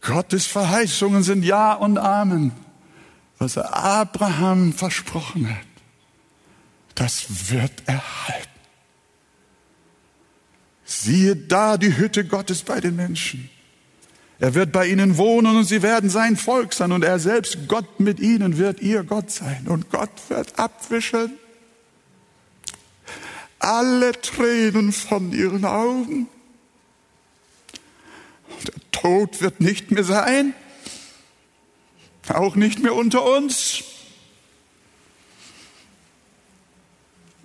Gottes 0.00 0.46
Verheißungen 0.46 1.22
sind 1.22 1.42
Ja 1.42 1.74
und 1.74 1.98
Amen. 1.98 2.52
Was 3.38 3.56
er 3.56 3.76
Abraham 3.76 4.72
versprochen 4.72 5.48
hat, 5.48 5.66
das 6.94 7.50
wird 7.50 7.86
erhalten. 7.86 8.48
Siehe 10.84 11.36
da 11.36 11.76
die 11.76 11.96
Hütte 11.96 12.24
Gottes 12.24 12.62
bei 12.62 12.80
den 12.80 12.96
Menschen. 12.96 13.48
Er 14.40 14.54
wird 14.54 14.70
bei 14.72 14.86
ihnen 14.86 15.16
wohnen 15.16 15.56
und 15.56 15.64
sie 15.64 15.82
werden 15.82 16.10
sein 16.10 16.36
Volk 16.36 16.72
sein 16.72 16.92
und 16.92 17.04
er 17.04 17.18
selbst, 17.18 17.66
Gott 17.66 17.98
mit 17.98 18.20
ihnen, 18.20 18.56
wird 18.56 18.80
ihr 18.80 19.02
Gott 19.02 19.30
sein. 19.30 19.66
Und 19.68 19.90
Gott 19.90 20.10
wird 20.28 20.58
abwischen 20.58 21.32
alle 23.58 24.12
Tränen 24.12 24.92
von 24.92 25.32
ihren 25.32 25.64
Augen. 25.64 26.28
Der 28.66 28.74
Tod 28.92 29.40
wird 29.40 29.60
nicht 29.60 29.90
mehr 29.90 30.04
sein, 30.04 30.54
auch 32.28 32.56
nicht 32.56 32.80
mehr 32.80 32.94
unter 32.94 33.24
uns. 33.24 33.82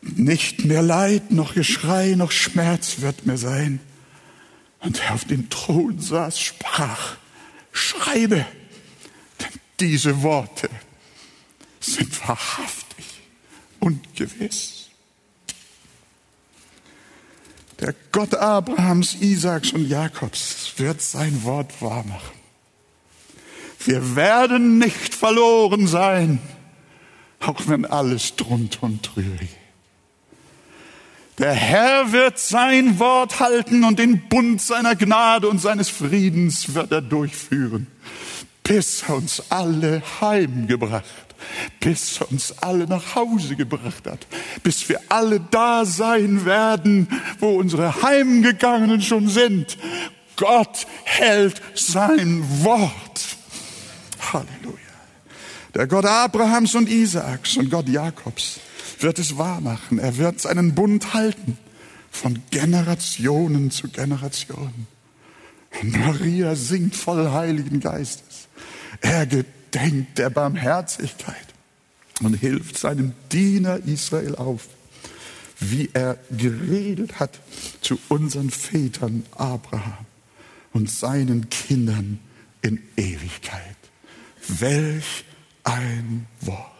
Nicht 0.01 0.65
mehr 0.65 0.81
Leid, 0.81 1.31
noch 1.31 1.53
Geschrei, 1.53 2.15
noch 2.15 2.31
Schmerz 2.31 2.99
wird 2.99 3.25
mehr 3.25 3.37
sein. 3.37 3.79
Und 4.83 4.99
der 4.99 5.13
auf 5.13 5.25
dem 5.25 5.49
Thron 5.49 5.99
saß, 5.99 6.39
sprach, 6.39 7.15
schreibe, 7.71 8.45
denn 9.39 9.59
diese 9.79 10.21
Worte 10.21 10.69
sind 11.79 12.27
wahrhaftig 12.27 13.05
und 13.79 14.15
gewiss. 14.15 14.89
Der 17.79 17.95
Gott 18.11 18.35
Abrahams, 18.35 19.15
Isaaks 19.15 19.71
und 19.71 19.87
Jakobs 19.87 20.73
wird 20.77 21.01
sein 21.01 21.43
Wort 21.43 21.81
wahrmachen. 21.81 22.43
Wir 23.85 24.15
werden 24.15 24.79
nicht 24.79 25.15
verloren 25.15 25.87
sein, 25.87 26.39
auch 27.39 27.67
wenn 27.67 27.85
alles 27.85 28.35
drunter 28.35 28.83
und 28.83 29.01
drüber 29.01 29.37
geht. 29.37 29.62
Der 31.39 31.53
Herr 31.53 32.11
wird 32.11 32.37
sein 32.37 32.99
Wort 32.99 33.39
halten 33.39 33.83
und 33.83 33.97
den 33.97 34.29
Bund 34.29 34.61
seiner 34.61 34.95
Gnade 34.95 35.49
und 35.49 35.59
seines 35.59 35.89
Friedens 35.89 36.75
wird 36.75 36.91
er 36.91 37.01
durchführen, 37.01 37.87
bis 38.63 39.03
er 39.07 39.15
uns 39.15 39.43
alle 39.49 40.03
heimgebracht, 40.21 41.03
bis 41.79 42.21
er 42.21 42.31
uns 42.31 42.59
alle 42.59 42.85
nach 42.85 43.15
Hause 43.15 43.55
gebracht 43.55 44.05
hat, 44.05 44.27
bis 44.61 44.87
wir 44.89 44.99
alle 45.09 45.39
da 45.39 45.85
sein 45.85 46.45
werden, 46.45 47.07
wo 47.39 47.57
unsere 47.57 48.03
Heimgegangenen 48.03 49.01
schon 49.01 49.27
sind. 49.27 49.79
Gott 50.35 50.85
hält 51.03 51.61
sein 51.73 52.43
Wort. 52.63 53.37
Halleluja. 54.31 54.77
Der 55.73 55.87
Gott 55.87 56.05
Abrahams 56.05 56.75
und 56.75 56.87
Isaaks 56.87 57.57
und 57.57 57.71
Gott 57.71 57.89
Jakobs 57.89 58.59
wird 59.03 59.19
es 59.19 59.37
wahr 59.37 59.61
machen. 59.61 59.99
Er 59.99 60.17
wird 60.17 60.41
seinen 60.41 60.73
Bund 60.73 61.13
halten 61.13 61.57
von 62.09 62.41
Generationen 62.51 63.69
zu 63.71 63.89
Generationen. 63.89 64.87
Und 65.81 65.99
Maria 65.99 66.55
singt 66.55 66.95
voll 66.95 67.31
Heiligen 67.31 67.79
Geistes. 67.79 68.47
Er 69.01 69.25
gedenkt 69.25 70.17
der 70.17 70.29
Barmherzigkeit 70.29 71.47
und 72.21 72.35
hilft 72.35 72.77
seinem 72.77 73.13
Diener 73.31 73.77
Israel 73.85 74.35
auf, 74.35 74.67
wie 75.59 75.89
er 75.93 76.17
geredet 76.31 77.19
hat 77.19 77.39
zu 77.81 77.99
unseren 78.09 78.49
Vätern 78.49 79.25
Abraham 79.31 80.05
und 80.73 80.89
seinen 80.89 81.49
Kindern 81.49 82.19
in 82.61 82.81
Ewigkeit. 82.95 83.77
Welch 84.47 85.25
ein 85.63 86.27
Wort 86.41 86.72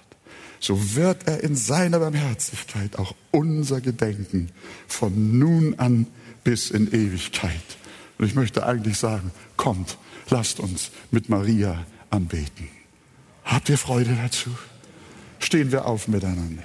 so 0.63 0.95
wird 0.95 1.27
er 1.27 1.43
in 1.43 1.57
seiner 1.57 1.99
Barmherzigkeit 1.99 2.97
auch 2.97 3.13
unser 3.31 3.81
Gedenken 3.81 4.49
von 4.87 5.37
nun 5.37 5.77
an 5.77 6.07
bis 6.45 6.71
in 6.71 6.87
Ewigkeit. 6.87 7.51
Und 8.17 8.27
ich 8.27 8.33
möchte 8.33 8.65
eigentlich 8.65 8.97
sagen, 8.97 9.31
kommt, 9.57 9.97
lasst 10.29 10.61
uns 10.61 10.91
mit 11.11 11.27
Maria 11.27 11.85
anbeten. 12.09 12.69
Habt 13.43 13.67
ihr 13.67 13.77
Freude 13.77 14.15
dazu? 14.15 14.51
Stehen 15.39 15.73
wir 15.73 15.85
auf 15.85 16.07
miteinander. 16.07 16.63